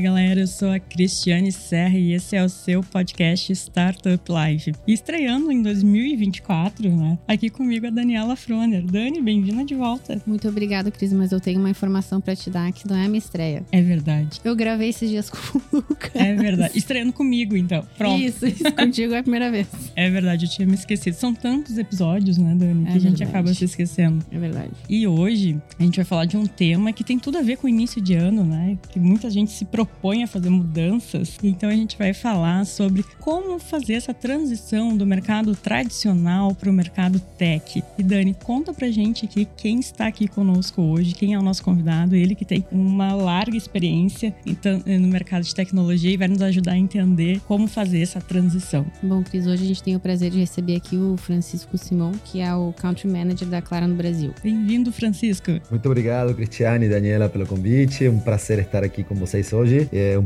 Galera, 0.00 0.40
eu 0.40 0.46
sou 0.46 0.70
a 0.70 0.78
Cristiane 0.78 1.52
Serra 1.52 1.98
e 1.98 2.12
esse 2.12 2.34
é 2.34 2.42
o 2.42 2.48
seu 2.48 2.82
podcast 2.82 3.52
Startup 3.52 4.32
Live. 4.32 4.72
E 4.86 4.92
estreando 4.94 5.52
em 5.52 5.62
2024, 5.62 6.90
né? 6.96 7.18
Aqui 7.28 7.50
comigo 7.50 7.86
a 7.86 7.90
Daniela 7.90 8.34
Froner. 8.34 8.82
Dani, 8.82 9.20
bem-vinda 9.20 9.62
de 9.62 9.74
volta. 9.74 10.20
Muito 10.26 10.48
obrigada, 10.48 10.90
Cris, 10.90 11.12
mas 11.12 11.32
eu 11.32 11.40
tenho 11.40 11.60
uma 11.60 11.68
informação 11.68 12.18
para 12.18 12.34
te 12.34 12.48
dar 12.48 12.72
que 12.72 12.88
não 12.88 12.96
é 12.96 13.04
a 13.04 13.08
minha 13.08 13.18
estreia. 13.18 13.62
É 13.70 13.82
verdade. 13.82 14.40
Eu 14.42 14.56
gravei 14.56 14.88
esses 14.88 15.10
dias 15.10 15.28
com 15.30 15.58
o 15.58 15.62
Lucas. 15.76 16.12
É 16.14 16.34
verdade. 16.34 16.78
Estreando 16.78 17.12
comigo, 17.12 17.54
então. 17.54 17.86
Pronto. 17.98 18.22
Isso, 18.22 18.46
isso 18.46 18.72
contigo 18.72 19.12
é 19.12 19.18
a 19.18 19.22
primeira 19.22 19.50
vez. 19.50 19.68
É 19.96 20.08
verdade, 20.08 20.46
eu 20.46 20.50
tinha 20.50 20.66
me 20.66 20.74
esquecido. 20.74 21.14
São 21.14 21.34
tantos 21.34 21.76
episódios, 21.76 22.38
né, 22.38 22.54
Dani, 22.54 22.86
que 22.86 22.92
É 22.92 22.94
a 22.94 22.98
gente 22.98 23.22
acaba 23.22 23.52
se 23.52 23.64
esquecendo. 23.64 24.24
É 24.30 24.38
verdade. 24.38 24.70
E 24.88 25.06
hoje 25.06 25.60
a 25.78 25.82
gente 25.82 25.96
vai 25.96 26.04
falar 26.04 26.24
de 26.24 26.38
um 26.38 26.46
tema 26.46 26.90
que 26.92 27.04
tem 27.04 27.18
tudo 27.18 27.36
a 27.36 27.42
ver 27.42 27.58
com 27.58 27.66
o 27.66 27.70
início 27.70 28.00
de 28.00 28.14
ano, 28.14 28.44
né? 28.44 28.78
Que 28.90 28.98
muita 28.98 29.28
gente 29.28 29.50
se 29.50 29.64
propõe 29.64 29.89
a 30.22 30.26
fazer 30.26 30.50
mudanças. 30.50 31.38
Então 31.42 31.68
a 31.68 31.74
gente 31.74 31.96
vai 31.96 32.12
falar 32.12 32.64
sobre 32.66 33.04
como 33.20 33.58
fazer 33.58 33.94
essa 33.94 34.12
transição 34.12 34.96
do 34.96 35.06
mercado 35.06 35.54
tradicional 35.54 36.54
para 36.54 36.70
o 36.70 36.72
mercado 36.72 37.20
tech. 37.38 37.82
E 37.98 38.02
Dani, 38.02 38.34
conta 38.42 38.72
pra 38.72 38.90
gente 38.90 39.24
aqui 39.24 39.46
quem 39.56 39.78
está 39.78 40.06
aqui 40.06 40.26
conosco 40.26 40.82
hoje, 40.82 41.14
quem 41.14 41.34
é 41.34 41.38
o 41.38 41.42
nosso 41.42 41.62
convidado, 41.62 42.16
ele 42.16 42.34
que 42.34 42.44
tem 42.44 42.64
uma 42.72 43.12
larga 43.12 43.56
experiência 43.56 44.34
então, 44.44 44.82
no 44.86 45.08
mercado 45.08 45.44
de 45.44 45.54
tecnologia 45.54 46.10
e 46.10 46.16
vai 46.16 46.28
nos 46.28 46.42
ajudar 46.42 46.72
a 46.72 46.78
entender 46.78 47.40
como 47.46 47.66
fazer 47.66 48.00
essa 48.00 48.20
transição. 48.20 48.84
Bom, 49.02 49.22
Cris, 49.22 49.46
hoje 49.46 49.64
a 49.64 49.66
gente 49.66 49.82
tem 49.82 49.96
o 49.96 50.00
prazer 50.00 50.30
de 50.30 50.38
receber 50.38 50.76
aqui 50.76 50.96
o 50.96 51.16
Francisco 51.16 51.76
Simon, 51.78 52.12
que 52.24 52.40
é 52.40 52.54
o 52.54 52.72
Country 52.72 53.08
Manager 53.08 53.48
da 53.48 53.62
Clara 53.62 53.86
no 53.86 53.94
Brasil. 53.94 54.32
Bem-vindo, 54.42 54.90
Francisco. 54.92 55.50
Muito 55.70 55.86
obrigado, 55.86 56.34
Cristiane 56.34 56.86
e 56.86 56.88
Daniela, 56.88 57.28
pelo 57.28 57.46
convite. 57.46 58.04
É 58.04 58.10
um 58.10 58.18
prazer 58.18 58.58
estar 58.58 58.82
aqui 58.82 59.04
com 59.04 59.14
vocês 59.14 59.52
hoje. 59.52 59.69
É 59.92 60.18
um 60.18 60.24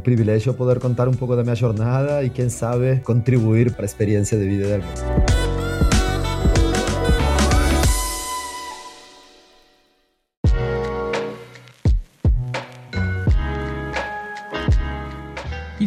poder 0.54 0.78
contar 0.78 1.08
um 1.08 1.12
pouco 1.12 1.36
da 1.36 1.42
minha 1.42 1.54
jornada 1.54 2.22
e, 2.22 2.30
quem 2.30 2.48
sabe, 2.48 3.00
contribuir 3.04 3.72
para 3.72 3.84
a 3.84 3.86
experiência 3.86 4.38
de 4.38 4.46
vida 4.46 4.66
de 4.66 4.72
alguém. 4.74 5.43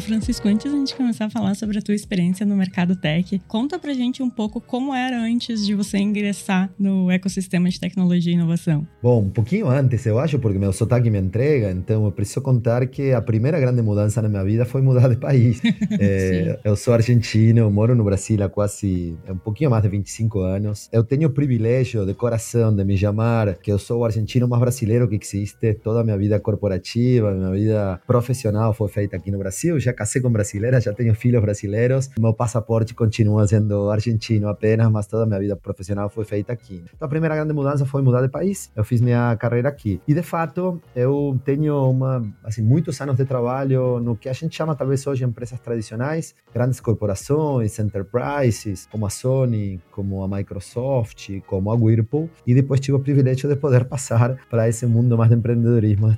Francisco, 0.07 0.47
antes 0.47 0.71
da 0.71 0.77
gente 0.77 0.95
começar 0.95 1.25
a 1.25 1.29
falar 1.29 1.53
sobre 1.53 1.77
a 1.77 1.81
tua 1.81 1.93
experiência 1.93 2.45
no 2.45 2.55
mercado 2.55 2.95
tech, 2.95 3.41
conta 3.45 3.77
pra 3.77 3.93
gente 3.93 4.23
um 4.23 4.29
pouco 4.29 4.61
como 4.61 4.95
era 4.95 5.19
antes 5.19 5.65
de 5.65 5.75
você 5.75 5.97
ingressar 5.97 6.69
no 6.79 7.11
ecossistema 7.11 7.67
de 7.67 7.77
tecnologia 7.77 8.31
e 8.31 8.35
inovação. 8.35 8.87
Bom, 9.03 9.23
um 9.23 9.29
pouquinho 9.29 9.67
antes, 9.67 10.05
eu 10.05 10.17
acho, 10.17 10.39
porque 10.39 10.57
meu 10.57 10.71
sotaque 10.71 11.09
me 11.09 11.19
entrega, 11.19 11.71
então 11.71 12.05
eu 12.05 12.11
preciso 12.13 12.41
contar 12.41 12.87
que 12.87 13.11
a 13.11 13.21
primeira 13.21 13.59
grande 13.59 13.81
mudança 13.81 14.21
na 14.21 14.29
minha 14.29 14.45
vida 14.45 14.65
foi 14.65 14.81
mudar 14.81 15.09
de 15.09 15.17
país. 15.17 15.61
É, 15.99 16.59
eu 16.63 16.75
sou 16.75 16.93
argentino, 16.93 17.59
eu 17.59 17.71
moro 17.71 17.95
no 17.95 18.03
Brasil 18.03 18.41
há 18.43 18.49
quase 18.49 19.17
é 19.25 19.31
um 19.31 19.37
pouquinho 19.37 19.69
mais 19.69 19.81
de 19.81 19.89
25 19.89 20.39
anos. 20.39 20.89
Eu 20.91 21.03
tenho 21.03 21.27
o 21.27 21.31
privilégio 21.31 22.05
de 22.05 22.13
coração 22.13 22.75
de 22.75 22.83
me 22.83 22.97
chamar 22.97 23.55
que 23.55 23.71
eu 23.71 23.79
sou 23.79 24.01
o 24.01 24.05
argentino 24.05 24.47
mais 24.47 24.61
brasileiro 24.61 25.07
que 25.07 25.15
existe. 25.15 25.73
Toda 25.75 26.01
a 26.01 26.03
minha 26.03 26.17
vida 26.17 26.39
corporativa, 26.39 27.31
minha 27.33 27.51
vida 27.51 28.01
profissional 28.05 28.73
foi 28.73 28.87
feita 28.89 29.15
aqui 29.17 29.31
no 29.31 29.39
Brasil. 29.39 29.79
Já 29.79 29.93
casei 29.97 30.21
com 30.21 30.31
brasileira, 30.31 30.79
já 30.79 30.93
tenho 30.93 31.13
filhos 31.15 31.41
brasileiros. 31.41 32.09
Meu 32.19 32.33
passaporte 32.33 32.93
continua 32.93 33.45
sendo 33.47 33.89
argentino 33.89 34.47
apenas, 34.47 34.89
mas 34.91 35.07
toda 35.07 35.23
a 35.23 35.25
minha 35.25 35.39
vida 35.39 35.55
profissional 35.55 36.07
foi 36.09 36.23
feita 36.23 36.53
aqui. 36.53 36.83
Então 36.95 37.07
a 37.07 37.09
primeira 37.09 37.35
grande 37.35 37.53
mudança 37.53 37.85
foi 37.85 38.01
mudar 38.01 38.21
de 38.21 38.29
país. 38.29 38.71
Eu 38.75 38.83
fiz 38.83 39.01
minha 39.01 39.35
carreira 39.37 39.67
aqui. 39.67 39.99
E 40.07 40.13
de 40.13 40.21
fato, 40.21 40.79
eu 40.95 41.39
tenho 41.43 41.89
uma, 41.89 42.23
assim, 42.43 42.61
muitos 42.61 43.01
anos 43.01 43.17
de 43.17 43.25
trabalho 43.25 43.99
no 43.99 44.15
que 44.15 44.29
a 44.29 44.33
gente 44.33 44.55
chama 44.55 44.75
talvez 44.75 45.05
hoje 45.07 45.25
empresas 45.25 45.59
tradicionais, 45.59 46.35
grandes 46.53 46.79
corporações, 46.79 47.79
enterprises, 47.79 48.87
como 48.91 49.07
a 49.07 49.09
Sony, 49.09 49.81
como 49.91 50.23
a 50.23 50.27
Microsoft, 50.27 51.39
como 51.47 51.71
a 51.71 51.75
Whirlpool. 51.75 52.29
E 52.45 52.53
depois 52.53 52.79
tive 52.79 52.97
o 52.97 52.99
privilégio 52.99 53.49
de 53.49 53.55
poder 53.55 53.85
passar 53.85 54.37
para 54.49 54.69
esse 54.69 54.85
mundo 54.85 55.17
mais 55.17 55.29
de 55.29 55.35
empreendedorismo, 55.35 56.09
de 56.09 56.17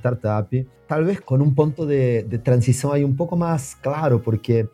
startup, 0.90 0.90
talvez 0.90 1.20
com 1.20 1.36
um 1.36 1.54
ponto 1.54 1.86
de, 1.86 2.22
de 2.22 2.38
transição 2.38 2.92
aí 2.92 3.04
um 3.04 3.14
pouco 3.14 3.36
mais 3.36 3.74
claro, 3.74 4.18
porque 4.18 4.68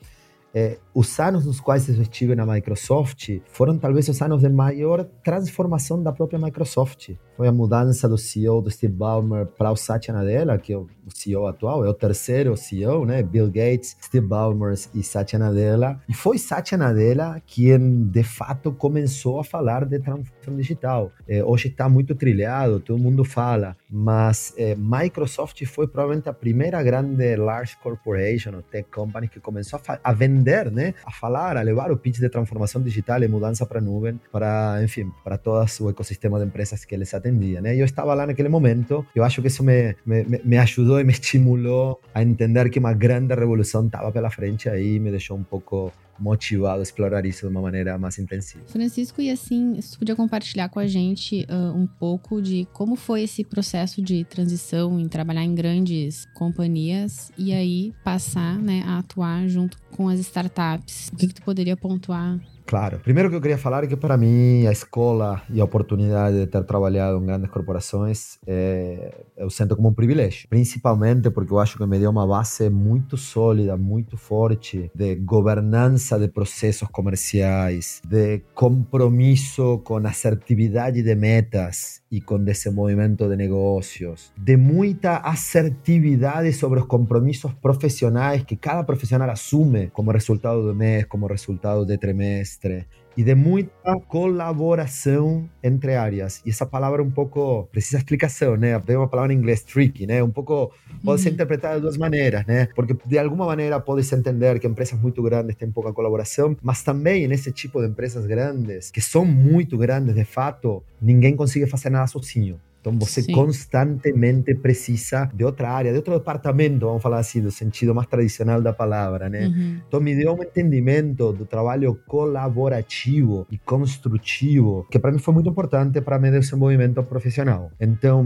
eh, 0.54 0.78
os 0.94 1.20
anos 1.20 1.44
nos 1.44 1.60
quais 1.60 1.88
eu 1.88 2.00
estive 2.00 2.34
na 2.34 2.46
Microsoft 2.46 3.38
foram 3.48 3.78
talvez 3.78 4.08
os 4.08 4.22
anos 4.22 4.40
de 4.40 4.48
maior 4.48 5.04
transformação 5.22 6.02
da 6.02 6.12
própria 6.12 6.38
Microsoft. 6.38 7.10
Foi 7.36 7.46
a 7.46 7.52
mudança 7.52 8.08
do 8.08 8.16
CEO 8.16 8.62
do 8.62 8.70
Steve 8.70 8.94
Ballmer 8.94 9.44
para 9.44 9.70
o 9.70 9.76
Satya 9.76 10.14
Nadella, 10.14 10.56
que 10.56 10.72
é 10.72 10.76
o 10.78 10.88
CEO 11.14 11.46
atual, 11.46 11.84
é 11.84 11.88
o 11.88 11.92
terceiro 11.92 12.56
CEO, 12.56 13.04
né? 13.04 13.22
Bill 13.22 13.48
Gates, 13.48 13.94
Steve 14.02 14.26
Ballmer 14.26 14.74
e 14.94 15.02
Satya 15.02 15.38
Nadella. 15.38 16.00
E 16.08 16.14
foi 16.14 16.38
Satya 16.38 16.78
Nadella 16.78 17.42
quem, 17.46 18.04
de 18.04 18.22
fato, 18.22 18.72
começou 18.72 19.38
a 19.38 19.44
falar 19.44 19.84
de 19.84 19.98
transformação 19.98 20.56
digital. 20.56 21.12
Eh, 21.28 21.44
hoje 21.44 21.68
está 21.68 21.90
muito 21.90 22.14
trilhado, 22.14 22.80
todo 22.80 22.98
mundo 22.98 23.22
fala, 23.22 23.76
mas 23.90 24.54
eh, 24.56 24.74
Microsoft 24.74 25.62
foi 25.66 25.86
provavelmente 25.86 26.30
a 26.30 26.32
primeira 26.32 26.82
grande 26.82 27.36
large 27.36 27.76
corporation, 27.82 28.54
ou 28.56 28.62
tech 28.62 28.88
company, 28.90 29.28
que 29.28 29.40
começou 29.40 29.78
a, 29.86 29.98
a 30.02 30.12
vender, 30.14 30.72
né? 30.72 30.94
A 31.04 31.12
falar, 31.12 31.58
a 31.58 31.62
levar 31.62 31.92
o 31.92 31.98
pitch 31.98 32.18
de 32.18 32.30
transformação 32.30 32.80
digital 32.80 33.22
e 33.22 33.28
mudança 33.28 33.66
para 33.66 33.80
nuvem, 33.80 34.18
para, 34.32 34.82
enfim, 34.82 35.12
para 35.22 35.36
todo 35.36 35.66
o 35.80 35.90
ecossistema 35.90 36.38
de 36.38 36.46
empresas 36.46 36.82
que 36.84 36.94
eles 36.94 37.12
atendiam, 37.26 37.62
né? 37.62 37.76
Estava 37.76 38.14
lá 38.14 38.26
naquele 38.26 38.48
momento, 38.48 39.06
eu 39.14 39.24
acho 39.24 39.40
que 39.40 39.48
isso 39.48 39.62
me, 39.62 39.94
me, 40.04 40.40
me- 40.44 40.58
ajudou 40.58 41.00
e 41.00 41.04
me 41.04 41.12
estimulou 41.12 42.00
a 42.14 42.22
entender 42.22 42.68
que 42.70 42.78
uma 42.78 42.92
grande 42.92 43.34
revolução 43.34 43.86
estava 43.86 44.10
pela 44.12 44.30
frente 44.30 44.68
aí 44.68 44.98
me 44.98 45.10
deixou 45.10 45.36
um 45.36 45.42
pouco 45.42 45.92
motivado 46.18 46.80
a 46.80 46.82
explorar 46.82 47.26
isso 47.26 47.42
de 47.46 47.52
uma 47.52 47.60
maneira 47.60 47.98
mais 47.98 48.18
intensiva. 48.18 48.64
Francisco, 48.68 49.20
e 49.20 49.30
assim, 49.30 49.78
se 49.82 49.92
tu 49.92 49.98
podia 49.98 50.16
compartilhar 50.16 50.68
com 50.70 50.78
a 50.78 50.86
gente 50.86 51.44
ah, 51.48 51.72
um 51.74 51.86
pouco 51.86 52.40
de 52.40 52.66
como 52.72 52.96
foi 52.96 53.22
esse 53.24 53.44
processo 53.44 54.00
de 54.00 54.24
transição 54.24 54.98
em 54.98 55.08
trabalhar 55.08 55.44
em 55.44 55.54
grandes 55.54 56.26
companhias 56.34 57.30
e 57.36 57.52
aí 57.52 57.92
passar 58.02 58.58
né, 58.58 58.82
a 58.86 58.98
atuar 58.98 59.46
junto 59.46 59.76
com 59.94 60.08
as 60.08 60.18
startups. 60.20 61.10
O 61.12 61.16
que, 61.16 61.28
que 61.28 61.34
tu 61.34 61.42
poderia 61.42 61.76
pontuar? 61.76 62.38
Claro. 62.66 62.98
Primeiro 62.98 63.30
que 63.30 63.36
eu 63.36 63.40
queria 63.40 63.56
falar 63.56 63.84
é 63.84 63.86
que 63.86 63.96
para 63.96 64.16
mim 64.16 64.66
a 64.66 64.72
escola 64.72 65.40
e 65.48 65.60
a 65.60 65.64
oportunidade 65.64 66.40
de 66.40 66.46
ter 66.46 66.64
trabalhado 66.64 67.18
em 67.18 67.26
grandes 67.26 67.48
corporações 67.48 68.38
é, 68.46 69.14
eu 69.36 69.48
sinto 69.48 69.76
como 69.76 69.88
um 69.88 69.94
privilégio. 69.94 70.48
Principalmente 70.48 71.30
porque 71.30 71.52
eu 71.52 71.60
acho 71.60 71.78
que 71.78 71.86
me 71.86 71.98
deu 71.98 72.10
uma 72.10 72.26
base 72.26 72.68
muito 72.68 73.16
sólida, 73.16 73.76
muito 73.76 74.16
forte 74.16 74.90
de 74.94 75.14
governança 75.14 76.18
de 76.18 76.28
processos 76.28 76.88
comerciais, 76.88 78.02
de 78.04 78.42
compromisso 78.54 79.78
com 79.84 79.98
assertividade 79.98 81.02
de 81.02 81.14
metas 81.14 82.02
e 82.16 82.20
com 82.22 82.42
desenvolvimento 82.42 83.28
de 83.28 83.36
negócios, 83.36 84.32
de 84.34 84.56
muita 84.56 85.18
assertividade 85.18 86.50
sobre 86.54 86.80
os 86.80 86.86
compromissos 86.86 87.52
profissionais 87.52 88.42
que 88.42 88.56
cada 88.56 88.84
profissional 88.84 89.28
assume 89.28 89.88
como 89.88 90.10
resultado 90.12 90.62
do 90.66 90.74
mês, 90.74 91.04
como 91.04 91.26
resultado 91.26 91.84
de 91.84 91.98
trimestre. 91.98 92.86
E 93.16 93.24
de 93.24 93.34
muita 93.34 93.98
colaboração 94.08 95.48
entre 95.62 95.94
áreas. 95.94 96.42
E 96.44 96.50
essa 96.50 96.66
palavra 96.66 97.02
um 97.02 97.10
pouco 97.10 97.66
precisa 97.72 97.96
explicação, 97.96 98.56
né? 98.56 98.78
Tem 98.80 98.96
uma 98.96 99.08
palavra 99.08 99.32
em 99.32 99.36
inglês 99.36 99.62
tricky, 99.62 100.06
né? 100.06 100.22
Um 100.22 100.30
pouco 100.30 100.72
pode 101.02 101.22
ser 101.22 101.30
interpretada 101.30 101.76
de 101.76 101.80
duas 101.80 101.96
maneiras, 101.96 102.44
né? 102.46 102.68
Porque 102.74 102.94
de 103.06 103.18
alguma 103.18 103.46
maneira 103.46 103.80
pode-se 103.80 104.14
entender 104.14 104.58
que 104.58 104.66
empresas 104.66 105.00
muito 105.00 105.22
grandes 105.22 105.56
têm 105.56 105.70
pouca 105.70 105.92
colaboração, 105.92 106.56
mas 106.62 106.82
também 106.82 107.26
nesse 107.26 107.50
tipo 107.52 107.80
de 107.80 107.88
empresas 107.88 108.26
grandes, 108.26 108.90
que 108.90 109.00
são 109.00 109.24
muito 109.24 109.78
grandes 109.78 110.14
de 110.14 110.24
fato, 110.24 110.82
ninguém 111.00 111.34
consegue 111.34 111.66
fazer 111.66 111.88
nada 111.90 112.06
sozinho. 112.06 112.60
Então 112.86 112.96
você 113.00 113.20
Sim. 113.20 113.32
constantemente 113.32 114.54
precisa 114.54 115.28
de 115.34 115.44
outra 115.44 115.70
área, 115.70 115.90
de 115.90 115.96
outro 115.96 116.16
departamento, 116.16 116.86
vamos 116.86 117.02
falar 117.02 117.18
assim, 117.18 117.40
do 117.40 117.50
sentido 117.50 117.92
mais 117.92 118.06
tradicional 118.06 118.62
da 118.62 118.72
palavra, 118.72 119.28
né? 119.28 119.48
Uhum. 119.48 119.80
Então 119.88 120.00
me 120.00 120.14
deu 120.14 120.32
um 120.34 120.40
entendimento 120.40 121.32
do 121.32 121.44
trabalho 121.44 121.98
colaborativo 122.06 123.44
e 123.50 123.58
construtivo, 123.58 124.86
que 124.88 125.00
para 125.00 125.10
mim 125.10 125.18
foi 125.18 125.34
muito 125.34 125.50
importante 125.50 126.00
para 126.00 126.16
meu 126.16 126.30
desenvolvimento 126.30 127.02
profissional. 127.02 127.72
Então, 127.80 128.24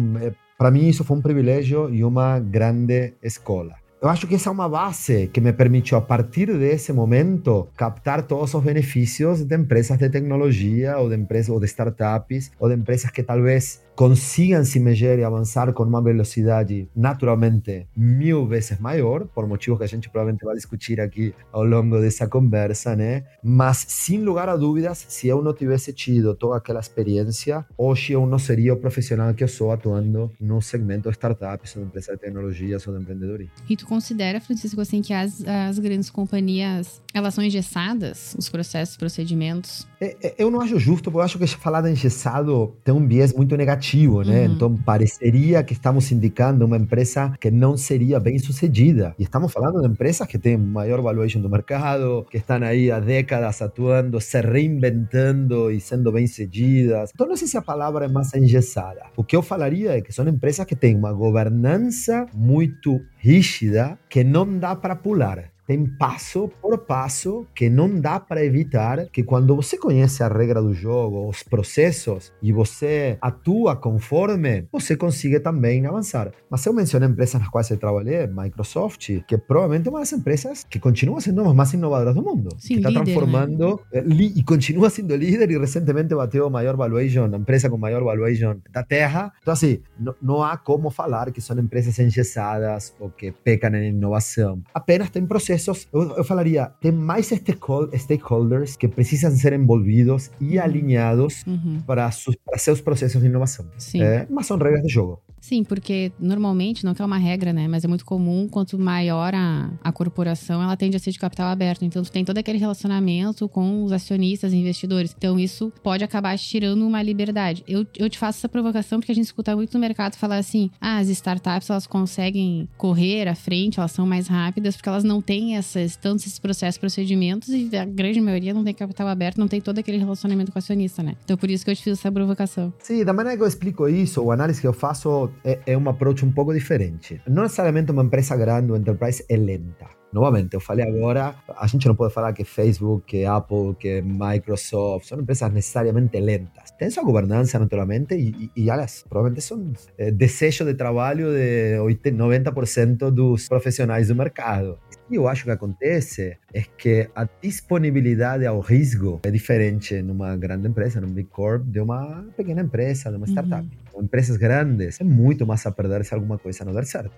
para 0.59 0.71
mim 0.71 0.89
isso 0.89 1.05
foi 1.05 1.17
um 1.17 1.23
privilégio 1.23 1.89
e 1.89 2.05
uma 2.05 2.39
grande 2.39 3.15
escola. 3.23 3.77
eu 4.03 4.09
acho 4.09 4.27
que 4.27 4.35
essa 4.35 4.49
é 4.49 4.53
uma 4.53 4.69
base 4.69 5.29
que 5.29 5.41
me 5.41 5.53
permitiu, 5.53 5.97
a 5.99 6.01
partir 6.01 6.47
desse 6.59 6.93
momento, 6.93 7.69
captar 7.77 8.23
todos 8.23 8.55
os 8.55 8.63
benefícios 8.63 9.43
de 9.45 9.57
empresas 9.57 9.99
de 9.99 10.09
tecnologia 10.09 10.99
ou 10.99 11.09
de 11.09 11.17
empresas 11.17 11.51
ou 11.51 11.61
de 11.61 11.67
startups 11.67 12.51
ou 12.59 12.69
de 12.69 12.77
empresas 12.77 13.11
que 13.11 13.23
talvez 13.23 13.83
consigam 13.95 14.65
se 14.65 14.81
mexer 14.81 15.19
e 15.19 15.25
avançar 15.25 15.73
com 15.73 15.83
uma 15.83 16.03
velocidade 16.03 16.89
naturalmente 16.95 17.87
mil 17.97 18.47
vezes 18.47 18.79
maior, 18.79 19.27
por 19.27 19.47
motivos 19.47 19.79
que 19.79 19.85
a 19.85 19.89
gente 19.89 20.09
provavelmente 20.09 20.45
vai 20.45 20.55
discutir 20.55 21.01
aqui 21.01 21.35
ao 21.53 21.65
longo 21.65 22.01
dessa 22.01 22.27
conversa, 22.27 22.97
né? 22.97 23.25
Mas, 23.43 23.85
sem 23.89 24.21
lugar 24.23 24.49
a 24.49 24.57
dúvidas, 24.57 25.05
se 25.09 25.29
eu 25.29 25.43
não 25.43 25.53
tivesse 25.53 25.93
tido 25.93 26.35
toda 26.35 26.57
aquela 26.57 26.81
experiência, 26.81 27.65
hoje 27.77 28.13
eu 28.13 28.27
não 28.27 28.39
seria 28.39 28.73
o 28.75 28.77
profissional 28.77 29.35
que 29.35 29.45
eu 29.45 29.49
sou 29.49 29.71
atuando 29.71 30.31
no 30.41 30.61
segmento 30.63 31.09
de 31.09 31.17
startups, 31.17 31.77
ou 31.77 31.83
de 31.83 31.89
empresas 31.89 32.15
de 32.15 32.21
tecnologia, 32.21 32.79
ou 32.87 32.95
de 32.95 33.03
empreendedorismo. 33.03 33.53
E 33.69 33.77
tu 33.77 33.87
considera, 33.87 34.41
Francisco, 34.41 34.81
assim, 34.81 35.03
que 35.03 35.13
as, 35.13 35.45
as 35.45 35.79
grandes 35.79 36.11
companhias, 36.11 37.03
elas 37.13 37.35
são 37.35 37.45
engessadas, 37.45 38.35
os 38.39 38.49
processos, 38.49 38.97
procedimentos? 38.97 39.87
É, 40.01 40.17
é, 40.23 40.35
eu 40.39 40.51
não 40.51 40.61
acho 40.61 40.79
justo, 40.79 41.11
porque 41.11 41.19
eu 41.19 41.25
acho 41.25 41.39
que 41.39 41.47
falar 41.47 41.83
de 41.83 41.91
engessado 41.91 42.75
tem 42.85 42.95
um 42.95 43.07
viés 43.07 43.33
muito 43.33 43.57
negativo, 43.57 43.90
né? 43.97 44.47
Uhum. 44.47 44.53
Então, 44.55 44.77
pareceria 44.77 45.63
que 45.63 45.73
estamos 45.73 46.11
indicando 46.13 46.65
uma 46.65 46.77
empresa 46.77 47.33
que 47.41 47.51
não 47.51 47.77
seria 47.77 48.21
bem 48.21 48.39
sucedida. 48.39 49.15
E 49.19 49.23
estamos 49.23 49.53
falando 49.53 49.81
de 49.81 49.89
empresas 49.89 50.27
que 50.27 50.39
têm 50.39 50.57
maior 50.57 51.01
valuation 51.01 51.41
do 51.41 51.51
mercado, 51.51 52.27
que 52.31 52.39
estão 52.39 52.63
aí 52.63 52.91
há 52.91 53.01
décadas 53.01 53.61
atuando, 53.63 54.21
se 54.21 54.41
reinventando 54.41 55.71
e 55.71 55.81
sendo 55.81 56.13
bem 56.13 56.27
sucedidas. 56.27 57.11
Então, 57.15 57.27
não 57.27 57.37
sei 57.37 57.49
se 57.49 57.57
a 57.57 57.63
palavra 57.63 58.07
é 58.07 58.09
mais 58.09 58.33
engessada. 58.35 59.03
O 59.17 59.25
que 59.25 59.37
eu 59.37 59.43
falaria 59.43 59.97
é 59.97 60.01
que 60.01 60.13
são 60.13 60.27
empresas 60.29 60.67
que 60.67 60.77
têm 60.77 60.97
uma 60.97 61.13
governança 61.13 62.27
muito 62.35 63.01
rígida 63.19 63.99
que 64.09 64.25
não 64.25 64.59
dá 64.59 64.75
para 64.75 64.97
pular 64.97 65.51
tem 65.71 65.87
passo 65.87 66.51
por 66.61 66.79
passo 66.79 67.47
que 67.55 67.71
não 67.71 68.01
dá 68.01 68.19
para 68.19 68.45
evitar 68.45 69.07
que 69.07 69.23
quando 69.23 69.55
você 69.55 69.79
conhece 69.79 70.21
a 70.21 70.27
regra 70.27 70.61
do 70.61 70.75
jogo, 70.75 71.29
os 71.29 71.45
processos 71.45 72.33
e 72.43 72.53
você 72.53 73.17
atua 73.23 73.77
conforme, 73.77 74.67
você 74.73 74.97
consiga 74.97 75.39
também 75.39 75.87
avançar. 75.87 76.33
Mas 76.51 76.67
eu 76.67 76.73
mencionei 76.73 77.09
empresas 77.09 77.41
nas 77.41 77.49
quais 77.49 77.71
eu 77.71 77.77
trabalhei, 77.77 78.27
Microsoft, 78.27 79.21
que 79.29 79.39
provavelmente 79.39 79.87
é 79.87 79.91
uma 79.91 80.01
das 80.01 80.13
empresas 80.13 80.67
que 80.69 80.81
continua 80.81 81.21
sendo 81.21 81.41
uma 81.41 81.55
mais 81.55 81.73
inovadoras 81.73 82.17
do 82.17 82.23
mundo, 82.25 82.49
Sim, 82.59 82.81
que 82.81 82.89
está 82.89 82.91
transformando 82.91 83.81
né? 83.93 84.03
e 84.09 84.43
continua 84.43 84.91
sendo 84.91 85.15
líder 85.15 85.53
e 85.53 85.57
recentemente 85.57 86.13
bateu 86.17 86.47
a 86.47 86.51
maior 86.51 86.77
valuation, 86.77 87.31
a 87.33 87.37
empresa 87.37 87.71
com 87.71 87.79
maior 87.79 88.03
valuation 88.03 88.57
da 88.73 88.83
Terra. 88.83 89.33
Então 89.41 89.53
assim, 89.53 89.81
não, 89.97 90.17
não 90.21 90.43
há 90.43 90.57
como 90.57 90.91
falar 90.91 91.31
que 91.31 91.41
são 91.41 91.57
empresas 91.61 91.97
engessadas 92.01 92.93
ou 92.99 93.09
que 93.09 93.31
pecam 93.31 93.73
em 93.77 93.91
inovação. 93.91 94.61
Apenas 94.75 95.11
tem 95.11 95.25
processos 95.25 95.60
eu, 95.69 96.25
falaria, 96.25 96.67
tem 96.81 96.93
mais 96.93 97.31
stakeholders 97.31 98.77
que 98.77 98.89
precisam 98.89 99.31
ser 99.31 99.53
envolvidos 99.53 100.31
e 100.41 100.59
alinhados 100.59 101.45
uhum. 101.47 101.81
para, 101.87 102.11
para 102.45 102.59
seus 102.59 102.81
processos 102.81 103.21
de 103.21 103.27
inovação. 103.27 103.67
Sim. 103.79 104.03
É, 104.03 104.27
mas 104.31 104.47
são 104.47 104.57
regras 104.57 104.83
de 104.83 104.93
jogo. 104.93 105.21
Sim, 105.41 105.65
porque 105.65 106.13
normalmente, 106.19 106.85
não 106.85 106.95
que 106.95 107.01
é 107.01 107.05
uma 107.05 107.17
regra, 107.17 107.53
né? 107.53 107.67
Mas 107.67 107.85
é 107.85 107.89
muito 107.89 108.05
comum, 108.05 108.47
quanto 108.49 108.79
maior 108.79 109.35
a, 109.35 109.71
a 109.83 109.91
corporação, 109.91 110.63
ela 110.63 110.77
tende 110.77 110.97
a 110.97 111.01
ser 111.01 111.11
de 111.11 111.19
capital 111.19 111.49
aberto. 111.49 111.85
Então, 111.85 112.03
tu 112.03 112.13
tem 112.13 112.25
todo 112.25 112.39
aquele 112.39 112.59
relacionamento 112.59 113.49
com 113.49 113.83
os 113.83 113.93
acionistas 113.93 114.53
investidores. 114.53 115.15
Então, 115.17 115.39
isso 115.39 115.73
pode 115.83 116.05
acabar 116.05 116.37
tirando 116.39 116.87
uma 116.87 117.03
liberdade. 117.03 117.65
Eu, 117.67 117.87
eu 117.97 118.11
te 118.11 118.19
faço 118.19 118.39
essa 118.39 118.49
provocação 118.49 119.01
porque 119.01 119.13
a 119.13 119.15
gente 119.15 119.25
escuta 119.25 119.57
muito 119.57 119.73
no 119.73 119.81
mercado 119.81 120.17
falar 120.17 120.37
assim: 120.37 120.71
ah, 120.81 120.99
as 120.99 121.09
startups 121.09 121.71
elas 121.71 121.87
conseguem 121.87 122.69
correr 122.77 123.27
à 123.27 123.35
frente, 123.35 123.79
elas 123.79 123.93
são 123.93 124.07
mais 124.07 124.29
rápidas 124.29 124.77
porque 124.77 124.89
elas 124.89 125.05
não 125.05 125.23
têm 125.23 125.57
essas, 125.57 125.97
tantos 125.97 126.27
esses 126.27 126.39
processos, 126.39 126.79
procedimentos 126.79 127.49
e 127.49 127.75
a 127.77 127.85
grande 127.85 128.21
maioria 128.21 128.53
não 128.53 128.63
tem 128.63 128.75
capital 128.75 129.09
aberto, 129.09 129.39
não 129.39 129.49
tem 129.49 129.61
todo 129.61 129.79
aquele 129.79 129.99
relacionamento 129.99 130.53
com 130.53 130.59
o 130.59 130.61
acionista, 130.61 131.03
né? 131.03 131.17
Então, 131.25 131.37
por 131.37 131.51
isso 131.51 131.65
que 131.65 131.71
eu 131.71 131.77
te 131.77 131.83
fiz 131.83 131.99
essa 131.99 132.13
provocação. 132.13 132.73
Sim, 132.79 133.05
da 133.05 133.13
maneira 133.13 133.37
que 133.37 133.43
eu 133.43 133.49
explico 133.49 133.89
isso, 133.89 134.23
o 134.23 134.31
análise 134.31 134.61
que 134.61 134.67
eu 134.67 134.73
faço 134.73 135.30
é, 135.45 135.59
é 135.67 135.77
um 135.77 135.89
approach 135.89 136.25
um 136.25 136.33
pouco 136.33 136.53
diferente. 136.53 137.21
Não 137.27 137.43
necessariamente 137.43 137.91
uma 137.93 138.03
empresa 138.03 138.37
grande, 138.37 138.71
uma 138.71 138.79
enterprise 138.79 139.25
é 139.29 139.37
lenta. 139.37 140.01
Novamente, 140.13 140.55
eu 140.55 140.61
falei 140.61 140.85
agora, 140.85 141.37
a 141.57 141.67
gente 141.69 141.87
não 141.87 141.95
pode 141.95 142.13
falar 142.13 142.33
que 142.33 142.43
Facebook, 142.43 143.07
que 143.07 143.25
Apple, 143.25 143.77
que 143.79 144.03
Microsoft 144.03 145.07
são 145.07 145.21
empresas 145.21 145.53
necessariamente 145.53 146.19
lentas. 146.19 146.73
Tem 146.73 146.91
sua 146.91 147.05
governança, 147.05 147.61
naturalmente, 147.61 148.17
e, 148.17 148.51
e, 148.57 148.65
e 148.65 148.71
elas 148.71 149.05
provavelmente 149.09 149.45
são 149.45 149.73
é, 149.97 150.11
desejo 150.11 150.65
de 150.65 150.75
trabalho 150.75 151.27
de 151.33 151.79
80, 151.79 152.17
90% 152.17 153.11
dos 153.11 153.47
profissionais 153.47 154.09
do 154.09 154.17
mercado. 154.17 154.81
E 155.11 155.17
eu 155.17 155.27
acho 155.27 155.43
que 155.43 155.51
acontece 155.51 156.39
é 156.55 156.63
que 156.63 157.11
a 157.17 157.29
disponibilidade 157.43 158.47
ao 158.47 158.61
risco 158.61 159.19
é 159.25 159.31
diferente 159.31 160.01
numa 160.03 160.37
grande 160.37 160.69
empresa, 160.69 161.01
num 161.01 161.09
Big 161.09 161.29
Corp, 161.31 161.65
de 161.65 161.81
uma 161.81 162.25
pequena 162.37 162.63
empresa, 162.63 163.11
de 163.11 163.17
uma 163.17 163.27
startup. 163.27 163.67
Uhum. 163.93 164.05
Empresas 164.05 164.37
grandes, 164.37 165.01
é 165.01 165.05
muito 165.05 165.45
mais 165.45 165.67
a 165.67 165.73
perder 165.73 166.05
se 166.05 166.15
alguma 166.15 166.39
coisa 166.39 166.65
não 166.65 166.73
der 166.73 166.85
certo. 166.85 167.11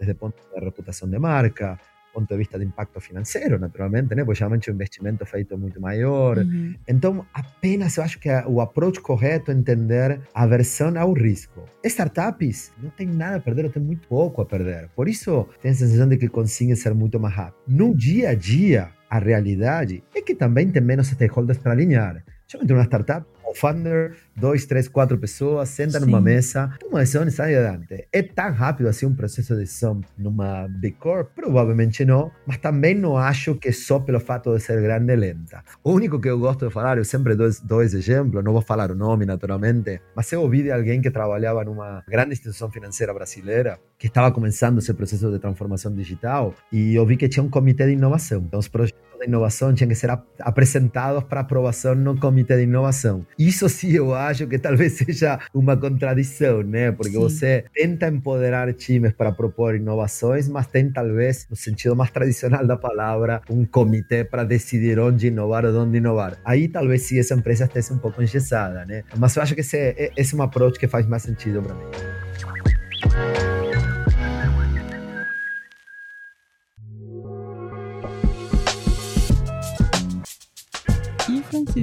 Desde 0.00 0.12
o 0.12 0.16
ponto 0.16 0.34
de 0.52 0.64
reputação 0.64 1.08
de 1.08 1.16
marca, 1.16 1.78
ponto 2.18 2.28
de 2.28 2.36
vista 2.36 2.58
de 2.58 2.64
impacto 2.64 3.00
financeiro, 3.00 3.58
naturalmente, 3.58 4.14
né? 4.14 4.24
Porque 4.24 4.38
geralmente 4.38 4.70
o 4.70 4.74
investimento 4.74 5.24
feito 5.24 5.56
muito 5.56 5.80
maior. 5.80 6.38
Uhum. 6.38 6.74
Então, 6.86 7.26
apenas 7.32 7.96
eu 7.96 8.02
acho 8.02 8.18
que 8.18 8.28
o 8.46 8.60
approach 8.60 9.00
correto 9.00 9.50
é 9.50 9.54
entender 9.54 10.20
a 10.34 10.42
aversão 10.42 10.92
ao 10.98 11.12
risco. 11.12 11.64
Startups 11.84 12.72
não 12.82 12.90
tem 12.90 13.06
nada 13.06 13.36
a 13.36 13.40
perder, 13.40 13.70
tem 13.70 13.82
muito 13.82 14.08
pouco 14.08 14.42
a 14.42 14.46
perder. 14.46 14.88
Por 14.94 15.08
isso, 15.08 15.48
tem 15.60 15.70
a 15.70 15.74
sensação 15.74 16.08
de 16.08 16.16
que 16.16 16.28
conseguem 16.28 16.74
ser 16.74 16.94
muito 16.94 17.18
mais 17.20 17.34
rápido. 17.34 17.58
No 17.66 17.94
dia 17.94 18.30
a 18.30 18.34
dia, 18.34 18.90
a 19.08 19.18
realidade 19.18 20.02
é 20.14 20.20
que 20.20 20.34
também 20.34 20.70
tem 20.70 20.82
menos 20.82 21.08
stakeholders 21.08 21.58
para 21.58 21.72
alinhar. 21.72 22.22
Geralmente, 22.46 22.72
uma 22.72 22.84
startup 22.84 23.26
o 23.48 23.54
founder, 23.54 24.14
dois, 24.38 24.66
três, 24.66 24.88
quatro 24.88 25.18
pessoas, 25.18 25.68
senta 25.68 25.98
Sim. 25.98 26.06
numa 26.06 26.20
mesa, 26.20 26.70
uma 26.88 27.00
decisão 27.00 27.26
e 27.26 27.30
sai 27.30 27.54
adiante. 27.54 28.06
É 28.12 28.22
tão 28.22 28.52
rápido 28.52 28.88
assim 28.88 29.06
um 29.06 29.14
processo 29.14 29.54
de 29.54 29.60
decisão 29.60 30.00
numa 30.16 30.66
Big 30.68 30.96
Corp? 30.96 31.28
Provavelmente 31.34 32.04
não, 32.04 32.30
mas 32.46 32.58
também 32.58 32.94
não 32.94 33.16
acho 33.16 33.54
que 33.54 33.72
só 33.72 33.98
pelo 33.98 34.20
fato 34.20 34.54
de 34.54 34.60
ser 34.60 34.80
grande 34.80 35.14
lenta. 35.16 35.62
O 35.82 35.92
único 35.92 36.20
que 36.20 36.28
eu 36.28 36.38
gosto 36.38 36.66
de 36.66 36.72
falar, 36.72 36.98
eu 36.98 37.04
sempre 37.04 37.34
dou 37.34 37.48
dois 37.64 37.94
exemplos, 37.94 38.42
não 38.44 38.52
vou 38.52 38.62
falar 38.62 38.90
o 38.90 38.94
nome 38.94 39.26
naturalmente, 39.26 40.00
mas 40.14 40.30
eu 40.32 40.42
ouvi 40.42 40.62
de 40.62 40.70
alguém 40.70 41.00
que 41.00 41.10
trabalhava 41.10 41.64
numa 41.64 42.04
grande 42.08 42.32
instituição 42.32 42.70
financeira 42.70 43.12
brasileira, 43.12 43.78
que 43.98 44.06
estava 44.06 44.30
começando 44.30 44.78
esse 44.78 44.94
processo 44.94 45.30
de 45.30 45.38
transformação 45.38 45.92
digital, 45.94 46.54
e 46.72 46.94
eu 46.94 47.04
vi 47.04 47.16
que 47.16 47.28
tinha 47.28 47.42
um 47.42 47.50
comitê 47.50 47.86
de 47.86 47.92
inovação. 47.92 48.44
Então, 48.46 48.60
os 48.60 48.68
projetos 48.68 49.00
de 49.18 49.26
inovação 49.26 49.74
tinham 49.74 49.88
que 49.88 49.94
ser 49.94 50.10
apresentados 50.38 51.24
para 51.24 51.40
aprovação 51.40 51.94
no 51.94 52.18
comitê 52.18 52.56
de 52.56 52.62
inovação. 52.62 53.26
Isso 53.38 53.68
sim 53.68 53.90
eu 53.90 54.14
acho 54.14 54.27
que 54.46 54.58
talvez 54.58 54.92
seja 54.92 55.38
uma 55.52 55.76
contradição, 55.76 56.62
né? 56.62 56.92
Porque 56.92 57.12
sim. 57.12 57.18
você 57.18 57.64
tenta 57.74 58.08
empoderar 58.08 58.72
times 58.72 59.12
para 59.12 59.32
propor 59.32 59.74
inovações, 59.74 60.48
mas 60.48 60.66
tem 60.66 60.90
talvez, 60.90 61.46
no 61.50 61.56
sentido 61.56 61.96
mais 61.96 62.10
tradicional 62.10 62.66
da 62.66 62.76
palavra, 62.76 63.40
um 63.48 63.64
comitê 63.64 64.24
para 64.24 64.44
decidir 64.44 64.98
onde 64.98 65.28
inovar 65.28 65.64
ou 65.64 65.74
onde 65.74 65.98
inovar. 65.98 66.38
Aí 66.44 66.68
talvez 66.68 67.02
sim 67.02 67.18
essa 67.18 67.34
empresa 67.34 67.64
esteja 67.64 67.94
um 67.94 67.98
pouco 67.98 68.22
engessada, 68.22 68.84
né? 68.84 69.04
Mas 69.16 69.36
eu 69.36 69.42
acho 69.42 69.54
que 69.54 69.60
esse, 69.60 70.12
esse 70.16 70.34
é 70.34 70.38
um 70.38 70.42
approach 70.42 70.78
que 70.78 70.86
faz 70.86 71.06
mais 71.06 71.22
sentido 71.22 71.62
para 71.62 71.74
mim. 71.74 73.37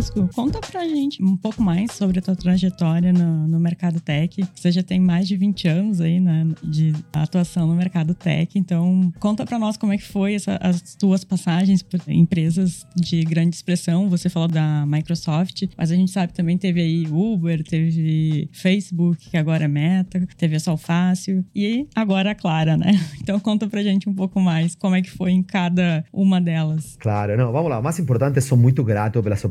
Francisco, 0.05 0.29
conta 0.33 0.59
pra 0.59 0.88
gente 0.88 1.24
um 1.24 1.35
pouco 1.35 1.62
mais 1.62 1.91
sobre 1.91 2.19
a 2.19 2.21
tua 2.21 2.35
trajetória 2.35 3.12
no, 3.12 3.47
no 3.47 3.59
mercado 3.59 4.00
tech. 4.00 4.43
Você 4.53 4.71
já 4.71 4.83
tem 4.83 5.00
mais 5.00 5.27
de 5.27 5.35
20 5.35 5.67
anos 5.67 6.01
aí, 6.01 6.19
né, 6.19 6.47
de 6.63 6.93
atuação 7.13 7.67
no 7.67 7.75
mercado 7.75 8.13
tech. 8.13 8.57
Então, 8.57 9.12
conta 9.19 9.45
pra 9.45 9.57
nós 9.57 9.77
como 9.77 9.93
é 9.93 9.97
que 9.97 10.03
foi 10.03 10.35
essa, 10.35 10.57
as 10.62 10.95
tuas 10.95 11.24
passagens 11.24 11.81
por 11.81 12.00
empresas 12.07 12.85
de 12.95 13.24
grande 13.24 13.55
expressão. 13.55 14.09
Você 14.09 14.29
falou 14.29 14.47
da 14.47 14.85
Microsoft, 14.85 15.63
mas 15.77 15.91
a 15.91 15.95
gente 15.95 16.12
sabe 16.12 16.33
também 16.33 16.57
teve 16.57 16.81
aí 16.81 17.07
Uber, 17.07 17.63
teve 17.63 18.50
Facebook, 18.51 19.29
que 19.29 19.38
agora 19.38 19.65
é 19.65 19.67
Meta, 19.67 20.25
teve 20.38 20.55
a 20.55 20.59
Solfácil 20.59 21.43
e 21.55 21.88
agora 21.95 22.31
a 22.31 22.35
Clara, 22.35 22.77
né? 22.77 22.93
Então, 23.25 23.39
conta 23.39 23.67
pra 23.67 23.81
gente 23.81 24.07
um 24.07 24.13
pouco 24.13 24.39
mais 24.39 24.75
como 24.75 24.95
é 24.95 25.01
que 25.01 25.09
foi 25.09 25.31
em 25.31 25.41
cada 25.41 26.05
uma 26.13 26.39
delas. 26.39 26.95
Claro, 27.00 27.35
não, 27.35 27.51
vamos 27.51 27.71
lá. 27.71 27.79
O 27.79 27.83
mais 27.83 27.97
importante, 27.97 28.39
sou 28.39 28.55
muito 28.55 28.83
grato 28.83 29.24
pela 29.24 29.33
las 29.33 29.43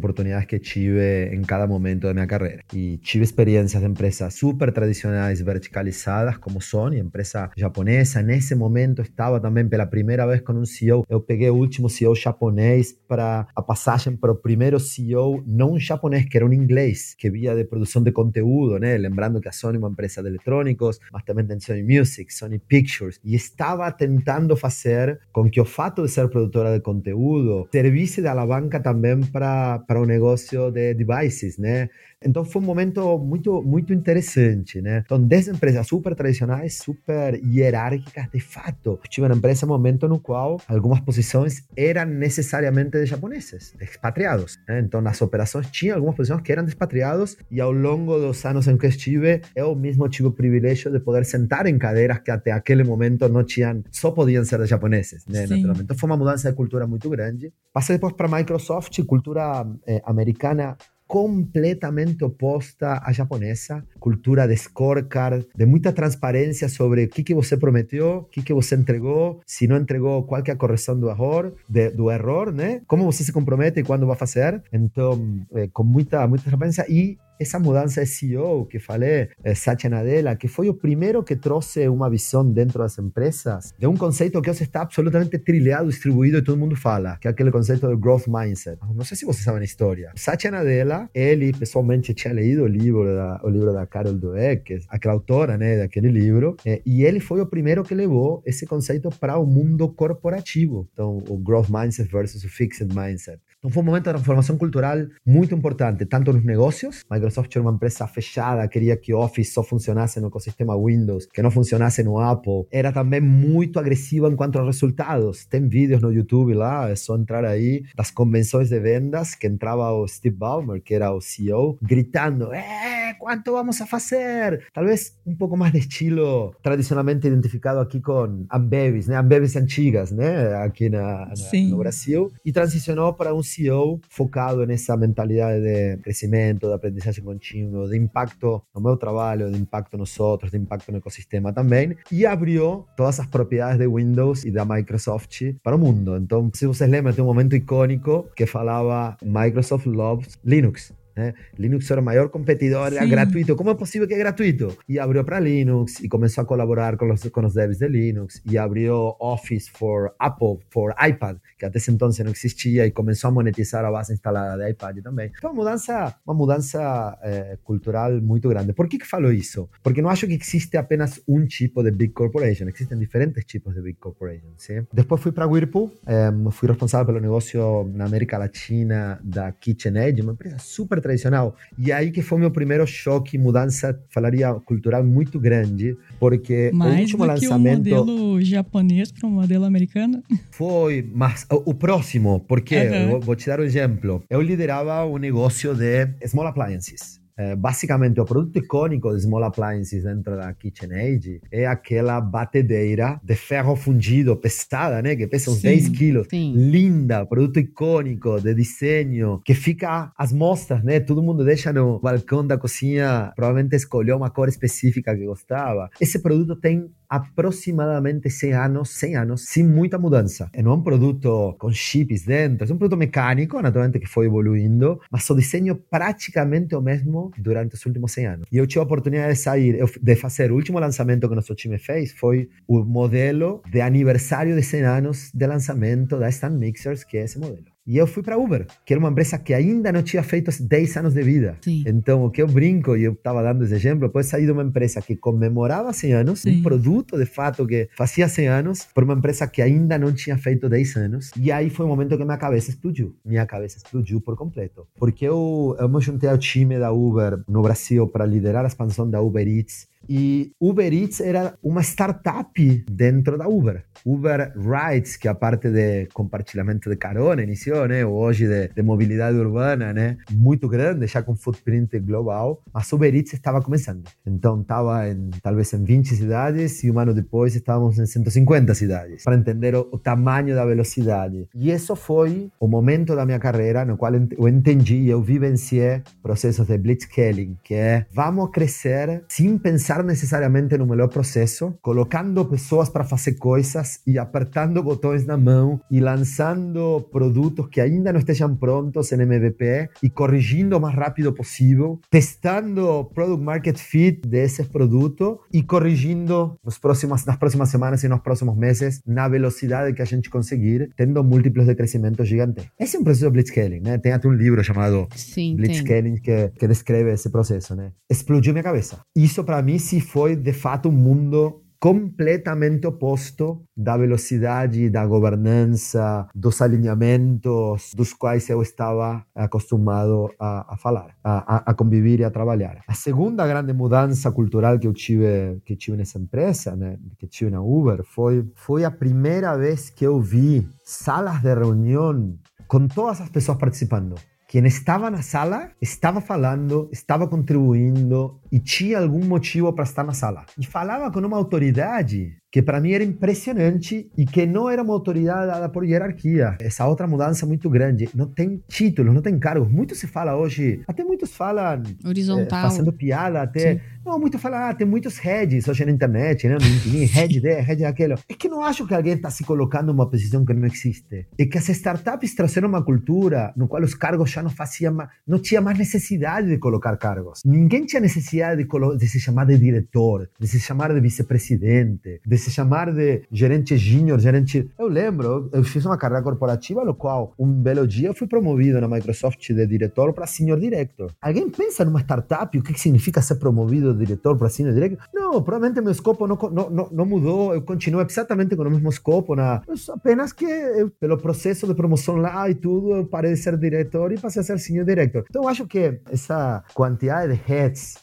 oportunidades 0.44 0.46
que 0.46 0.60
tive 0.60 1.34
en 1.34 1.44
cada 1.44 1.66
momento 1.66 2.08
de 2.08 2.14
mi 2.14 2.26
carrera. 2.26 2.62
Y 2.72 2.98
tive 2.98 3.24
experiencias 3.24 3.82
de 3.82 3.88
empresas 3.88 4.34
súper 4.34 4.72
tradicionales, 4.72 5.44
verticalizadas 5.44 6.38
como 6.38 6.60
Sony, 6.60 6.96
empresa 6.98 7.50
japonesa. 7.56 8.20
En 8.20 8.30
ese 8.30 8.56
momento 8.56 9.02
estaba 9.02 9.40
también 9.40 9.68
pela 9.68 9.90
primera 9.90 10.26
vez 10.26 10.42
con 10.42 10.56
un 10.56 10.66
CEO. 10.66 11.04
Eu 11.08 11.24
peguei 11.24 11.50
o 11.50 11.54
último 11.54 11.88
CEO 11.88 12.14
japonês 12.14 12.96
para 13.06 13.46
a 13.54 13.62
passagem 13.62 14.16
para 14.16 14.32
o 14.32 14.36
primeiro 14.36 14.78
CEO, 14.78 15.42
não 15.46 15.72
um 15.72 15.78
japonês, 15.78 16.26
que 16.28 16.36
era 16.36 16.46
um 16.46 16.52
inglês, 16.52 17.14
que 17.18 17.30
via 17.30 17.54
de 17.54 17.64
produção 17.64 18.02
de 18.02 18.12
conteúdo, 18.12 18.78
né? 18.78 18.96
Lembrando 18.98 19.40
que 19.40 19.48
a 19.48 19.52
Sony 19.52 19.76
é 19.76 19.78
uma 19.78 19.88
empresa 19.88 20.22
de 20.22 20.28
eletrônicos, 20.28 20.98
mas 21.12 21.24
também 21.24 21.46
tem 21.46 21.60
Sony 21.60 21.82
Music, 21.82 22.32
Sony 22.32 22.58
Pictures, 22.58 23.20
e 23.24 23.34
estava 23.34 23.90
tentando 23.92 24.56
fazer 24.56 25.20
com 25.32 25.48
que 25.48 25.60
o 25.60 25.64
fato 25.64 26.02
de 26.02 26.08
ser 26.08 26.28
produtora 26.28 26.72
de 26.72 26.80
conteúdo 26.80 27.68
servisse 27.70 28.20
de 28.20 28.28
alavanca 28.28 28.80
também 28.80 29.20
para, 29.22 29.78
para 29.80 30.00
o 30.00 30.06
negócio 30.06 30.33
de 30.70 30.94
devices, 30.94 31.58
né? 31.58 31.88
Então 32.24 32.44
foi 32.44 32.62
um 32.62 32.64
momento 32.64 33.18
muito, 33.18 33.62
muito 33.62 33.92
interessante, 33.92 34.80
né? 34.80 35.02
Então, 35.04 35.20
desde 35.20 35.50
empresas 35.50 35.86
super 35.86 36.14
tradicionais, 36.14 36.78
super 36.78 37.34
hierárquicas, 37.44 38.28
de 38.32 38.40
fato, 38.40 38.98
tive 39.08 39.26
uma 39.26 39.34
empresa 39.34 39.66
um 39.66 39.68
momento 39.68 40.08
no 40.08 40.18
qual 40.18 40.60
algumas 40.66 41.00
posições 41.00 41.64
eram 41.76 42.06
necessariamente 42.06 42.90
de 42.98 43.06
japoneses, 43.06 43.74
de 43.76 43.84
expatriados. 43.84 44.58
Né? 44.68 44.80
Então, 44.80 45.00
nas 45.00 45.20
operações 45.20 45.70
tinha 45.70 45.94
algumas 45.94 46.16
posições 46.16 46.40
que 46.42 46.52
eram 46.52 46.64
de 46.64 46.70
expatriados 46.70 47.36
e 47.50 47.60
ao 47.60 47.72
longo 47.72 48.18
dos 48.18 48.44
anos 48.44 48.66
em 48.68 48.76
que 48.76 48.86
estive, 48.86 49.42
eu 49.54 49.74
mesmo 49.74 50.08
tive 50.08 50.28
o 50.28 50.32
privilégio 50.32 50.90
de 50.90 51.00
poder 51.00 51.24
sentar 51.24 51.66
em 51.66 51.78
cadeiras 51.78 52.18
que 52.18 52.30
até 52.30 52.52
aquele 52.52 52.84
momento 52.84 53.28
não 53.28 53.44
tinham, 53.44 53.82
só 53.90 54.10
podiam 54.10 54.44
ser 54.44 54.60
de 54.60 54.66
japoneses, 54.66 55.26
né? 55.26 55.42
Naturalmente. 55.42 55.82
Então, 55.82 55.96
foi 55.96 56.08
uma 56.08 56.16
mudança 56.16 56.50
de 56.50 56.56
cultura 56.56 56.86
muito 56.86 57.08
grande. 57.10 57.52
Passei 57.72 57.96
depois 57.96 58.12
para 58.14 58.28
Microsoft, 58.28 59.02
cultura 59.04 59.66
eh, 59.86 60.00
americana 60.04 60.76
completamente 61.14 62.24
oposta 62.24 63.00
à 63.04 63.12
japonesa, 63.12 63.84
cultura 64.00 64.48
de 64.48 64.56
scorecard, 64.56 65.46
de 65.54 65.64
muita 65.64 65.92
transparência 65.92 66.68
sobre 66.68 67.04
o 67.04 67.08
que, 67.08 67.22
que 67.22 67.32
você 67.32 67.56
prometeu, 67.56 68.16
o 68.16 68.24
que, 68.24 68.42
que 68.42 68.52
você 68.52 68.74
entregou, 68.74 69.40
se 69.46 69.68
não 69.68 69.76
entregou, 69.76 70.24
qual 70.24 70.42
que 70.42 70.50
é 70.50 70.54
a 70.54 70.56
correção 70.56 70.98
do 70.98 71.08
erro, 71.08 71.52
do 71.94 72.10
error, 72.10 72.50
né? 72.50 72.82
Como 72.88 73.04
você 73.04 73.22
se 73.22 73.32
compromete 73.32 73.78
e 73.78 73.84
quando 73.84 74.08
vai 74.08 74.16
fazer. 74.16 74.60
Então, 74.72 75.40
é, 75.54 75.68
com 75.68 75.84
muita, 75.84 76.26
muita 76.26 76.46
transparência 76.46 76.84
e 76.88 77.16
essa 77.40 77.58
mudança 77.58 78.02
de 78.02 78.06
CEO 78.06 78.66
que 78.66 78.78
falei, 78.78 79.28
é, 79.42 79.54
Satya 79.54 79.90
Nadella, 79.90 80.36
que 80.36 80.48
foi 80.48 80.68
o 80.68 80.74
primeiro 80.74 81.22
que 81.22 81.36
trouxe 81.36 81.88
uma 81.88 82.08
visão 82.08 82.48
dentro 82.48 82.78
das 82.78 82.98
empresas 82.98 83.72
de 83.78 83.86
um 83.86 83.96
conceito 83.96 84.40
que 84.40 84.50
hoje 84.50 84.64
está 84.64 84.82
absolutamente 84.82 85.38
trilhado, 85.38 85.88
distribuído 85.88 86.38
e 86.38 86.42
todo 86.42 86.58
mundo 86.58 86.76
fala, 86.76 87.16
que 87.20 87.28
é 87.28 87.30
aquele 87.30 87.50
conceito 87.50 87.88
do 87.88 87.96
growth 87.96 88.26
mindset. 88.28 88.78
Não 88.94 89.04
sei 89.04 89.16
se 89.16 89.24
vocês 89.24 89.44
sabem 89.44 89.60
a 89.60 89.64
história. 89.64 90.12
Satya 90.16 90.50
Nadella, 90.50 91.08
ele 91.14 91.52
pessoalmente 91.52 92.14
tinha 92.14 92.32
lido 92.32 92.62
o 92.62 92.66
livro 92.66 93.04
da, 93.04 93.40
o 93.42 93.48
livro 93.48 93.72
da 93.72 93.86
Carol 93.86 94.14
Dweck, 94.14 94.80
aquela 94.88 95.14
autora 95.14 95.56
né, 95.56 95.78
daquele 95.78 96.08
livro, 96.08 96.56
e 96.84 97.04
ele 97.04 97.20
foi 97.20 97.40
o 97.40 97.46
primeiro 97.46 97.82
que 97.82 97.94
levou 97.94 98.42
esse 98.46 98.66
conceito 98.66 99.10
para 99.10 99.38
o 99.38 99.46
mundo 99.46 99.88
corporativo. 99.88 100.88
Então, 100.92 101.22
o 101.28 101.36
growth 101.36 101.68
mindset 101.68 102.10
versus 102.10 102.44
o 102.44 102.48
fixed 102.48 102.88
mindset. 102.94 103.40
Então, 103.58 103.70
foi 103.70 103.82
um 103.82 103.86
momento 103.86 104.04
de 104.04 104.10
transformação 104.10 104.58
cultural 104.58 104.98
muito 105.24 105.54
importante, 105.54 106.04
tanto 106.04 106.32
nos 106.32 106.44
negócios, 106.44 107.02
Microsoft 107.24 107.54
era 107.56 107.62
uma 107.62 107.72
empresa 107.72 108.06
fechada, 108.06 108.68
queria 108.68 108.96
que 108.96 109.14
Office 109.14 109.52
só 109.52 109.62
funcionasse 109.62 110.20
no 110.20 110.28
ecossistema 110.28 110.76
Windows, 110.76 111.26
que 111.26 111.42
não 111.42 111.50
funcionasse 111.50 112.02
no 112.02 112.18
Apple. 112.18 112.66
Era 112.70 112.92
também 112.92 113.20
muito 113.20 113.78
agressiva 113.78 114.28
enquanto 114.28 114.58
a 114.58 114.64
resultados. 114.64 115.46
Tem 115.46 115.66
vídeos 115.66 116.02
no 116.02 116.12
YouTube 116.12 116.52
lá, 116.54 116.90
é 116.90 116.96
só 116.96 117.16
entrar 117.16 117.44
aí, 117.44 117.84
das 117.96 118.10
convenções 118.10 118.68
de 118.68 118.78
vendas, 118.78 119.34
que 119.34 119.46
entrava 119.46 119.90
o 119.92 120.06
Steve 120.06 120.36
Ballmer, 120.36 120.82
que 120.82 120.94
era 120.94 121.12
o 121.12 121.20
CEO, 121.20 121.78
gritando: 121.80 122.52
eh, 122.52 123.14
quanto 123.18 123.52
vamos 123.52 123.80
a 123.80 123.86
fazer? 123.86 124.66
Talvez 124.72 125.16
um 125.26 125.34
pouco 125.34 125.56
mais 125.56 125.72
de 125.72 125.78
estilo 125.78 126.54
tradicionalmente 126.62 127.26
identificado 127.26 127.80
aqui 127.80 128.00
com 128.00 128.46
Ambevis, 128.52 129.08
né? 129.08 129.16
Ambevis 129.16 129.56
antigas, 129.56 130.10
né? 130.10 130.54
Aqui 130.56 130.88
na, 130.88 131.26
na 131.26 131.34
no 131.70 131.78
Brasil. 131.78 132.30
E 132.44 132.52
transicionou 132.52 133.14
para 133.14 133.34
um 133.34 133.42
CEO 133.42 134.00
focado 134.08 134.66
nessa 134.66 134.96
mentalidade 134.96 135.62
de 135.62 135.96
crescimento, 135.98 136.66
de 136.66 136.74
aprendizagem 136.74 137.13
aprendizagem 137.14 137.24
contínuo, 137.24 137.88
de 137.88 137.96
impacto 137.96 138.62
no 138.74 138.80
meu 138.80 138.96
trabalho, 138.96 139.50
de 139.50 139.58
impacto 139.58 139.96
nos 139.96 140.18
outros, 140.18 140.50
de 140.50 140.58
impacto 140.58 140.90
no 140.90 140.98
ecossistema 140.98 141.52
também, 141.52 141.96
e 142.10 142.26
abriu 142.26 142.86
todas 142.96 143.20
as 143.20 143.26
propriedades 143.26 143.78
de 143.78 143.86
Windows 143.86 144.44
e 144.44 144.50
da 144.50 144.64
Microsoft 144.64 145.54
para 145.62 145.76
o 145.76 145.78
mundo. 145.78 146.16
Então, 146.16 146.50
se 146.52 146.66
vocês 146.66 146.90
lembram, 146.90 147.12
tem 147.12 147.22
um 147.22 147.26
momento 147.26 147.54
icônico 147.54 148.26
que 148.34 148.46
falava 148.46 149.16
Microsoft 149.22 149.86
loves 149.86 150.38
Linux. 150.44 150.92
¿Eh? 151.16 151.34
Linux 151.56 151.90
era 151.90 152.00
el 152.00 152.04
mayor 152.04 152.30
competidor, 152.30 152.92
era 152.92 153.04
gratuito. 153.04 153.56
¿Cómo 153.56 153.72
es 153.72 153.76
posible 153.76 154.06
que 154.06 154.14
es 154.14 154.20
gratuito? 154.20 154.76
Y 154.86 154.98
abrió 154.98 155.24
para 155.24 155.40
Linux 155.40 156.02
y 156.02 156.08
comenzó 156.08 156.40
a 156.40 156.46
colaborar 156.46 156.96
con 156.96 157.08
los, 157.08 157.28
con 157.30 157.44
los 157.44 157.54
devs 157.54 157.78
de 157.78 157.88
Linux 157.88 158.42
y 158.44 158.56
abrió 158.56 159.16
Office 159.18 159.70
for 159.72 160.14
Apple, 160.18 160.58
for 160.68 160.94
iPad, 161.04 161.36
que 161.58 161.66
hasta 161.66 161.78
ese 161.78 161.90
entonces 161.90 162.24
no 162.24 162.30
existía 162.30 162.86
y 162.86 162.92
comenzó 162.92 163.28
a 163.28 163.30
monetizar 163.30 163.84
a 163.84 163.90
base 163.90 164.12
instalada 164.12 164.56
de 164.56 164.70
iPad 164.70 164.94
también. 165.02 165.32
Fue 165.40 165.50
una 165.50 165.56
mudanza, 165.56 166.20
una 166.24 166.36
mudanza 166.36 167.18
eh, 167.24 167.56
cultural 167.62 168.22
muy 168.22 168.40
grande. 168.40 168.74
¿Por 168.74 168.88
qué 168.88 168.98
que 168.98 169.04
falo 169.04 169.30
eso? 169.30 169.70
Porque 169.82 170.02
no 170.02 170.10
acho 170.10 170.26
que 170.26 170.34
existe 170.34 170.76
apenas 170.76 171.22
un 171.26 171.48
tipo 171.48 171.82
de 171.82 171.90
Big 171.90 172.12
Corporation, 172.12 172.68
existen 172.68 172.98
diferentes 172.98 173.46
tipos 173.46 173.74
de 173.74 173.80
Big 173.80 173.98
Corporation. 173.98 174.52
¿sí? 174.56 174.74
Después 174.92 175.20
fui 175.20 175.32
para 175.32 175.46
Whirlpool, 175.46 175.92
eh, 176.06 176.30
fui 176.50 176.68
responsable 176.68 177.06
pelo 177.06 177.20
negocio 177.20 177.82
en 177.82 178.00
América 178.00 178.38
Latina 178.38 179.18
da 179.22 179.52
KitchenAid, 179.52 180.20
uma 180.20 180.32
empresa 180.32 180.58
super 180.58 181.00
tradicional. 181.04 181.54
E 181.78 181.92
aí 181.92 182.10
que 182.10 182.22
foi 182.22 182.38
meu 182.38 182.50
primeiro 182.50 182.86
choque, 182.86 183.36
mudança, 183.36 183.98
falaria, 184.08 184.52
cultural 184.54 185.04
muito 185.04 185.38
grande, 185.38 185.96
porque 186.18 186.70
Mais 186.72 186.96
o 186.96 187.00
último 187.02 187.24
do 187.24 187.26
lançamento... 187.26 187.82
que 187.84 187.92
o 187.92 187.98
modelo 187.98 188.42
japonês 188.42 189.12
para 189.12 189.28
o 189.28 189.30
modelo 189.30 189.64
americano? 189.64 190.22
Foi, 190.50 191.06
mas 191.14 191.46
o, 191.50 191.70
o 191.70 191.74
próximo, 191.74 192.40
porque, 192.48 192.76
Aham. 192.76 193.08
vou, 193.08 193.20
vou 193.20 193.36
te 193.36 193.46
dar 193.46 193.60
um 193.60 193.64
exemplo. 193.64 194.22
Eu 194.30 194.40
liderava 194.40 195.04
um 195.04 195.18
negócio 195.18 195.74
de 195.74 196.08
small 196.26 196.46
appliances. 196.46 197.20
Eh, 197.36 197.56
basicamente, 197.56 198.20
o 198.20 198.24
produto 198.24 198.58
icônico 198.58 199.12
de 199.14 199.22
Small 199.22 199.42
Appliances 199.44 200.04
dentro 200.04 200.36
da 200.36 200.52
KitchenAid 200.54 201.40
é 201.50 201.66
aquela 201.66 202.20
batedeira 202.20 203.20
de 203.22 203.34
ferro 203.34 203.74
fundido, 203.74 204.36
pesada, 204.36 205.02
né? 205.02 205.16
Que 205.16 205.26
pesa 205.26 205.50
uns 205.50 205.56
Sim, 205.56 205.68
10 205.68 205.88
quilos. 205.88 206.26
sim. 206.30 206.52
Linda, 206.54 207.26
produto 207.26 207.58
icônico, 207.58 208.40
de 208.40 208.54
desenho, 208.54 209.40
que 209.44 209.54
fica 209.54 210.12
às 210.16 210.32
mostras, 210.32 210.84
né? 210.84 211.00
Todo 211.00 211.22
mundo 211.22 211.44
deixa 211.44 211.72
no 211.72 211.98
balcão 211.98 212.46
da 212.46 212.56
cozinha, 212.56 213.32
provavelmente 213.34 213.74
escolheu 213.74 214.16
uma 214.16 214.30
cor 214.30 214.48
específica 214.48 215.16
que 215.16 215.24
gostava. 215.24 215.90
Esse 216.00 216.20
produto 216.20 216.54
tem 216.54 216.88
aproximadamente 217.16 218.28
100 218.30 218.52
anos, 218.52 218.90
100 218.90 219.16
anos, 219.16 219.48
sem 219.48 219.64
muita 219.64 219.98
mudança. 219.98 220.50
E 220.54 220.62
não 220.62 220.72
é 220.72 220.74
um 220.74 220.82
produto 220.82 221.54
com 221.58 221.70
chips 221.70 222.24
dentro, 222.24 222.68
é 222.68 222.74
um 222.74 222.78
produto 222.78 222.98
mecânico, 222.98 223.60
naturalmente, 223.60 223.98
que 223.98 224.06
foi 224.06 224.26
evoluindo, 224.26 225.00
mas 225.10 225.28
o 225.30 225.34
desenho 225.34 225.76
praticamente 225.76 226.74
o 226.74 226.80
mesmo 226.80 227.30
durante 227.38 227.74
os 227.74 227.86
últimos 227.86 228.12
100 228.12 228.26
anos. 228.26 228.46
E 228.50 228.56
eu 228.56 228.66
tive 228.66 228.84
a 228.84 228.86
de 229.28 229.36
sair, 229.36 229.78
de 230.02 230.16
fazer, 230.16 230.50
último 230.52 230.78
lançamento 230.78 231.28
que 231.28 231.34
nosso 231.34 231.54
time 231.54 231.78
fez 231.78 232.12
foi 232.12 232.48
o 232.66 232.84
modelo 232.84 233.62
de 233.70 233.80
aniversário 233.80 234.54
de 234.54 234.62
100 234.62 234.82
anos 234.82 235.30
de 235.32 235.46
lançamento 235.46 236.18
da 236.18 236.28
Stand 236.28 236.58
Mixers, 236.58 237.04
que 237.04 237.18
é 237.18 237.24
esse 237.24 237.38
modelo. 237.38 237.73
E 237.86 237.98
eu 237.98 238.06
fui 238.06 238.22
para 238.22 238.38
Uber, 238.38 238.66
que 238.84 238.94
era 238.94 238.98
uma 238.98 239.10
empresa 239.10 239.36
que 239.38 239.52
ainda 239.52 239.92
não 239.92 240.02
tinha 240.02 240.22
feito 240.22 240.50
10 240.58 240.96
anos 240.96 241.12
de 241.12 241.22
vida. 241.22 241.58
Sim. 241.60 241.84
Então, 241.86 242.24
o 242.24 242.30
que 242.30 242.40
eu 242.40 242.48
brinco, 242.48 242.96
e 242.96 243.04
eu 243.04 243.12
estava 243.12 243.42
dando 243.42 243.62
esse 243.62 243.74
exemplo, 243.74 244.08
pode 244.08 244.26
sair 244.26 244.46
de 244.46 244.52
uma 244.52 244.62
empresa 244.62 245.02
que 245.02 245.14
comemorava 245.14 245.92
100 245.92 246.12
anos, 246.14 246.40
Sim. 246.40 246.60
um 246.60 246.62
produto 246.62 247.18
de 247.18 247.26
fato 247.26 247.66
que 247.66 247.90
fazia 247.94 248.26
100 248.26 248.48
anos, 248.48 248.88
para 248.94 249.04
uma 249.04 249.12
empresa 249.12 249.46
que 249.46 249.60
ainda 249.60 249.98
não 249.98 250.14
tinha 250.14 250.38
feito 250.38 250.66
10 250.66 250.96
anos. 250.96 251.30
E 251.38 251.52
aí 251.52 251.68
foi 251.68 251.84
o 251.84 251.88
momento 251.88 252.16
que 252.16 252.24
minha 252.24 252.38
cabeça 252.38 252.70
explodiu. 252.70 253.14
Minha 253.22 253.44
cabeça 253.44 253.76
explodiu 253.76 254.18
por 254.18 254.34
completo. 254.34 254.86
Porque 254.98 255.26
eu, 255.26 255.76
eu 255.78 255.88
me 255.88 256.00
juntei 256.00 256.30
ao 256.30 256.38
time 256.38 256.78
da 256.78 256.90
Uber 256.90 257.42
no 257.46 257.60
Brasil 257.60 258.08
para 258.08 258.24
liderar 258.24 258.64
a 258.64 258.68
expansão 258.68 259.08
da 259.08 259.20
Uber 259.20 259.46
Eats. 259.46 259.86
E 260.08 260.52
Uber 260.60 260.92
Eats 260.92 261.20
era 261.20 261.54
uma 261.62 261.82
startup 261.82 262.84
dentro 262.90 263.38
da 263.38 263.48
Uber. 263.48 263.84
Uber 264.04 264.52
Rides, 264.56 265.16
que 265.16 265.28
é 265.28 265.30
a 265.30 265.34
parte 265.34 265.70
de 265.70 266.06
compartilhamento 266.12 266.90
de 266.90 266.96
carona, 266.96 267.42
iniciou, 267.42 267.86
né? 267.88 268.04
Hoje 268.04 268.46
de, 268.46 268.68
de 268.68 268.82
mobilidade 268.82 269.36
urbana, 269.36 269.92
né? 269.92 270.18
Muito 270.30 270.68
grande, 270.68 271.06
já 271.06 271.22
com 271.22 271.34
footprint 271.34 271.98
global. 272.00 272.62
Mas 272.72 272.92
Uber 272.92 273.14
Eats 273.14 273.32
estava 273.32 273.62
começando. 273.62 274.04
Então, 274.26 274.60
estava 274.60 275.08
em, 275.08 275.30
talvez 275.42 275.72
em 275.72 275.84
20 275.84 276.14
cidades 276.14 276.82
e 276.84 276.90
um 276.90 276.98
ano 276.98 277.14
depois 277.14 277.54
estávamos 277.54 277.98
em 277.98 278.06
150 278.06 278.74
cidades. 278.74 279.24
Para 279.24 279.36
entender 279.36 279.74
o, 279.74 279.88
o 279.92 279.98
tamanho 279.98 280.54
da 280.54 280.64
velocidade. 280.64 281.48
E 281.54 281.70
isso 281.70 281.96
foi 281.96 282.50
o 282.60 282.66
momento 282.66 283.14
da 283.14 283.24
minha 283.24 283.38
carreira 283.38 283.84
no 283.84 283.96
qual 283.96 284.12
eu 284.14 284.48
entendi 284.48 285.08
eu 285.08 285.22
vivenciei 285.22 286.02
processos 286.22 286.66
de 286.66 286.78
blitzscaling, 286.78 287.56
que 287.62 287.74
é 287.74 288.06
vamos 288.12 288.50
crescer 288.50 289.24
sem 289.28 289.56
pensar 289.58 289.93
necessariamente 290.02 290.76
no 290.76 290.86
melhor 290.86 291.08
processo, 291.08 291.74
colocando 291.80 292.44
pessoas 292.44 292.88
para 292.88 293.04
fazer 293.04 293.34
coisas 293.34 294.00
e 294.06 294.18
apertando 294.18 294.82
botões 294.82 295.24
na 295.26 295.36
mão 295.36 295.80
e 295.90 296.00
lançando 296.00 297.06
produtos 297.12 297.68
que 297.68 297.80
ainda 297.80 298.12
não 298.12 298.18
estejam 298.18 298.54
prontos 298.56 299.12
em 299.12 299.20
MVP 299.20 299.90
e 300.02 300.10
corrigindo 300.10 300.76
o 300.76 300.80
mais 300.80 300.94
rápido 300.94 301.32
possível, 301.32 302.00
testando 302.10 303.04
product 303.14 303.44
market 303.44 303.78
fit 303.78 304.20
desses 304.26 304.66
produtos 304.66 305.36
e 305.52 305.62
corrigindo 305.62 306.58
nos 306.64 306.78
próximos, 306.78 307.24
nas 307.24 307.36
próximas 307.36 307.68
semanas 307.68 308.02
e 308.02 308.08
nos 308.08 308.20
próximos 308.20 308.56
meses 308.56 309.00
na 309.06 309.28
velocidade 309.28 309.94
que 309.94 310.02
a 310.02 310.04
gente 310.04 310.30
conseguir, 310.30 310.90
tendo 310.96 311.22
múltiplos 311.22 311.66
de 311.66 311.74
crescimento 311.74 312.24
gigantes. 312.24 312.64
Esse 312.78 312.96
é 312.96 313.00
um 313.00 313.04
processo 313.04 313.26
de 313.26 313.30
blitzscaling, 313.30 313.80
né? 313.80 313.98
Tem 313.98 314.12
até 314.12 314.26
um 314.28 314.32
livro 314.32 314.62
chamado 314.62 315.06
Sim, 315.14 315.56
blitzscaling 315.56 316.16
que, 316.16 316.50
que 316.58 316.66
descreve 316.66 317.12
esse 317.12 317.30
processo, 317.30 317.74
né? 317.74 317.92
Explodiu 318.10 318.52
minha 318.52 318.62
cabeça. 318.62 319.00
Isso 319.14 319.44
para 319.44 319.62
mim 319.62 319.78
se 319.84 320.00
foi 320.00 320.34
de 320.34 320.52
fato 320.52 320.88
um 320.88 320.92
mundo 320.92 321.60
completamente 321.78 322.86
oposto 322.86 323.62
da 323.76 323.94
velocidade, 323.98 324.88
da 324.88 325.04
governança, 325.06 326.26
dos 326.34 326.62
alinhamentos 326.62 327.90
dos 327.94 328.14
quais 328.14 328.48
eu 328.48 328.62
estava 328.62 329.22
acostumado 329.34 330.30
a, 330.40 330.72
a 330.72 330.76
falar, 330.78 331.14
a, 331.22 331.70
a, 331.70 331.74
conviver 331.74 332.20
e 332.20 332.24
a 332.24 332.30
trabalhar. 332.30 332.80
A 332.88 332.94
segunda 332.94 333.46
grande 333.46 333.74
mudança 333.74 334.32
cultural 334.32 334.78
que 334.78 334.86
eu 334.86 334.94
tive, 334.94 335.60
que 335.66 335.76
tive 335.76 335.98
nessa 335.98 336.18
empresa, 336.18 336.74
né, 336.74 336.96
que 337.18 337.26
tive 337.26 337.50
na 337.50 337.60
Uber, 337.60 338.02
foi, 338.02 338.50
foi 338.54 338.82
a 338.84 338.90
primeira 338.90 339.54
vez 339.54 339.90
que 339.90 340.06
eu 340.06 340.18
vi 340.18 340.66
salas 340.82 341.42
de 341.42 341.52
reunião 341.52 342.34
com 342.66 342.88
todas 342.88 343.20
as 343.20 343.28
pessoas 343.28 343.58
participando. 343.58 344.14
Quem 344.54 344.64
estava 344.66 345.10
na 345.10 345.20
sala 345.20 345.72
estava 345.82 346.20
falando, 346.20 346.88
estava 346.92 347.26
contribuindo 347.26 348.40
e 348.52 348.60
tinha 348.60 349.00
algum 349.00 349.24
motivo 349.24 349.72
para 349.72 349.82
estar 349.82 350.04
na 350.04 350.12
sala. 350.12 350.46
E 350.56 350.64
falava 350.64 351.10
com 351.10 351.18
uma 351.18 351.36
autoridade 351.36 352.36
que 352.54 352.62
para 352.62 352.80
mim 352.80 352.92
era 352.92 353.02
impressionante 353.02 354.08
e 354.16 354.24
que 354.24 354.46
não 354.46 354.70
era 354.70 354.80
uma 354.80 354.94
autoridade 354.94 355.48
dada 355.48 355.68
por 355.68 355.84
hierarquia. 355.84 356.56
Essa 356.60 356.86
outra 356.86 357.04
mudança 357.04 357.44
muito 357.44 357.68
grande. 357.68 358.08
Não 358.14 358.28
tem 358.28 358.62
títulos, 358.68 359.12
não 359.12 359.20
tem 359.20 359.36
cargos. 359.40 359.68
Muito 359.68 359.96
se 359.96 360.06
fala 360.06 360.36
hoje, 360.36 360.80
até 360.86 361.02
muitos 361.02 361.34
falam... 361.34 361.82
Horizontal. 362.06 362.60
É, 362.60 362.62
fazendo 362.62 362.92
piada, 362.92 363.42
até... 363.42 363.74
Sim. 363.74 363.80
Não, 364.06 364.20
muito 364.20 364.38
falam, 364.38 364.58
ah, 364.58 364.74
tem 364.74 364.86
muitos 364.86 365.16
heads 365.18 365.66
hoje 365.66 365.84
na 365.84 365.90
internet, 365.90 366.46
né? 366.46 366.58
No 366.60 366.64
LinkedIn, 366.64 367.04
head 367.10 367.40
de, 367.40 367.60
head 367.60 367.82
daquilo. 367.82 368.14
É 368.28 368.34
que 368.34 368.48
não 368.48 368.62
acho 368.62 368.86
que 368.86 368.94
alguém 368.94 369.14
está 369.14 369.30
se 369.30 369.42
colocando 369.42 369.86
numa 369.86 370.08
posição 370.08 370.44
que 370.44 370.52
não 370.52 370.66
existe. 370.66 371.26
É 371.38 371.46
que 371.46 371.58
as 371.58 371.68
startups 371.70 372.34
trouxeram 372.34 372.68
uma 372.68 372.84
cultura 372.84 373.52
no 373.56 373.66
qual 373.66 373.82
os 373.82 373.94
cargos 373.94 374.30
já 374.30 374.42
não 374.42 374.50
faziam 374.50 374.94
mais... 374.94 375.08
Não 375.26 375.40
tinha 375.40 375.60
mais 375.60 375.76
necessidade 375.76 376.48
de 376.48 376.58
colocar 376.58 376.96
cargos. 376.98 377.40
Ninguém 377.44 377.84
tinha 377.86 377.98
necessidade 377.98 378.62
de, 378.62 378.96
de 378.98 379.08
se 379.08 379.18
chamar 379.18 379.46
de 379.46 379.56
diretor, 379.56 380.28
de 380.38 380.46
se 380.46 380.60
chamar 380.60 380.92
de 380.92 381.00
vice-presidente, 381.00 382.20
de 382.24 382.36
se 382.44 382.50
chamar 382.50 382.92
de 382.92 383.22
gerente 383.32 383.76
júnior, 383.76 384.20
gerente. 384.20 384.70
Eu 384.78 384.88
lembro, 384.88 385.48
eu 385.52 385.64
fiz 385.64 385.84
uma 385.84 385.96
carreira 385.96 386.22
corporativa, 386.22 386.84
no 386.84 386.94
qual 386.94 387.32
um 387.38 387.50
belo 387.50 387.86
dia 387.86 388.08
eu 388.08 388.14
fui 388.14 388.26
promovido 388.26 388.80
na 388.80 388.88
Microsoft 388.88 389.40
de 389.48 389.66
diretor 389.66 390.12
para 390.12 390.26
senior 390.26 390.58
director. 390.60 391.10
Alguém 391.20 391.48
pensa 391.48 391.84
numa 391.84 392.00
startup 392.00 392.56
o 392.56 392.62
que 392.62 392.78
significa 392.78 393.22
ser 393.22 393.36
promovido 393.36 393.92
de 393.92 394.04
diretor 394.04 394.36
para 394.36 394.48
senior 394.48 394.74
director? 394.74 394.98
Não, 395.14 395.42
provavelmente 395.42 395.80
meu 395.80 395.92
escopo 395.92 396.26
não, 396.26 396.36
não, 396.36 396.88
não, 396.90 397.06
mudou, 397.06 397.54
eu 397.54 397.62
continuo 397.62 398.02
exatamente 398.02 398.54
com 398.54 398.62
o 398.62 398.70
mesmo 398.70 398.88
escopo, 398.88 399.34
na, 399.34 399.62
apenas 399.92 400.32
que 400.32 400.44
eu, 400.44 400.90
pelo 401.00 401.16
processo 401.16 401.66
de 401.66 401.74
promoção 401.74 402.16
lá 402.16 402.48
e 402.48 402.54
tudo, 402.54 402.94
eu 402.94 403.06
parei 403.06 403.32
de 403.32 403.38
ser 403.38 403.56
diretor 403.56 404.12
e 404.12 404.18
passei 404.18 404.40
a 404.40 404.44
ser 404.44 404.58
senior 404.58 404.84
director. 404.84 405.24
Então 405.28 405.42
eu 405.42 405.48
acho 405.48 405.66
que 405.66 406.00
essa 406.10 406.62
quantidade 406.74 407.32
de 407.32 407.40
heads 407.46 407.94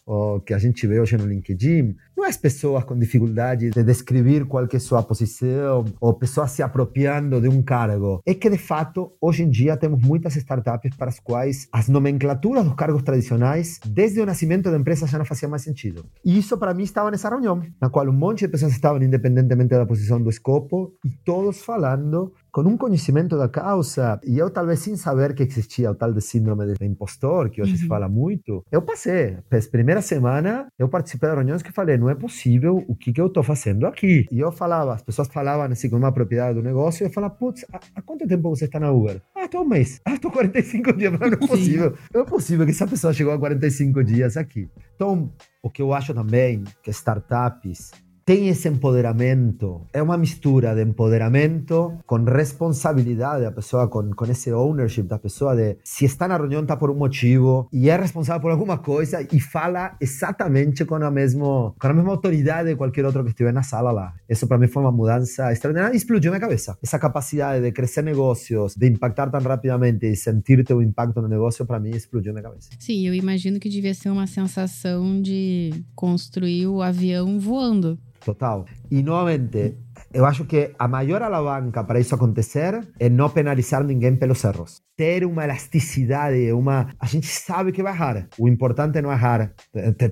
que 0.46 0.54
a 0.54 0.58
gente 0.58 0.86
vê 0.88 1.00
hoje 1.00 1.18
no 1.18 1.26
LinkedIn 1.26 1.96
não 2.22 2.26
é 2.26 2.30
as 2.30 2.38
pessoas 2.38 2.84
com 2.84 2.98
dificuldade 2.98 3.72
de 3.72 3.84
descrever 3.84 4.31
qual 4.46 4.68
que 4.68 4.78
é 4.78 4.80
sua 4.80 5.04
posição 5.04 5.86
ou 6.00 6.14
pessoas 6.14 6.52
se 6.52 6.64
apropriando 6.64 7.42
de 7.42 7.48
um 7.48 7.62
cargo. 7.62 8.22
É 8.26 8.34
que, 8.34 8.50
de 8.50 8.58
fato, 8.58 9.12
hoje 9.20 9.44
em 9.44 9.50
dia 9.50 9.76
temos 9.76 10.02
muitas 10.02 10.36
startups 10.36 10.96
para 10.96 11.10
as 11.10 11.20
quais 11.20 11.68
as 11.72 11.90
nomenclaturas 11.90 12.64
dos 12.64 12.76
cargos 12.76 13.04
tradicionais, 13.04 13.80
desde 13.86 14.22
o 14.22 14.26
nascimento 14.26 14.72
da 14.72 14.78
empresa, 14.78 15.06
já 15.08 15.18
não 15.18 15.26
faziam 15.26 15.50
mais 15.50 15.64
sentido. 15.64 16.06
E 16.24 16.38
isso, 16.38 16.58
para 16.58 16.74
mim, 16.74 16.84
estava 16.84 17.12
nessa 17.12 17.30
reunião, 17.30 17.62
na 17.80 17.90
qual 17.90 18.08
um 18.08 18.14
monte 18.14 18.40
de 18.40 18.48
pessoas 18.48 18.72
estavam, 18.72 19.02
independentemente 19.02 19.70
da 19.70 19.86
posição 19.86 20.22
do 20.22 20.30
escopo, 20.30 20.94
e 21.06 21.10
todos 21.26 21.62
falando 21.62 22.34
com 22.52 22.62
um 22.62 22.78
conhecimento 22.78 23.38
da 23.38 23.48
causa, 23.48 24.20
e 24.26 24.38
eu 24.38 24.50
talvez 24.50 24.80
sem 24.80 24.96
saber 24.98 25.34
que 25.34 25.44
existia 25.44 25.90
o 25.90 25.96
tal 25.96 26.12
de 26.14 26.22
síndrome 26.22 26.74
de 26.74 26.86
impostor, 26.86 27.50
que 27.50 27.62
hoje 27.62 27.74
uhum. 27.74 27.78
se 27.78 27.88
fala 27.88 28.10
muito, 28.10 28.64
eu 28.72 28.82
passei. 28.82 29.38
A 29.50 29.72
primeira 29.72 30.02
semana, 30.02 30.68
eu 30.78 30.90
participei 30.90 31.30
de 31.30 31.36
reuniões 31.36 31.62
que 31.62 31.72
falei, 31.72 31.98
não 31.98 32.10
é 32.10 32.16
possível 32.16 32.84
o 32.88 32.96
que, 32.96 33.14
que 33.14 33.22
eu 33.22 33.28
estou 33.28 33.42
fazendo 33.42 33.88
aqui. 33.88 34.26
E 34.30 34.40
eu 34.40 34.52
falava, 34.52 34.94
as 34.94 35.02
pessoas 35.02 35.30
falavam 35.30 35.66
assim, 35.66 35.90
com 35.90 35.96
uma 35.96 36.12
propriedade 36.12 36.56
do 36.56 36.64
negócio, 36.64 37.04
e 37.04 37.08
eu 37.08 37.12
falava, 37.12 37.34
putz, 37.34 37.66
há, 37.72 38.02
quanto 38.02 38.28
tempo 38.28 38.50
você 38.50 38.66
está 38.66 38.80
na 38.80 38.92
Uber? 38.92 39.22
Ah, 39.36 39.46
estou 39.46 39.62
um 39.62 39.68
mês. 39.68 40.02
Ah, 40.06 40.16
estou 40.16 40.32
45 40.32 40.94
dias. 40.94 41.14
Não 41.14 41.28
é 41.28 41.36
possível. 41.36 41.98
Não 42.14 42.22
é 42.22 42.26
possível 42.26 42.66
que 42.66 42.72
essa 42.72 42.88
pessoa 42.88 43.14
chegou 43.14 43.34
a 43.34 43.40
45 43.40 44.04
dias 44.04 44.36
aqui. 44.36 44.70
Então, 44.96 45.32
o 45.64 45.70
que 45.70 45.82
eu 45.82 45.94
acho 45.94 46.14
também 46.14 46.64
que 46.84 46.92
startups 46.92 47.92
tem 48.32 48.48
esse 48.48 48.70
empoderamento. 48.70 49.86
É 49.92 50.02
uma 50.02 50.18
mistura 50.18 50.74
de 50.74 50.82
empoderamento 50.82 51.98
com 52.06 52.24
responsabilidade 52.24 53.44
da 53.44 53.52
pessoa, 53.52 53.90
com, 53.90 54.10
com 54.12 54.24
esse 54.24 54.54
ownership 54.54 55.04
da 55.04 55.20
pessoa 55.20 55.54
de 55.54 55.76
se 55.84 56.06
está 56.06 56.30
na 56.30 56.38
reunião 56.38 56.62
está 56.62 56.78
por 56.78 56.90
um 56.90 56.96
motivo 56.96 57.68
e 57.74 57.90
é 57.90 57.98
responsável 57.98 58.42
por 58.42 58.52
alguma 58.52 58.78
coisa 58.78 59.22
e 59.22 59.38
fala 59.38 59.98
exatamente 60.00 60.86
com 60.86 60.96
a, 60.96 61.12
mesmo, 61.12 61.76
com 61.78 61.88
a 61.88 61.94
mesma 61.94 62.12
autoridade 62.12 62.70
de 62.70 62.78
qualquer 62.78 63.04
outro 63.06 63.22
que 63.26 63.32
estiver 63.32 63.52
na 63.52 63.64
sala 63.64 63.92
lá. 63.92 64.14
Isso 64.30 64.48
para 64.48 64.58
mim 64.58 64.70
foi 64.70 64.82
uma 64.82 64.94
mudança 64.94 65.52
extraordinária 65.52 65.94
e 65.94 65.98
explodiu 65.98 66.32
minha 66.32 66.40
cabeça. 66.40 66.78
Essa 66.82 66.98
capacidade 66.98 67.62
de 67.62 67.74
crescer 67.74 68.02
negócios, 68.02 68.78
de 68.78 68.88
impactar 68.88 69.30
tão 69.30 69.42
rapidamente 69.42 70.06
e 70.06 70.16
sentir 70.16 70.64
teu 70.64 70.82
impacto 70.82 71.22
no 71.22 71.28
negócio, 71.28 71.66
para 71.66 71.82
mim 71.82 71.90
explodiu 71.90 72.32
minha 72.32 72.44
cabeça. 72.44 72.70
Sim, 72.80 73.06
eu 73.06 73.14
imagino 73.14 73.60
que 73.60 73.68
devia 73.68 73.94
ser 73.94 74.10
uma 74.10 74.26
sensação 74.26 75.22
de 75.22 75.84
construir 75.94 76.68
o 76.68 76.82
avião 76.82 77.38
voando. 77.38 78.00
Total. 78.24 78.66
E, 78.90 79.02
novamente, 79.02 79.78
eu 80.14 80.26
acho 80.26 80.46
que 80.46 80.72
a 80.78 80.88
maior 80.88 81.22
alavanca 81.22 81.84
para 81.84 82.00
isso 82.00 82.14
acontecer 82.14 82.88
é 83.00 83.10
não 83.10 83.30
penalizar 83.30 83.84
ninguém 83.84 84.16
pelos 84.16 84.44
erros. 84.44 84.82
Ter 84.96 85.26
uma 85.26 85.44
elasticidade, 85.44 86.52
uma. 86.52 86.90
A 87.00 87.06
gente 87.06 87.28
sabe 87.28 87.72
que 87.72 87.82
vai 87.82 87.94
errar. 87.94 88.28
O 88.38 88.48
importante 88.48 89.00
é 89.00 89.02
não 89.02 89.12
errar, 89.12 89.54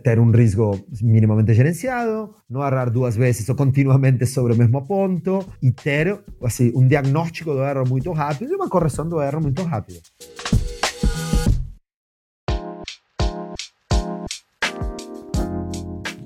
ter 0.03 0.19
um 0.19 0.31
risco 0.31 0.79
minimamente 1.01 1.53
gerenciado, 1.53 2.33
não 2.49 2.65
errar 2.65 2.89
duas 2.89 3.15
vezes 3.15 3.47
ou 3.49 3.55
continuamente 3.55 4.25
sobre 4.25 4.53
o 4.53 4.57
mesmo 4.57 4.81
ponto 4.87 5.45
e 5.61 5.71
ter 5.71 6.19
assim, 6.43 6.71
um 6.75 6.87
diagnóstico 6.87 7.53
do 7.53 7.63
erro 7.63 7.83
muito 7.87 8.11
rápido 8.11 8.51
e 8.51 8.55
uma 8.55 8.69
correção 8.69 9.07
do 9.07 9.21
erro 9.21 9.41
muito 9.41 9.63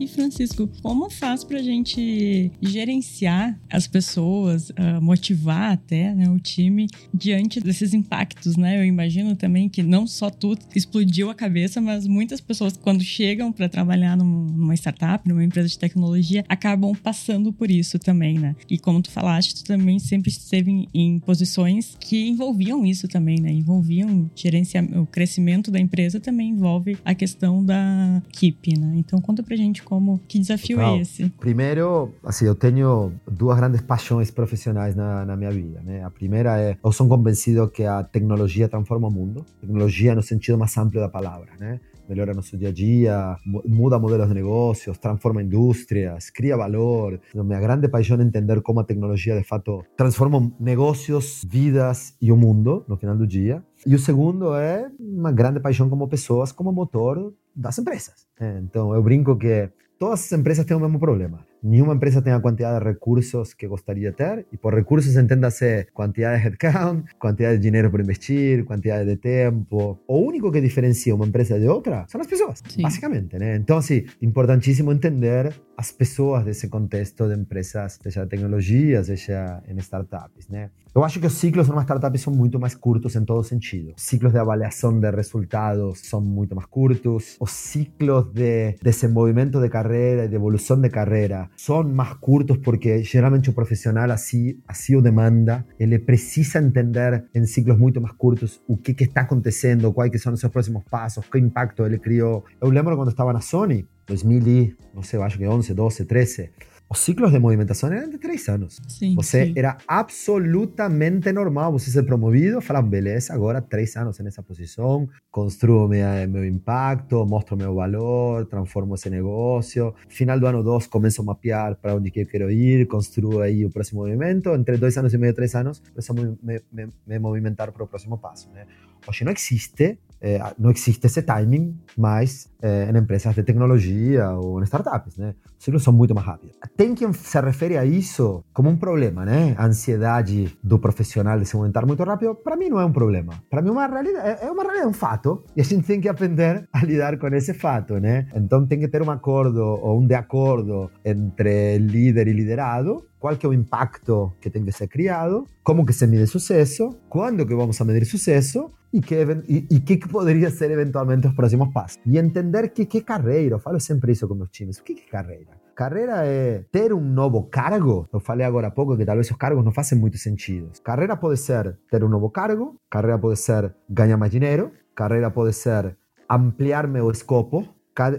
rápido. 0.03 0.23
Francisco, 0.23 0.69
como 0.81 1.09
faz 1.09 1.43
para 1.43 1.59
a 1.59 1.61
gente 1.61 2.51
gerenciar 2.61 3.59
as 3.69 3.87
pessoas, 3.87 4.69
uh, 4.69 5.01
motivar 5.01 5.71
até 5.71 6.13
né, 6.13 6.29
o 6.29 6.39
time 6.39 6.87
diante 7.13 7.59
desses 7.59 7.93
impactos, 7.93 8.55
né? 8.55 8.79
Eu 8.79 8.85
imagino 8.85 9.35
também 9.35 9.67
que 9.67 9.83
não 9.83 10.07
só 10.07 10.29
tu 10.29 10.57
explodiu 10.75 11.29
a 11.29 11.35
cabeça, 11.35 11.81
mas 11.81 12.07
muitas 12.07 12.39
pessoas, 12.39 12.77
quando 12.77 13.03
chegam 13.03 13.51
para 13.51 13.67
trabalhar 13.67 14.15
numa 14.15 14.73
startup, 14.75 15.27
numa 15.27 15.43
empresa 15.43 15.67
de 15.67 15.77
tecnologia, 15.77 16.43
acabam 16.47 16.93
passando 16.95 17.51
por 17.51 17.69
isso 17.69 17.99
também, 17.99 18.39
né? 18.39 18.55
E 18.69 18.77
como 18.77 19.01
tu 19.01 19.11
falaste, 19.11 19.55
tu 19.55 19.63
também 19.63 19.99
sempre 19.99 20.29
esteve 20.29 20.71
em, 20.71 20.87
em 20.93 21.19
posições 21.19 21.97
que 21.99 22.27
envolviam 22.27 22.85
isso 22.85 23.07
também, 23.07 23.39
né? 23.39 23.51
Envolviam 23.51 24.29
gerenciar 24.35 24.83
o 24.97 25.05
crescimento 25.05 25.71
da 25.71 25.79
empresa 25.79 26.19
também 26.19 26.49
envolve 26.49 26.97
a 27.03 27.13
questão 27.13 27.63
da 27.63 28.21
equipe, 28.29 28.77
né? 28.77 28.93
Então 28.97 29.19
conta 29.19 29.43
pra 29.43 29.55
gente 29.55 29.83
como? 29.93 30.19
Que 30.27 30.39
desafio 30.39 30.77
Total. 30.77 30.95
é 30.95 31.01
esse? 31.01 31.29
Primeiro, 31.39 32.13
assim, 32.23 32.45
eu 32.45 32.55
tenho 32.55 33.13
duas 33.29 33.55
grandes 33.57 33.81
paixões 33.81 34.31
profissionais 34.31 34.95
na, 34.95 35.23
na 35.23 35.35
minha 35.35 35.51
vida, 35.51 35.81
né? 35.83 36.03
A 36.03 36.09
primeira 36.09 36.59
é, 36.59 36.75
eu 36.83 36.91
sou 36.91 37.07
convencido 37.07 37.67
que 37.69 37.83
a 37.83 38.03
tecnologia 38.03 38.67
transforma 38.67 39.07
o 39.07 39.11
mundo. 39.11 39.45
Tecnologia 39.61 40.15
no 40.15 40.23
sentido 40.23 40.57
mais 40.57 40.75
amplo 40.77 40.99
da 40.99 41.09
palavra, 41.09 41.51
né? 41.59 41.79
melhora 42.07 42.33
nosso 42.33 42.57
dia 42.57 42.67
a 42.67 42.71
dia, 42.71 43.37
muda 43.65 43.97
modelos 43.97 44.27
de 44.27 44.33
negócios, 44.33 44.97
transforma 44.97 45.41
indústrias, 45.41 46.29
cria 46.29 46.57
valor. 46.57 47.17
Minha 47.33 47.61
grande 47.61 47.87
paixão 47.87 48.19
é 48.19 48.23
entender 48.23 48.61
como 48.61 48.81
a 48.81 48.83
tecnologia, 48.83 49.37
de 49.37 49.43
fato, 49.43 49.85
transforma 49.95 50.51
negócios, 50.59 51.41
vidas 51.47 52.13
e 52.21 52.29
o 52.29 52.35
mundo 52.35 52.83
no 52.89 52.97
final 52.97 53.15
do 53.15 53.25
dia. 53.25 53.63
E 53.87 53.95
o 53.95 53.99
segundo 53.99 54.53
é 54.53 54.91
uma 54.99 55.31
grande 55.31 55.61
paixão 55.61 55.89
como 55.89 56.05
pessoas, 56.07 56.51
como 56.51 56.73
motor 56.73 57.33
das 57.55 57.77
empresas. 57.77 58.27
Então, 58.61 58.93
eu 58.93 59.01
brinco 59.01 59.35
que 59.37 59.69
todas 60.03 60.25
as 60.25 60.31
empresas 60.33 60.65
têm 60.65 60.75
o 60.75 60.81
mesmo 60.81 60.99
problema. 60.99 61.47
Nenhuma 61.63 61.95
empresa 61.95 62.21
tem 62.21 62.33
a 62.33 62.39
quantidade 62.39 62.79
de 62.79 62.91
recursos 62.91 63.53
que 63.53 63.67
gostaria 63.67 64.11
de 64.11 64.17
ter, 64.17 64.45
e 64.51 64.57
por 64.57 64.73
recursos 64.73 65.15
entenda-se 65.15 65.87
quantidade 65.93 66.37
de 66.37 66.43
headcount, 66.43 67.05
quantidade 67.17 67.57
de 67.57 67.63
dinheiro 67.63 67.89
para 67.89 68.03
investir, 68.03 68.65
quantidade 68.65 69.09
de 69.09 69.15
tempo. 69.15 69.99
O 70.07 70.17
único 70.19 70.51
que 70.51 70.61
diferencia 70.61 71.15
uma 71.15 71.25
empresa 71.25 71.59
de 71.59 71.67
outra 71.67 72.05
são 72.07 72.19
as 72.19 72.27
pessoas, 72.27 72.61
Sim. 72.67 72.81
basicamente, 72.81 73.37
né? 73.37 73.55
Então, 73.55 73.77
assim, 73.77 74.05
importantíssimo 74.21 74.91
entender 74.91 75.53
as 75.77 75.91
pessoas 75.91 76.45
desse 76.45 76.67
contexto 76.67 77.27
de 77.27 77.35
empresas, 77.35 77.99
seja 78.01 78.27
tecnologia, 78.27 79.03
seja 79.03 79.61
em 79.67 79.77
startups, 79.77 80.47
né? 80.47 80.69
Eu 80.95 81.03
acho 81.03 81.19
que 81.19 81.25
os 81.25 81.33
ciclos 81.33 81.67
numa 81.67 81.81
startup 81.81 82.15
são 82.19 82.31
muito 82.31 82.59
mais 82.59 82.75
curtos 82.75 83.15
em 83.15 83.25
todo 83.25 83.43
sentido. 83.43 83.93
Os 83.97 84.03
ciclos 84.03 84.31
de 84.31 84.37
avaliação 84.37 84.99
de 84.99 85.09
resultados 85.09 86.01
são 86.03 86.21
muito 86.21 86.55
mais 86.55 86.67
curtos. 86.67 87.35
Os 87.39 87.49
ciclos 87.49 88.31
de 88.31 88.75
desenvolvimento 88.79 89.59
de 89.59 89.69
carreira 89.69 90.25
e 90.25 90.27
de 90.27 90.35
evolução 90.35 90.79
de 90.79 90.89
carreira 90.89 91.49
são 91.55 91.83
mais 91.83 92.13
curtos 92.13 92.57
porque 92.57 93.03
geralmente 93.03 93.49
o 93.49 93.53
profissional 93.53 94.09
assim, 94.11 94.57
assim 94.67 94.95
o 94.95 95.01
demanda. 95.01 95.65
Ele 95.79 95.99
precisa 95.99 96.59
entender 96.59 97.25
em 97.33 97.45
ciclos 97.45 97.77
muito 97.77 98.01
mais 98.01 98.15
curtos 98.15 98.61
o 98.67 98.77
que, 98.77 98.91
está 99.03 99.21
acontecendo, 99.21 99.91
quais 99.93 100.21
são 100.21 100.33
os 100.33 100.39
seus 100.39 100.51
próximos 100.51 100.83
passos, 100.89 101.25
que 101.25 101.37
impacto 101.37 101.85
ele 101.85 101.97
criou. 101.97 102.43
Eu 102.61 102.69
lembro 102.69 102.95
quando 102.95 103.09
estava 103.09 103.33
na 103.33 103.41
Sony, 103.41 103.87
2000, 104.07 104.75
não 104.93 105.03
sei, 105.03 105.21
acho 105.21 105.37
que 105.37 105.47
11, 105.47 105.73
12, 105.73 106.05
13 106.05 106.49
os 106.93 106.99
ciclos 106.99 107.31
de 107.31 107.39
movimentação 107.39 107.91
eram 107.91 108.07
de 108.07 108.19
três 108.19 108.47
anos. 108.47 108.79
Sim, 108.87 109.15
você 109.15 109.47
sim. 109.47 109.53
era 109.55 109.79
absolutamente 109.87 111.31
normal 111.31 111.71
você 111.71 111.89
ser 111.89 112.03
promovido, 112.03 112.61
falar, 112.61 112.83
beleza, 112.83 113.33
agora 113.33 113.59
três 113.61 113.95
anos 113.95 114.19
nessa 114.19 114.43
posição, 114.43 115.09
construo 115.31 115.87
minha, 115.87 116.27
meu 116.27 116.45
impacto, 116.45 117.25
mostro 117.25 117.57
meu 117.57 117.73
valor, 117.73 118.45
transformo 118.45 118.93
esse 118.93 119.09
negócio. 119.09 119.95
Final 120.07 120.39
do 120.39 120.45
ano 120.45 120.61
dois, 120.61 120.85
começo 120.85 121.23
a 121.23 121.25
mapear 121.25 121.75
para 121.81 121.95
onde 121.95 122.11
que 122.11 122.21
eu 122.21 122.27
quero 122.27 122.51
ir, 122.51 122.85
construo 122.87 123.41
aí 123.41 123.65
o 123.65 123.71
próximo 123.71 124.01
movimento. 124.01 124.53
Entre 124.53 124.77
dois 124.77 124.95
anos 124.95 125.11
e 125.15 125.17
meio, 125.17 125.33
três 125.33 125.55
anos, 125.55 125.79
preciso 125.79 126.13
me, 126.13 126.37
me, 126.43 126.61
me, 126.71 126.93
me 127.07 127.17
movimentar 127.17 127.71
para 127.71 127.83
o 127.83 127.87
próximo 127.87 128.19
passo. 128.19 128.51
Né? 128.51 128.67
Hoje 129.07 129.25
não 129.25 129.31
existe 129.31 129.97
é, 130.23 130.39
não 130.57 130.71
existe 130.71 131.05
esse 131.05 131.21
timing 131.21 131.77
mais 131.97 132.49
é, 132.61 132.89
em 132.89 132.97
empresas 132.97 133.35
de 133.35 133.43
tecnologia 133.43 134.29
ou 134.31 134.61
em 134.61 134.63
startups, 134.63 135.17
né? 135.17 135.35
Os 135.59 135.65
ciclos 135.65 135.83
são 135.83 135.91
muito 135.91 136.15
mais 136.15 136.25
rápidos. 136.25 136.55
Tem 136.77 136.95
quem 136.95 137.11
se 137.11 137.41
refere 137.41 137.77
a 137.77 137.83
isso 137.83 138.41
como 138.53 138.69
um 138.69 138.77
problema, 138.77 139.25
né? 139.25 139.53
A 139.57 139.65
ansiedade 139.65 140.57
do 140.63 140.79
profissional 140.79 141.37
de 141.37 141.45
se 141.45 141.55
movimentar 141.57 141.85
muito 141.85 142.01
rápido, 142.03 142.35
para 142.35 142.55
mim 142.55 142.69
não 142.69 142.79
é 142.79 142.85
um 142.85 142.93
problema. 142.93 143.33
Para 143.49 143.61
mim 143.61 143.67
é 143.67 143.71
uma 143.73 143.85
realidade, 143.85 144.39
é 144.41 144.49
uma 144.49 144.63
realidade, 144.63 144.87
é 144.87 144.89
um 144.89 144.93
fato, 144.93 145.43
e 145.57 145.61
a 145.61 145.63
gente 145.63 145.85
tem 145.85 145.99
que 145.99 146.07
aprender 146.07 146.67
a 146.71 146.85
lidar 146.85 147.17
com 147.17 147.27
esse 147.27 147.53
fato, 147.53 147.99
né? 147.99 148.27
Então 148.33 148.65
tem 148.65 148.79
que 148.79 148.87
ter 148.87 149.01
um 149.01 149.11
acordo 149.11 149.61
ou 149.61 149.99
um 149.99 150.07
de 150.07 150.15
acordo 150.15 150.89
entre 151.03 151.77
líder 151.79 152.29
e 152.29 152.33
liderado 152.33 153.03
qual 153.23 153.37
que 153.37 153.47
é 153.47 153.53
impacto 153.53 154.33
que 154.41 154.49
tem 154.49 154.65
que 154.65 154.73
ser 154.73 154.89
criado, 154.89 155.47
como 155.63 155.85
que 155.85 155.93
se 155.93 156.05
mide 156.05 156.27
sucesso, 156.27 156.89
quando 157.07 157.45
que 157.47 157.55
vamos 157.55 157.79
a 157.79 157.85
medir 157.85 158.05
sucesso 158.05 158.69
e 158.91 158.99
que, 158.99 159.15
e, 159.47 159.65
e 159.71 159.79
que, 159.79 159.95
que 159.95 160.49
ser 160.51 160.69
eventualmente 160.71 161.27
os 161.27 161.33
próximos 161.33 161.71
passos. 161.71 161.97
E 162.05 162.17
entender 162.17 162.67
que 162.73 162.85
que 162.85 162.99
carreira, 162.99 163.55
eu 163.55 163.59
falo 163.59 163.79
sempre 163.79 164.11
isso 164.11 164.27
com 164.27 164.35
meus 164.35 164.49
times, 164.49 164.77
o 164.77 164.83
que 164.83 165.05
é 165.07 165.09
carreira? 165.09 165.51
Carreira 165.73 166.25
é 166.25 166.65
ter 166.69 166.91
um 166.91 166.99
novo 166.99 167.43
cargo. 167.43 168.09
Eu 168.11 168.19
falei 168.19 168.45
agora 168.45 168.67
há 168.67 168.71
pouco 168.71 168.97
que 168.97 169.05
talvez 169.05 169.31
os 169.31 169.37
cargos 169.37 169.63
não 169.63 169.71
fazem 169.71 169.97
muito 169.97 170.17
sentido. 170.17 170.69
Carreira 170.83 171.15
pode 171.15 171.39
ser 171.39 171.79
ter 171.89 172.03
um 172.03 172.09
novo 172.09 172.29
cargo, 172.29 172.75
carreira 172.91 173.17
pode 173.17 173.39
ser 173.39 173.73
ganhar 173.89 174.17
mais 174.17 174.33
dinheiro, 174.33 174.69
carreira 174.93 175.31
pode 175.31 175.53
ser 175.53 175.95
ampliar 176.29 176.87
meu 176.87 177.09
escopo, 177.09 177.65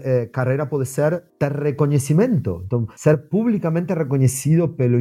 eh, 0.03 0.25
carreira 0.33 0.65
pode 0.65 0.87
ser 0.87 1.23
ter 1.49 1.61
reconhecimento, 1.61 2.63
então 2.65 2.87
ser 2.95 3.17
publicamente 3.29 3.93
reconhecido 3.93 4.69
pelo, 4.69 4.97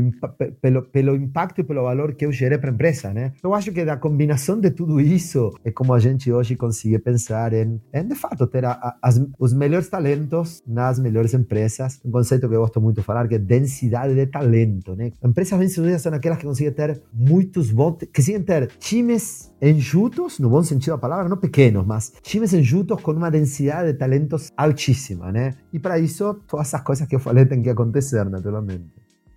pelo, 0.60 0.82
pelo 0.82 1.16
impacto 1.16 1.60
e 1.60 1.64
pelo 1.64 1.82
valor 1.82 2.14
que 2.14 2.26
eu 2.26 2.32
gerei 2.32 2.58
para 2.58 2.70
a 2.70 2.74
empresa, 2.74 3.12
né? 3.12 3.32
Eu 3.42 3.54
acho 3.54 3.72
que 3.72 3.84
da 3.84 3.96
combinação 3.96 4.60
de 4.60 4.70
tudo 4.70 5.00
isso 5.00 5.50
é 5.64 5.70
como 5.70 5.94
a 5.94 5.98
gente 5.98 6.30
hoje 6.30 6.56
consegue 6.56 6.98
pensar 6.98 7.52
em, 7.52 7.80
em 7.92 8.06
de 8.06 8.14
fato, 8.14 8.46
ter 8.46 8.64
a, 8.64 8.72
a, 8.72 8.96
as, 9.02 9.20
os 9.38 9.52
melhores 9.52 9.88
talentos 9.88 10.62
nas 10.66 10.98
melhores 10.98 11.34
empresas. 11.34 12.00
Um 12.04 12.10
conceito 12.10 12.48
que 12.48 12.54
eu 12.54 12.60
gosto 12.60 12.80
muito 12.80 12.96
de 12.96 13.02
falar 13.02 13.26
que 13.28 13.36
é 13.36 13.38
densidade 13.38 14.14
de 14.14 14.26
talento, 14.26 14.94
né? 14.94 15.12
Empresas 15.24 15.58
bem-sucedidas 15.58 16.02
são 16.02 16.12
aquelas 16.12 16.38
que 16.38 16.46
conseguem 16.46 16.72
ter 16.72 17.02
muitos 17.12 17.70
bons, 17.70 17.98
que 17.98 18.06
conseguem 18.06 18.42
ter 18.42 18.68
times 18.78 19.52
enjutos, 19.60 20.38
no 20.38 20.50
bom 20.50 20.62
sentido 20.62 20.92
da 20.92 20.98
palavra, 20.98 21.28
não 21.28 21.38
pequenos, 21.38 21.86
mas 21.86 22.12
times 22.22 22.52
enjutos 22.52 23.00
com 23.00 23.12
uma 23.12 23.30
densidade 23.30 23.92
de 23.92 23.98
talentos 23.98 24.52
altíssima, 24.56 25.32
né? 25.32 25.54
E 25.72 25.78
para 25.78 25.98
isso, 25.98 26.33
todas 26.34 26.68
essas 26.68 26.82
coisas 26.82 27.08
que 27.08 27.14
eu 27.14 27.20
falei 27.20 27.46
têm 27.46 27.62
que 27.62 27.70
acontecer, 27.70 28.24
naturalmente. 28.28 28.84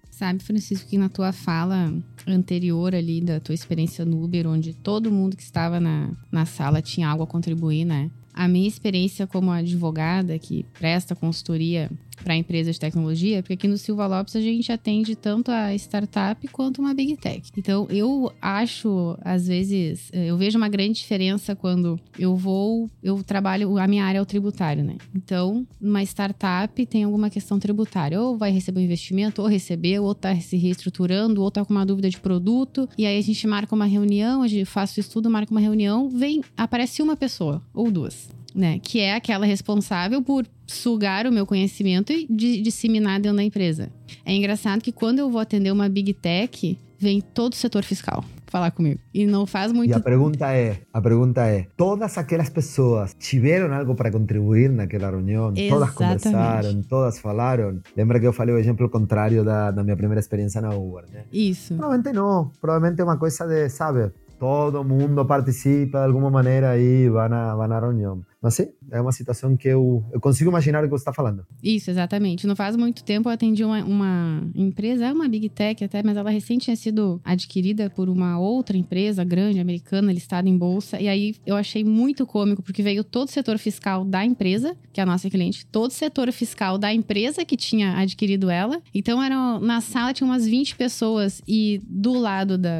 Sabe, 0.09 0.43
Francisco, 0.43 0.89
que 0.89 0.97
na 0.97 1.09
tua 1.09 1.31
fala 1.31 1.93
anterior 2.27 2.95
ali 2.95 3.21
da 3.21 3.39
tua 3.39 3.53
experiência 3.53 4.03
no 4.03 4.23
Uber, 4.23 4.47
onde 4.47 4.73
todo 4.73 5.11
mundo 5.11 5.37
que 5.37 5.43
estava 5.43 5.79
na, 5.79 6.09
na 6.31 6.45
sala 6.45 6.81
tinha 6.81 7.07
algo 7.07 7.23
a 7.23 7.27
contribuir, 7.27 7.85
né? 7.85 8.09
A 8.37 8.47
minha 8.47 8.67
experiência 8.67 9.25
como 9.25 9.49
advogada 9.49 10.37
que 10.37 10.63
presta 10.77 11.15
consultoria 11.15 11.89
para 12.23 12.35
empresas 12.35 12.75
de 12.75 12.79
tecnologia, 12.79 13.41
porque 13.41 13.53
aqui 13.53 13.67
no 13.67 13.77
Silva 13.77 14.07
Lopes 14.07 14.35
a 14.35 14.41
gente 14.41 14.71
atende 14.71 15.15
tanto 15.15 15.51
a 15.51 15.73
startup 15.75 16.47
quanto 16.49 16.79
uma 16.79 16.93
big 16.93 17.15
tech. 17.17 17.49
Então 17.57 17.87
eu 17.89 18.31
acho, 18.41 19.17
às 19.21 19.47
vezes, 19.47 20.09
eh, 20.11 20.27
eu 20.27 20.37
vejo 20.37 20.57
uma 20.57 20.69
grande 20.69 20.99
diferença 20.99 21.55
quando 21.55 21.99
eu 22.17 22.35
vou, 22.35 22.89
eu 23.01 23.23
trabalho, 23.23 23.77
a 23.77 23.87
minha 23.87 24.05
área 24.05 24.19
é 24.19 24.21
o 24.21 24.25
tributário, 24.25 24.83
né? 24.83 24.97
Então, 25.15 25.65
uma 25.81 26.03
startup 26.03 26.85
tem 26.85 27.03
alguma 27.03 27.29
questão 27.29 27.59
tributária, 27.59 28.19
ou 28.21 28.37
vai 28.37 28.51
receber 28.51 28.81
um 28.81 28.83
investimento, 28.83 29.41
ou 29.41 29.47
recebeu, 29.47 30.03
ou 30.03 30.13
tá 30.13 30.35
se 30.39 30.57
reestruturando, 30.57 31.41
ou 31.41 31.51
tá 31.51 31.63
com 31.63 31.73
uma 31.73 31.85
dúvida 31.85 32.09
de 32.09 32.19
produto, 32.19 32.89
e 32.97 33.05
aí 33.05 33.17
a 33.17 33.21
gente 33.21 33.47
marca 33.47 33.73
uma 33.73 33.85
reunião, 33.85 34.41
a 34.41 34.47
gente 34.47 34.65
faz 34.65 34.95
o 34.95 34.99
estudo, 34.99 35.29
marca 35.29 35.51
uma 35.51 35.61
reunião, 35.61 36.09
vem, 36.09 36.41
aparece 36.55 37.01
uma 37.01 37.15
pessoa 37.15 37.61
ou 37.73 37.91
duas 37.91 38.26
né? 38.53 38.79
Que 38.79 38.99
é 38.99 39.15
aquela 39.15 39.45
responsável 39.45 40.21
por 40.21 40.45
sugar 40.65 41.25
o 41.25 41.31
meu 41.31 41.45
conhecimento 41.45 42.11
e 42.11 42.27
disseminar 42.61 43.19
dentro 43.19 43.37
da 43.37 43.43
empresa. 43.43 43.89
É 44.25 44.33
engraçado 44.33 44.81
que 44.81 44.91
quando 44.91 45.19
eu 45.19 45.29
vou 45.29 45.39
atender 45.39 45.71
uma 45.71 45.87
big 45.87 46.13
tech, 46.13 46.77
vem 46.99 47.21
todo 47.21 47.53
o 47.53 47.55
setor 47.55 47.83
fiscal 47.83 48.23
falar 48.49 48.71
comigo. 48.71 48.99
E 49.13 49.25
não 49.25 49.45
faz 49.45 49.71
muito. 49.71 49.91
E 49.91 49.93
a 49.93 49.99
pergunta 49.99 50.51
é, 50.51 50.79
a 50.91 51.01
pergunta 51.01 51.45
é, 51.45 51.67
todas 51.75 52.17
aquelas 52.17 52.49
pessoas 52.49 53.13
tiveram 53.19 53.73
algo 53.73 53.93
para 53.95 54.11
contribuir 54.11 54.69
naquela 54.69 55.09
reunião? 55.09 55.53
Exatamente. 55.55 55.69
Todas 55.69 55.93
conversaram, 55.93 56.81
todas 56.83 57.19
falaram? 57.19 57.81
Lembra 57.95 58.19
que 58.19 58.27
eu 58.27 58.33
falei 58.33 58.55
o 58.55 58.57
exemplo 58.57 58.89
contrário 58.89 59.43
da, 59.43 59.71
da 59.71 59.83
minha 59.83 59.95
primeira 59.95 60.19
experiência 60.19 60.61
na 60.61 60.69
Uber, 60.69 61.05
né? 61.11 61.25
Isso. 61.31 61.75
Provavelmente 61.75 62.13
não. 62.13 62.51
Provavelmente 62.59 63.01
é 63.01 63.03
uma 63.03 63.17
coisa 63.17 63.45
de, 63.45 63.69
sabe, 63.69 64.11
todo 64.39 64.83
mundo 64.83 65.25
participa 65.25 65.99
de 65.99 66.05
alguma 66.05 66.29
maneira 66.29 66.77
e 66.77 67.09
vai 67.09 67.29
na, 67.29 67.55
vai 67.55 67.67
na 67.67 67.79
reunião. 67.79 68.21
Mas 68.41 68.53
sim, 68.53 68.67
é 68.91 69.01
uma 69.01 69.11
situação 69.11 69.57
que 69.57 69.67
eu, 69.67 70.03
eu 70.11 70.21
consigo 70.21 70.49
imaginar 70.49 70.83
o 70.83 70.83
que 70.83 70.91
você 70.91 71.01
está 71.01 71.13
falando. 71.13 71.45
Isso, 71.61 71.89
exatamente. 71.89 72.45
Não 72.45 72.55
faz 72.55 72.75
muito 72.75 73.03
tempo 73.03 73.29
eu 73.29 73.33
atendi 73.33 73.63
uma, 73.63 73.83
uma 73.83 74.51
empresa, 74.53 75.07
é 75.07 75.11
uma 75.11 75.27
Big 75.27 75.49
Tech 75.49 75.83
até, 75.83 76.03
mas 76.03 76.17
ela 76.17 76.29
recente 76.29 76.65
tinha 76.65 76.75
sido 76.75 77.19
adquirida 77.23 77.89
por 77.89 78.09
uma 78.09 78.39
outra 78.39 78.77
empresa 78.77 79.23
grande, 79.23 79.59
americana, 79.59 80.11
listada 80.11 80.47
em 80.47 80.57
bolsa. 80.57 80.99
E 80.99 81.07
aí 81.07 81.35
eu 81.45 81.55
achei 81.55 81.83
muito 81.83 82.25
cômico, 82.25 82.61
porque 82.61 82.83
veio 82.83 83.03
todo 83.03 83.27
o 83.27 83.31
setor 83.31 83.57
fiscal 83.57 84.05
da 84.05 84.23
empresa, 84.23 84.75
que 84.93 84.99
é 84.99 85.03
a 85.03 85.05
nossa 85.05 85.29
cliente, 85.29 85.65
todo 85.65 85.91
o 85.91 85.93
setor 85.93 86.31
fiscal 86.31 86.77
da 86.77 86.93
empresa 86.93 87.45
que 87.45 87.57
tinha 87.57 87.97
adquirido 87.97 88.49
ela. 88.49 88.81
Então, 88.93 89.21
era, 89.21 89.59
na 89.59 89.81
sala 89.81 90.13
tinha 90.13 90.27
umas 90.27 90.45
20 90.45 90.75
pessoas 90.75 91.41
e 91.47 91.81
do 91.87 92.13
lado 92.13 92.57
da, 92.57 92.71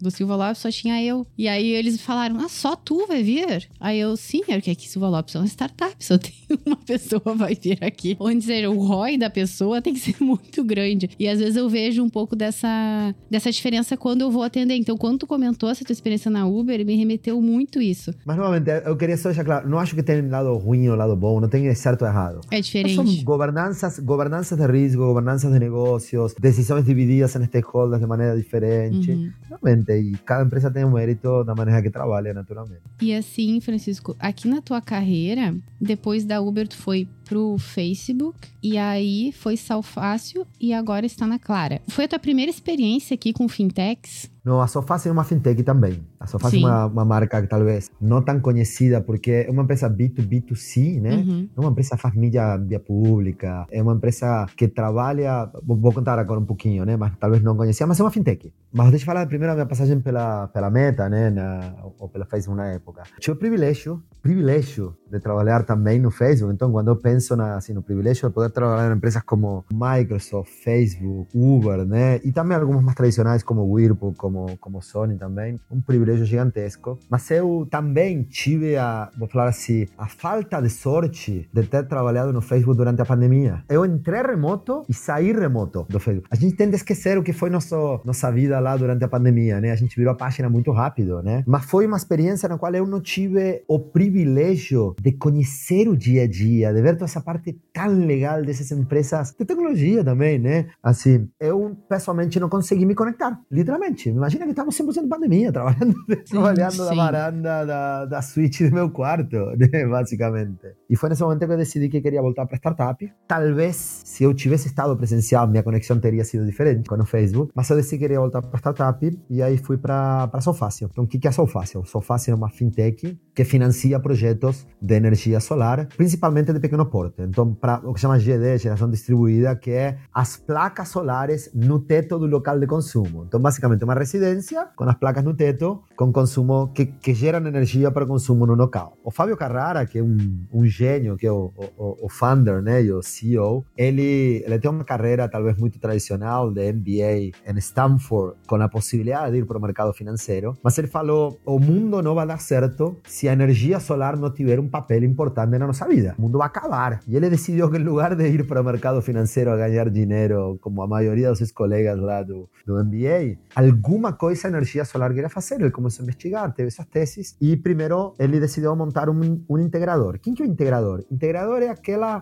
do 0.00 0.10
Silva 0.10 0.36
Lopes 0.36 0.58
só 0.58 0.70
tinha 0.70 1.02
eu. 1.02 1.26
E 1.36 1.48
aí 1.48 1.66
eles 1.66 2.00
falaram: 2.00 2.38
Ah, 2.38 2.48
só 2.48 2.76
tu 2.76 3.06
vai 3.06 3.22
vir? 3.22 3.68
Aí 3.80 3.98
eu, 3.98 4.16
sim, 4.16 4.42
era 4.46 4.60
que 4.60 4.70
aqui 4.84 4.88
Silva 4.88 5.08
Lopes 5.08 5.34
é 5.34 5.38
uma 5.38 5.46
startup, 5.46 5.96
só 5.98 6.16
tem 6.18 6.34
uma 6.66 6.76
pessoa 6.76 7.34
vai 7.34 7.54
vir 7.54 7.78
aqui. 7.82 8.16
Onde 8.20 8.38
dizer, 8.38 8.68
o 8.68 8.78
ROI 8.78 9.16
da 9.16 9.30
pessoa 9.30 9.80
tem 9.80 9.94
que 9.94 10.00
ser 10.00 10.16
muito 10.22 10.62
grande. 10.62 11.10
E 11.18 11.26
às 11.26 11.38
vezes 11.38 11.56
eu 11.56 11.68
vejo 11.68 12.02
um 12.02 12.10
pouco 12.10 12.36
dessa, 12.36 13.14
dessa 13.30 13.50
diferença 13.50 13.96
quando 13.96 14.20
eu 14.20 14.30
vou 14.30 14.42
atender. 14.42 14.74
Então, 14.74 14.96
quando 14.96 15.20
tu 15.20 15.26
comentou 15.26 15.68
essa 15.68 15.84
tua 15.84 15.92
experiência 15.92 16.30
na 16.30 16.46
Uber, 16.46 16.84
me 16.84 16.96
remeteu 16.96 17.40
muito 17.40 17.80
isso. 17.80 18.12
Mas, 18.24 18.36
novamente, 18.36 18.68
eu 18.84 18.96
queria 18.96 19.16
só 19.16 19.30
deixar 19.30 19.44
claro: 19.44 19.68
não 19.68 19.78
acho 19.78 19.94
que 19.94 20.02
tem 20.02 20.28
lado 20.28 20.54
ruim 20.56 20.88
ou 20.88 20.96
lado 20.96 21.16
bom, 21.16 21.40
não 21.40 21.48
tem 21.48 21.72
certo 21.74 22.02
ou 22.02 22.08
errado. 22.08 22.40
É 22.50 22.60
diferente. 22.60 22.94
São 22.94 23.24
governanças, 23.24 23.98
governanças 23.98 24.58
de 24.58 24.66
risco, 24.66 24.98
governanças 24.98 25.52
de 25.52 25.58
negócios, 25.58 26.34
decisões 26.38 26.84
divididas 26.84 27.34
em 27.36 27.44
stakeholders 27.44 28.00
de 28.00 28.06
maneira 28.06 28.36
diferente. 28.36 29.10
Uhum. 29.10 29.32
Realmente, 29.48 29.92
e 29.92 30.16
cada 30.18 30.44
empresa 30.44 30.70
tem 30.70 30.84
um 30.84 30.90
mérito 30.90 31.44
da 31.44 31.54
maneira 31.54 31.80
que 31.82 31.90
trabalha, 31.90 32.34
naturalmente. 32.34 32.82
E 33.00 33.14
assim, 33.14 33.60
Francisco, 33.60 34.16
aqui 34.18 34.48
na 34.48 34.60
tua 34.60 34.73
carreira, 34.80 35.54
depois 35.80 36.24
da 36.24 36.40
Uber, 36.40 36.66
tu 36.68 36.76
foi 36.76 37.08
pro 37.24 37.56
Facebook 37.58 38.36
e 38.62 38.76
aí 38.76 39.32
foi 39.32 39.56
Salfácil 39.56 40.46
e 40.60 40.72
agora 40.72 41.06
está 41.06 41.26
na 41.26 41.38
Clara. 41.38 41.80
Foi 41.88 42.04
a 42.04 42.08
tua 42.08 42.18
primeira 42.18 42.50
experiência 42.50 43.14
aqui 43.14 43.32
com 43.32 43.48
fintechs? 43.48 44.30
Não, 44.44 44.60
a 44.60 44.66
Sofácil 44.66 45.08
é 45.08 45.12
uma 45.12 45.24
fintech 45.24 45.62
também. 45.62 46.00
A 46.24 46.26
Sofácil 46.26 46.58
é 46.58 46.62
uma, 46.62 46.86
uma, 46.86 47.04
marca 47.04 47.46
talvez 47.46 47.90
não 48.00 48.22
tão 48.22 48.40
conhecida 48.40 49.00
porque 49.00 49.44
é 49.46 49.50
uma 49.50 49.62
empresa 49.62 49.90
B2B2C, 49.90 51.00
né? 51.00 51.16
Uhum. 51.16 51.48
É 51.54 51.60
uma 51.60 51.70
empresa 51.70 51.96
que 51.96 52.02
faz 52.02 52.14
mídia, 52.14 52.56
mídia 52.56 52.80
pública, 52.80 53.66
é 53.70 53.82
uma 53.82 53.92
empresa 53.92 54.46
que 54.56 54.66
trabalha, 54.68 55.50
vou 55.62 55.92
contar 55.92 56.18
agora 56.18 56.40
um 56.40 56.46
pouquinho, 56.46 56.84
né? 56.84 56.96
Mas 56.96 57.12
talvez 57.20 57.42
não 57.42 57.56
conhecia, 57.56 57.86
mas 57.86 58.00
é 58.00 58.02
uma 58.02 58.10
fintech. 58.10 58.52
Mas 58.72 58.90
deixa 58.90 59.04
eu 59.04 59.06
falar 59.06 59.26
primeiro 59.26 59.52
a 59.52 59.54
minha 59.54 59.66
passagem 59.66 60.00
pela, 60.00 60.48
pela 60.48 60.70
Meta, 60.70 61.08
né? 61.08 61.30
Na, 61.30 61.74
ou 61.98 62.08
pela 62.08 62.24
Facebook 62.24 62.56
na 62.56 62.68
época. 62.68 63.02
Tive 63.20 63.36
o 63.36 63.38
privilégio, 63.38 64.02
privilégio 64.22 64.96
de 65.10 65.20
trabalhar 65.20 65.64
também 65.64 66.00
no 66.00 66.10
Facebook. 66.10 66.52
Então, 66.54 66.72
quando 66.72 66.88
eu 66.88 66.96
penso 66.96 67.36
na, 67.36 67.56
assim, 67.56 67.72
no 67.72 67.82
privilégio 67.82 68.28
de 68.28 68.34
poder 68.34 68.50
trabalhar 68.50 68.90
em 68.90 68.96
empresas 68.96 69.22
como 69.22 69.64
Microsoft, 69.72 70.50
Facebook, 70.50 71.28
Uber, 71.34 71.84
né? 71.84 72.20
E 72.24 72.32
também 72.32 72.56
algumas 72.56 72.82
mais 72.82 72.96
tradicionais 72.96 73.42
como 73.42 73.62
Whirlpool, 73.64 74.14
como, 74.16 74.56
como 74.58 74.82
Sony 74.82 75.16
também. 75.16 75.60
Um 75.70 75.80
privilégio 75.80 76.13
gigantesco. 76.24 76.98
Mas 77.08 77.30
eu 77.30 77.66
também 77.70 78.22
tive 78.22 78.76
a, 78.76 79.10
vou 79.18 79.28
falar 79.28 79.48
assim, 79.48 79.86
a 79.96 80.06
falta 80.06 80.60
de 80.60 80.70
sorte 80.70 81.48
de 81.52 81.62
ter 81.64 81.86
trabalhado 81.86 82.32
no 82.32 82.40
Facebook 82.40 82.76
durante 82.76 83.00
a 83.00 83.04
pandemia. 83.04 83.62
Eu 83.68 83.84
entrei 83.84 84.22
remoto 84.22 84.84
e 84.88 84.94
saí 84.94 85.32
remoto 85.32 85.86
do 85.88 85.98
Facebook. 85.98 86.28
A 86.30 86.36
gente 86.36 86.56
tende 86.56 86.74
a 86.74 86.76
esquecer 86.76 87.18
o 87.18 87.22
que 87.22 87.32
foi 87.32 87.50
nosso, 87.50 88.00
nossa 88.04 88.30
vida 88.30 88.58
lá 88.60 88.76
durante 88.76 89.04
a 89.04 89.08
pandemia, 89.08 89.60
né? 89.60 89.70
A 89.70 89.76
gente 89.76 89.96
virou 89.96 90.12
a 90.12 90.16
página 90.16 90.48
muito 90.48 90.70
rápido, 90.72 91.22
né? 91.22 91.42
Mas 91.46 91.64
foi 91.64 91.86
uma 91.86 91.96
experiência 91.96 92.48
na 92.48 92.58
qual 92.58 92.74
eu 92.74 92.86
não 92.86 93.00
tive 93.00 93.62
o 93.68 93.78
privilégio 93.78 94.94
de 95.00 95.12
conhecer 95.12 95.88
o 95.88 95.96
dia 95.96 96.24
a 96.24 96.26
dia, 96.26 96.72
de 96.72 96.82
ver 96.82 96.94
toda 96.94 97.04
essa 97.04 97.20
parte 97.20 97.58
tão 97.72 98.06
legal 98.06 98.42
dessas 98.42 98.70
empresas 98.70 99.30
de 99.30 99.44
tecnologia 99.44 100.04
também, 100.04 100.38
né? 100.38 100.66
Assim, 100.82 101.28
eu 101.40 101.76
pessoalmente 101.88 102.38
não 102.38 102.48
consegui 102.48 102.84
me 102.84 102.94
conectar, 102.94 103.40
literalmente. 103.50 104.08
Imagina 104.08 104.44
que 104.44 104.50
estamos 104.50 104.76
100% 104.76 105.08
pandemia, 105.08 105.50
trabalhando, 105.52 105.94
trabalhando 106.28 106.72
sim. 106.72 106.84
na 106.84 106.94
varanda 106.94 107.64
da, 107.64 108.04
da 108.06 108.22
suíte 108.22 108.68
do 108.68 108.74
meu 108.74 108.90
quarto, 108.90 109.36
né? 109.56 109.86
basicamente. 109.86 110.74
E 110.88 110.96
foi 110.96 111.08
nesse 111.08 111.22
momento 111.22 111.46
que 111.46 111.52
eu 111.52 111.56
decidi 111.56 111.88
que 111.88 112.00
queria 112.00 112.22
voltar 112.22 112.46
para 112.46 112.56
startup. 112.56 113.12
Talvez, 113.26 114.02
se 114.04 114.24
eu 114.24 114.34
tivesse 114.34 114.68
estado 114.68 114.96
presencial, 114.96 115.46
minha 115.46 115.62
conexão 115.62 115.98
teria 115.98 116.24
sido 116.24 116.44
diferente 116.44 116.88
com 116.88 116.96
o 116.96 117.04
Facebook, 117.04 117.52
mas 117.54 117.68
eu 117.70 117.76
decidi 117.76 117.96
que 117.96 118.04
queria 118.04 118.20
voltar 118.20 118.42
para 118.42 118.58
startup 118.58 119.20
e 119.30 119.42
aí 119.42 119.56
fui 119.56 119.76
para 119.76 120.28
a 120.32 120.40
Sofácil. 120.40 120.88
Então, 120.90 121.04
o 121.04 121.06
que 121.06 121.26
é 121.26 121.30
a? 121.30 121.32
Sofácil 121.32 122.32
é 122.32 122.34
uma 122.34 122.48
fintech 122.48 123.18
que 123.34 123.44
financia 123.44 123.98
projetos 123.98 124.66
de 124.80 124.94
energia 124.94 125.40
solar, 125.40 125.86
principalmente 125.96 126.52
de 126.52 126.60
pequeno 126.60 126.86
porte. 126.86 127.22
Então, 127.22 127.54
para 127.54 127.80
o 127.84 127.92
que 127.92 128.00
chama 128.00 128.18
GD, 128.18 128.58
geração 128.58 128.88
distribuída, 128.88 129.56
que 129.56 129.70
é 129.70 129.98
as 130.12 130.36
placas 130.36 130.88
solares 130.88 131.50
no 131.54 131.80
teto 131.80 132.18
do 132.18 132.26
local 132.26 132.58
de 132.58 132.66
consumo. 132.66 133.24
Então, 133.26 133.40
basicamente, 133.40 133.84
uma 133.84 133.94
residência 133.94 134.68
com 134.76 134.84
as 134.84 134.94
placas 134.96 135.24
no 135.24 135.34
teto, 135.34 135.82
com 135.96 136.12
consumo 136.12 136.68
que, 136.74 136.86
que 136.86 137.14
geram 137.14 137.46
energia 137.46 137.90
para 137.90 138.06
consumo 138.06 138.46
no 138.46 138.54
local. 138.54 138.96
O 139.02 139.10
Fábio 139.10 139.36
Carrara, 139.36 139.86
que 139.86 139.98
é 139.98 140.02
um, 140.02 140.46
um 140.52 140.66
gênio, 140.66 141.16
que 141.16 141.26
é 141.26 141.32
o, 141.32 141.52
o, 141.76 142.06
o 142.06 142.08
founder 142.08 142.62
né, 142.62 142.80
o 142.82 143.02
CEO, 143.02 143.64
ele, 143.76 144.42
ele 144.44 144.58
tem 144.58 144.70
uma 144.70 144.84
carreira 144.84 145.28
talvez 145.28 145.56
muito 145.56 145.78
tradicional 145.78 146.50
de 146.50 146.72
MBA 146.72 147.32
em 147.46 147.58
Stanford, 147.58 148.36
com 148.46 148.56
a 148.56 148.68
possibilidade 148.68 149.32
de 149.32 149.38
ir 149.38 149.46
para 149.46 149.58
o 149.58 149.60
mercado 149.60 149.92
financeiro, 149.92 150.56
mas 150.62 150.76
ele 150.78 150.88
falou: 150.88 151.38
o 151.44 151.58
mundo 151.58 152.02
não 152.02 152.14
vai 152.14 152.26
dar 152.26 152.38
certo 152.38 152.96
se 153.04 153.28
a 153.28 153.32
energia 153.32 153.80
solar 153.80 154.16
não 154.16 154.30
tiver 154.30 154.58
um 154.58 154.68
papel 154.68 155.04
importante 155.04 155.58
na 155.58 155.66
nossa 155.66 155.86
vida. 155.86 156.14
O 156.18 156.22
mundo 156.22 156.38
vai 156.38 156.46
acabar. 156.46 157.00
E 157.06 157.16
ele 157.16 157.30
decidiu 157.30 157.70
que, 157.70 157.76
em 157.76 157.82
lugar 157.84 158.14
de 158.14 158.26
ir 158.26 158.46
para 158.46 158.60
o 158.60 158.64
mercado 158.64 159.00
financeiro 159.02 159.50
a 159.50 159.56
ganhar 159.56 159.90
dinheiro, 159.90 160.58
como 160.60 160.82
a 160.82 160.86
maioria 160.86 161.28
dos 161.28 161.38
seus 161.38 161.52
colegas 161.52 161.98
lá 161.98 162.22
do, 162.22 162.48
do 162.66 162.82
MBA, 162.84 163.38
alguma 163.54 164.12
coisa 164.12 164.48
a 164.48 164.50
energia 164.50 164.84
solar 164.84 165.12
queria 165.12 165.28
fazer. 165.28 165.56
Ele 165.56 165.70
começou 165.84 166.02
a 166.02 166.04
investigar, 166.04 166.52
teve 166.54 166.70
suas 166.70 166.88
teses 166.88 167.36
e, 167.40 167.56
primeiro, 167.56 168.14
ele 168.18 168.40
decidiu 168.40 168.74
montar 168.74 169.08
um, 169.10 169.58
integrador. 169.58 170.18
Quem 170.18 170.32
que 170.34 170.42
é 170.42 170.46
o 170.46 170.48
integrador? 170.48 171.04
Integrador 171.10 171.62
é 171.62 171.68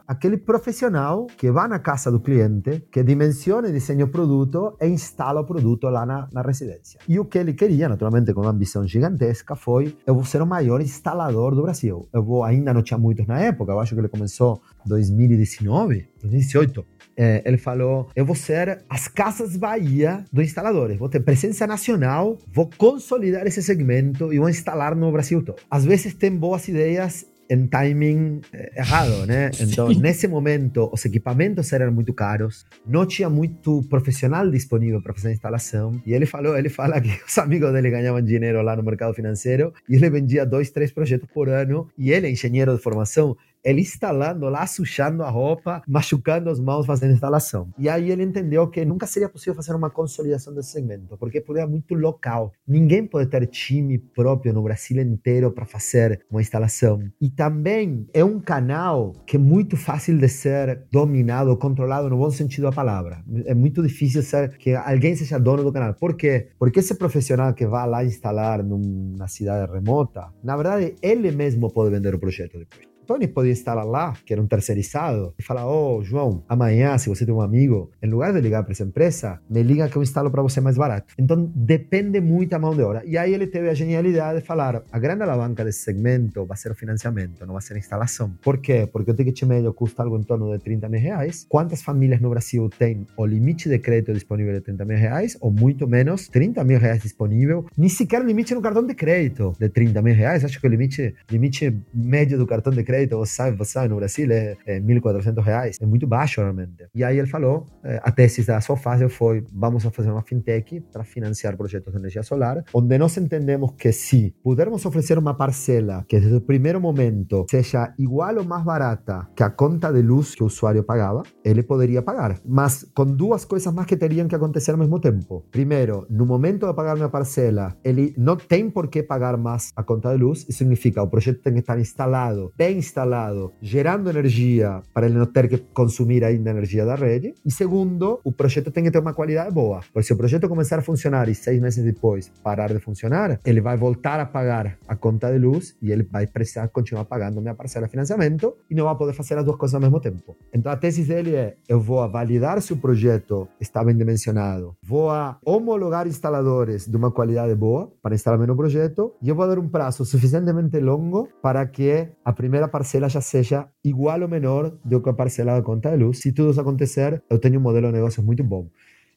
aquele 0.06 0.36
profissional 0.36 1.26
que 1.38 1.50
vai 1.50 1.68
na 1.68 1.78
casa 1.78 2.10
do 2.10 2.18
cliente, 2.18 2.84
que 2.90 3.02
dimensiona 3.04 3.68
e 3.68 3.72
desenha 3.72 4.04
o 4.04 4.08
produto 4.08 4.76
e 4.80 4.86
instala 4.86 5.40
o 5.40 5.44
produto 5.44 5.88
lá 5.88 6.04
na, 6.04 6.28
na 6.32 6.42
residência. 6.42 6.98
E 7.08 7.18
o 7.20 7.24
que 7.24 7.38
ele 7.38 7.52
queria, 7.54 7.88
naturalmente 7.88 8.34
com 8.34 8.40
uma 8.40 8.50
ambição 8.50 8.86
gigantesca, 8.86 9.54
foi 9.54 9.96
eu 10.06 10.14
vou 10.14 10.24
ser 10.24 10.42
o 10.42 10.46
maior 10.46 10.80
instalador 10.80 11.54
do 11.54 11.62
Brasil. 11.62 12.08
Eu 12.12 12.22
vou, 12.24 12.42
ainda 12.42 12.74
não 12.74 12.82
tinha 12.82 12.98
muitos 12.98 13.26
na 13.26 13.38
época, 13.38 13.72
eu 13.72 13.78
acho 13.78 13.94
que 13.94 14.00
ele 14.00 14.08
começou 14.08 14.60
em 14.84 14.88
2019, 14.88 16.08
2018. 16.20 16.84
É, 17.16 17.42
ele 17.44 17.58
falou: 17.58 18.08
Eu 18.14 18.24
vou 18.24 18.34
ser 18.36 18.80
as 18.88 19.08
Casas 19.08 19.56
Bahia 19.56 20.24
do 20.32 20.42
instalador. 20.42 20.96
Vou 20.96 21.08
ter 21.08 21.20
presença 21.20 21.66
nacional, 21.66 22.38
vou 22.46 22.70
consolidar 22.76 23.46
esse 23.46 23.62
segmento 23.62 24.32
e 24.32 24.38
vou 24.38 24.48
instalar 24.48 24.94
no 24.94 25.10
Brasil 25.12 25.42
todo. 25.42 25.60
Às 25.70 25.84
vezes 25.84 26.14
tem 26.14 26.34
boas 26.34 26.66
ideias 26.68 27.26
em 27.52 27.66
timing 27.66 28.40
eh, 28.52 28.72
errado, 28.76 29.26
né? 29.26 29.50
Então, 29.60 29.92
Sim. 29.92 30.00
nesse 30.00 30.26
momento, 30.26 30.90
os 30.92 31.04
equipamentos 31.04 31.72
eram 31.72 31.92
muito 31.92 32.12
caros, 32.12 32.66
não 32.86 33.06
tinha 33.06 33.28
muito 33.28 33.82
profissional 33.88 34.50
disponível 34.50 35.00
para 35.02 35.14
fazer 35.14 35.28
a 35.28 35.32
instalação. 35.32 36.00
E 36.06 36.12
ele 36.12 36.26
falou, 36.26 36.56
ele 36.56 36.68
fala 36.68 37.00
que 37.00 37.10
os 37.26 37.38
amigos 37.38 37.72
dele 37.72 37.90
ganhavam 37.90 38.22
dinheiro 38.22 38.62
lá 38.62 38.74
no 38.74 38.82
mercado 38.82 39.14
financeiro 39.14 39.72
e 39.88 39.96
ele 39.96 40.10
vendia 40.10 40.44
dois, 40.44 40.70
três 40.70 40.90
projetos 40.90 41.28
por 41.32 41.48
ano. 41.48 41.88
E 41.96 42.10
ele 42.10 42.26
é 42.26 42.30
engenheiro 42.30 42.74
de 42.74 42.82
formação, 42.82 43.36
ele 43.64 43.80
instalando 43.80 44.48
lá, 44.48 44.66
sujando 44.66 45.22
a 45.22 45.30
roupa, 45.30 45.82
machucando 45.86 46.50
as 46.50 46.58
mãos 46.58 46.86
fazendo 46.86 47.12
instalação. 47.12 47.72
E 47.78 47.88
aí 47.88 48.10
ele 48.10 48.22
entendeu 48.22 48.68
que 48.68 48.84
nunca 48.84 49.06
seria 49.06 49.28
possível 49.28 49.54
fazer 49.54 49.74
uma 49.74 49.90
consolidação 49.90 50.54
desse 50.54 50.72
segmento, 50.72 51.16
porque 51.18 51.42
é 51.56 51.66
muito 51.66 51.94
local. 51.94 52.52
Ninguém 52.66 53.06
pode 53.06 53.28
ter 53.30 53.46
time 53.46 53.98
próprio 53.98 54.52
no 54.52 54.62
Brasil 54.62 55.00
inteiro 55.00 55.50
para 55.50 55.64
fazer 55.64 56.24
uma 56.30 56.40
instalação. 56.40 57.02
E 57.20 57.30
também 57.30 58.06
é 58.12 58.24
um 58.24 58.40
canal 58.40 59.12
que 59.26 59.36
é 59.36 59.38
muito 59.38 59.76
fácil 59.76 60.18
de 60.18 60.28
ser 60.28 60.84
dominado, 60.90 61.56
controlado 61.56 62.08
no 62.08 62.16
bom 62.16 62.30
sentido 62.30 62.64
da 62.64 62.72
palavra. 62.72 63.22
É 63.44 63.54
muito 63.54 63.82
difícil 63.82 64.22
ser 64.22 64.56
que 64.56 64.74
alguém 64.74 65.14
seja 65.14 65.38
dono 65.38 65.62
do 65.62 65.72
canal. 65.72 65.94
Por 65.94 66.16
quê? 66.16 66.48
Porque 66.58 66.80
esse 66.80 66.94
profissional 66.94 67.52
que 67.54 67.66
vai 67.66 67.88
lá 67.88 68.04
instalar 68.04 68.62
numa 68.62 69.28
cidade 69.28 69.70
remota, 69.70 70.32
na 70.42 70.56
verdade, 70.56 70.94
ele 71.02 71.30
mesmo 71.30 71.70
pode 71.72 71.90
vender 71.90 72.14
o 72.14 72.18
projeto 72.18 72.58
depois. 72.58 72.91
Tony 73.06 73.26
podia 73.26 73.52
estar 73.52 73.74
lá, 73.82 74.14
que 74.24 74.32
era 74.32 74.40
um 74.40 74.46
terceirizado, 74.46 75.34
e 75.38 75.42
falar: 75.42 75.66
Ô, 75.66 75.98
oh, 75.98 76.02
João, 76.02 76.44
amanhã, 76.48 76.96
se 76.98 77.08
você 77.08 77.26
tem 77.26 77.34
um 77.34 77.40
amigo, 77.40 77.90
em 78.02 78.08
lugar 78.08 78.32
de 78.32 78.40
ligar 78.40 78.62
para 78.62 78.72
essa 78.72 78.84
empresa, 78.84 79.40
me 79.50 79.62
liga 79.62 79.88
que 79.88 79.96
eu 79.96 80.02
instalo 80.02 80.30
para 80.30 80.42
você 80.42 80.60
mais 80.60 80.76
barato. 80.76 81.14
Então, 81.18 81.50
depende 81.54 82.20
muito 82.20 82.50
da 82.50 82.58
mão 82.58 82.74
de 82.74 82.82
obra. 82.82 83.02
E 83.04 83.18
aí 83.18 83.34
ele 83.34 83.46
teve 83.46 83.68
a 83.68 83.74
genialidade 83.74 84.40
de 84.40 84.46
falar: 84.46 84.82
a 84.90 84.98
grande 84.98 85.22
alavanca 85.22 85.64
desse 85.64 85.80
segmento 85.80 86.44
vai 86.46 86.56
ser 86.56 86.70
o 86.70 86.74
financiamento, 86.74 87.44
não 87.44 87.54
vai 87.54 87.62
ser 87.62 87.74
a 87.74 87.78
instalação. 87.78 88.32
Por 88.42 88.58
quê? 88.58 88.88
Porque 88.90 89.10
o 89.10 89.14
ticket 89.14 89.42
médio 89.42 89.72
custa 89.74 90.02
algo 90.02 90.18
em 90.18 90.22
torno 90.22 90.52
de 90.52 90.62
30 90.62 90.88
mil 90.88 91.00
reais. 91.00 91.46
Quantas 91.48 91.82
famílias 91.82 92.20
no 92.20 92.30
Brasil 92.30 92.68
têm 92.78 93.06
o 93.16 93.26
limite 93.26 93.68
de 93.68 93.78
crédito 93.78 94.12
disponível 94.12 94.54
de 94.54 94.60
30 94.60 94.84
mil 94.84 94.96
reais, 94.96 95.36
ou 95.40 95.50
muito 95.50 95.88
menos, 95.88 96.28
30 96.28 96.62
mil 96.64 96.78
reais 96.78 97.02
disponível? 97.02 97.66
Nem 97.76 97.88
sequer 97.88 98.24
limite 98.24 98.54
no 98.54 98.62
cartão 98.62 98.86
de 98.86 98.94
crédito 98.94 99.54
de 99.58 99.68
30 99.68 100.00
mil 100.02 100.14
reais. 100.14 100.44
Acho 100.44 100.60
que 100.60 100.66
o 100.66 100.70
limite, 100.70 101.14
limite 101.30 101.76
médio 101.92 102.38
do 102.38 102.46
cartão 102.46 102.72
de 102.72 102.82
crédito 102.82 102.91
crédito, 102.92 103.16
você 103.16 103.34
sabe, 103.34 103.56
você 103.56 103.72
sabe, 103.72 103.88
no 103.88 103.96
Brasil 103.96 104.30
é, 104.30 104.56
é 104.66 104.80
1.400 104.80 105.42
reais, 105.42 105.78
é 105.80 105.86
muito 105.86 106.06
baixo 106.06 106.40
realmente. 106.40 106.86
E 106.94 107.02
aí 107.02 107.18
ele 107.18 107.26
falou, 107.26 107.66
é, 107.82 108.00
a 108.02 108.10
tese 108.10 108.44
da 108.44 108.60
sua 108.60 108.76
fase 108.76 109.08
foi, 109.08 109.44
vamos 109.52 109.82
fazer 109.84 110.10
uma 110.10 110.22
fintech 110.22 110.80
para 110.92 111.02
financiar 111.02 111.56
projetos 111.56 111.92
de 111.92 111.98
energia 111.98 112.22
solar, 112.22 112.62
onde 112.74 112.98
nós 112.98 113.16
entendemos 113.16 113.72
que 113.78 113.92
se 113.92 114.34
pudermos 114.44 114.84
oferecer 114.84 115.16
uma 115.18 115.34
parcela 115.34 116.04
que 116.06 116.18
desde 116.18 116.36
o 116.36 116.40
primeiro 116.40 116.80
momento 116.80 117.46
seja 117.50 117.94
igual 117.98 118.36
ou 118.36 118.44
mais 118.44 118.62
barata 118.62 119.26
que 119.34 119.42
a 119.42 119.50
conta 119.50 119.90
de 119.90 120.02
luz 120.02 120.34
que 120.34 120.42
o 120.42 120.46
usuário 120.46 120.84
pagava, 120.84 121.22
ele 121.44 121.62
poderia 121.62 122.02
pagar. 122.02 122.38
Mas 122.44 122.84
com 122.94 123.06
duas 123.06 123.44
coisas 123.44 123.72
mais 123.72 123.86
que 123.86 123.96
teriam 123.96 124.28
que 124.28 124.34
acontecer 124.34 124.72
ao 124.72 124.78
mesmo 124.78 125.00
tempo. 125.00 125.44
Primeiro, 125.50 126.06
no 126.10 126.26
momento 126.26 126.66
de 126.66 126.74
pagar 126.74 126.96
minha 126.96 127.08
parcela, 127.08 127.74
ele 127.82 128.14
não 128.18 128.36
tem 128.36 128.68
por 128.68 128.88
que 128.88 129.02
pagar 129.02 129.36
mais 129.38 129.72
a 129.74 129.82
conta 129.82 130.10
de 130.12 130.22
luz, 130.22 130.40
isso 130.48 130.58
significa 130.58 131.02
o 131.02 131.08
projeto 131.08 131.40
tem 131.40 131.54
que 131.54 131.60
estar 131.60 131.78
instalado, 131.78 132.52
bem 132.56 132.81
instalado, 132.82 133.52
gerando 133.60 134.10
energia 134.10 134.82
para 134.92 135.06
ele 135.06 135.16
não 135.16 135.26
ter 135.26 135.48
que 135.48 135.58
consumir 135.72 136.24
ainda 136.24 136.50
energia 136.50 136.84
da 136.84 136.94
rede. 136.94 137.34
E 137.44 137.50
segundo, 137.50 138.20
o 138.24 138.32
projeto 138.32 138.70
tem 138.70 138.84
que 138.84 138.90
ter 138.90 138.98
uma 138.98 139.14
qualidade 139.14 139.50
boa. 139.52 139.80
Porque 139.92 140.06
se 140.06 140.12
o 140.12 140.16
projeto 140.16 140.48
começar 140.48 140.78
a 140.78 140.82
funcionar 140.82 141.28
e 141.28 141.34
seis 141.34 141.60
meses 141.60 141.84
depois 141.84 142.30
parar 142.42 142.72
de 142.72 142.80
funcionar, 142.80 143.40
ele 143.44 143.60
vai 143.60 143.76
voltar 143.76 144.18
a 144.20 144.26
pagar 144.26 144.76
a 144.86 144.96
conta 144.96 145.32
de 145.32 145.38
luz 145.38 145.76
e 145.80 145.90
ele 145.92 146.02
vai 146.02 146.26
precisar 146.26 146.68
continuar 146.68 147.04
pagando 147.04 147.40
minha 147.40 147.54
parcela 147.54 147.86
de 147.86 147.90
financiamento 147.90 148.54
e 148.70 148.74
não 148.74 148.84
vai 148.84 148.96
poder 148.96 149.14
fazer 149.14 149.38
as 149.38 149.44
duas 149.44 149.56
coisas 149.56 149.74
ao 149.74 149.80
mesmo 149.80 150.00
tempo. 150.00 150.36
Então 150.52 150.70
a 150.72 150.76
tese 150.76 151.04
dele 151.04 151.34
é: 151.34 151.56
eu 151.68 151.80
vou 151.80 152.06
validar 152.10 152.60
se 152.60 152.72
o 152.72 152.76
projeto 152.76 153.48
está 153.60 153.84
bem 153.84 153.96
dimensionado, 153.96 154.76
vou 154.82 155.10
homologar 155.44 156.06
instaladores 156.06 156.86
de 156.86 156.96
uma 156.96 157.10
qualidade 157.10 157.54
boa 157.54 157.90
para 158.02 158.14
instalar 158.14 158.38
meu 158.38 158.56
projeto 158.56 159.12
e 159.22 159.28
eu 159.28 159.34
vou 159.34 159.46
dar 159.46 159.58
um 159.58 159.68
prazo 159.68 160.04
suficientemente 160.04 160.78
longo 160.80 161.28
para 161.40 161.64
que 161.66 162.08
a 162.24 162.32
primeira 162.32 162.68
parcela 162.76 163.08
já 163.08 163.20
seja 163.20 163.68
igual 163.84 164.20
ou 164.22 164.28
menor 164.28 164.62
do 164.84 165.00
que 165.02 165.10
a 165.10 165.12
parcela 165.12 165.54
da 165.56 165.62
conta 165.62 165.90
de 165.90 165.96
luz. 166.02 166.18
Se 166.20 166.32
tudo 166.32 166.50
isso 166.50 166.60
acontecer, 166.60 167.22
eu 167.30 167.38
tenho 167.38 167.58
um 167.60 167.62
modelo 167.62 167.86
de 167.88 167.94
negócios 167.94 168.24
muito 168.24 168.42
bom. 168.42 168.68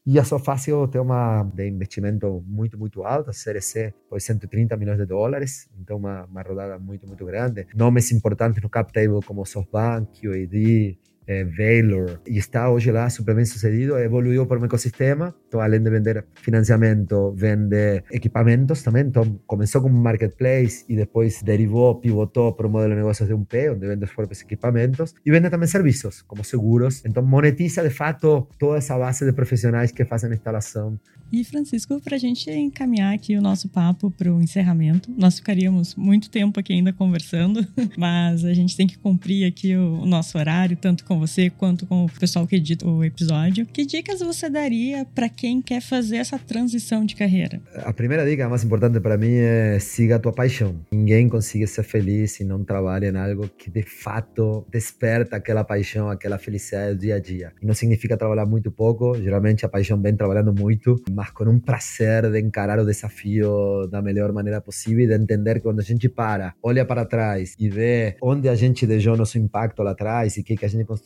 E 0.07 0.19
a 0.19 0.23
só 0.23 0.37
fácil 0.37 0.87
tem 0.87 1.01
uma 1.01 1.43
de 1.43 1.67
investimento 1.67 2.43
muito, 2.45 2.77
muito 2.77 3.03
alto. 3.03 3.31
A 3.31 3.33
CRC 3.33 3.91
foi 4.07 4.19
130 4.19 4.77
milhões 4.77 4.99
de 4.99 5.05
dólares, 5.05 5.67
então 5.81 5.97
uma, 5.97 6.25
uma 6.25 6.41
rodada 6.43 6.77
muito, 6.77 7.07
muito 7.07 7.25
grande. 7.25 7.65
Nomes 7.73 8.11
importantes 8.11 8.61
no 8.61 8.69
cap 8.69 8.93
table 8.93 9.21
como 9.25 9.43
SoftBank, 9.43 10.21
QED, 10.21 10.99
é, 11.27 11.43
Valor, 11.43 12.21
e 12.27 12.37
está 12.37 12.69
hoje 12.69 12.91
lá 12.91 13.09
super 13.09 13.35
bem 13.35 13.45
sucedido, 13.45 13.97
evoluiu 13.97 14.45
para 14.45 14.59
um 14.59 14.65
ecossistema, 14.65 15.33
então 15.47 15.59
além 15.59 15.81
de 15.81 15.89
vender 15.89 16.25
financiamento, 16.35 17.33
vende 17.35 18.03
equipamentos 18.11 18.83
também, 18.83 19.05
então 19.05 19.39
começou 19.47 19.81
como 19.81 19.97
marketplace 19.97 20.85
e 20.87 20.95
depois 20.95 21.41
derivou, 21.41 21.95
pivotou 21.95 22.53
para 22.53 22.67
o 22.67 22.69
modelo 22.69 22.93
de 22.93 22.97
negócios 22.97 23.27
de 23.27 23.33
um 23.33 23.43
P, 23.43 23.71
onde 23.71 23.87
vende 23.87 24.05
os 24.05 24.13
próprios 24.13 24.41
equipamentos, 24.41 25.13
e 25.25 25.31
vende 25.31 25.49
também 25.49 25.67
serviços, 25.67 26.21
como 26.21 26.43
seguros, 26.43 27.03
então 27.05 27.23
monetiza 27.23 27.83
de 27.83 27.89
fato 27.89 28.47
toda 28.59 28.77
essa 28.77 28.97
base 28.97 29.25
de 29.25 29.33
profissionais 29.33 29.91
que 29.91 30.05
fazem 30.05 30.31
a 30.31 30.33
instalação 30.33 30.99
e 31.31 31.43
Francisco, 31.43 31.99
para 32.01 32.15
a 32.15 32.19
gente 32.19 32.49
encaminhar 32.51 33.13
aqui 33.13 33.35
o 33.35 33.41
nosso 33.41 33.67
papo 33.67 34.11
para 34.11 34.31
o 34.31 34.41
encerramento, 34.41 35.11
nós 35.17 35.37
ficaríamos 35.37 35.95
muito 35.95 36.29
tempo 36.29 36.59
aqui 36.59 36.71
ainda 36.71 36.93
conversando, 36.93 37.65
mas 37.97 38.45
a 38.45 38.53
gente 38.53 38.77
tem 38.77 38.85
que 38.85 38.97
cumprir 38.97 39.45
aqui 39.45 39.75
o 39.75 40.05
nosso 40.05 40.37
horário, 40.37 40.77
tanto 40.77 41.03
com 41.15 41.19
você 41.19 41.49
quanto 41.49 41.85
com 41.85 42.05
o 42.05 42.11
pessoal 42.11 42.45
que 42.45 42.57
edita 42.57 42.85
o 42.85 43.03
episódio. 43.03 43.65
Que 43.65 43.85
dicas 43.85 44.19
você 44.19 44.49
daria 44.49 45.05
para 45.15 45.29
quem 45.29 45.61
quer 45.61 45.81
fazer 45.81 46.17
essa 46.17 46.37
transição 46.37 47.05
de 47.05 47.15
carreira? 47.15 47.61
A 47.83 47.93
primeira 47.93 48.25
dica 48.25 48.49
mais 48.49 48.63
importante 48.63 48.99
para 48.99 49.17
mim 49.17 49.31
é 49.31 49.79
siga 49.79 50.17
a 50.17 50.19
tua 50.19 50.33
paixão. 50.33 50.75
Ninguém 50.91 51.29
consegue 51.29 51.65
ser 51.67 51.83
feliz 51.83 52.31
se 52.31 52.43
não 52.43 52.63
trabalha 52.63 53.07
em 53.07 53.15
algo 53.15 53.47
que 53.57 53.71
de 53.71 53.83
fato 53.83 54.65
desperta 54.69 55.37
aquela 55.37 55.63
paixão, 55.63 56.09
aquela 56.09 56.37
felicidade 56.37 56.95
do 56.95 56.99
dia 56.99 57.15
a 57.15 57.19
dia. 57.19 57.53
E 57.61 57.65
não 57.65 57.73
significa 57.73 58.17
trabalhar 58.17 58.45
muito 58.45 58.69
pouco, 58.69 59.15
geralmente 59.15 59.65
a 59.65 59.69
paixão 59.69 60.01
vem 60.01 60.15
trabalhando 60.15 60.53
muito, 60.53 61.01
mas 61.11 61.29
com 61.29 61.45
um 61.45 61.59
prazer 61.59 62.29
de 62.29 62.39
encarar 62.41 62.79
o 62.79 62.85
desafio 62.85 63.87
da 63.87 64.01
melhor 64.01 64.33
maneira 64.33 64.59
possível 64.59 65.05
e 65.05 65.07
de 65.07 65.15
entender 65.15 65.55
que 65.55 65.61
quando 65.61 65.79
a 65.79 65.83
gente 65.83 66.09
para, 66.09 66.53
olha 66.61 66.83
para 66.83 67.05
trás 67.05 67.55
e 67.57 67.69
vê 67.69 68.17
onde 68.21 68.49
a 68.49 68.55
gente 68.55 68.85
deixou 68.85 69.15
nosso 69.15 69.37
impacto 69.37 69.81
lá 69.81 69.91
atrás 69.91 70.35
e 70.35 70.41
o 70.41 70.43
que, 70.43 70.57
que 70.57 70.65
a 70.65 70.67
gente 70.67 70.83
construiu, 70.85 71.04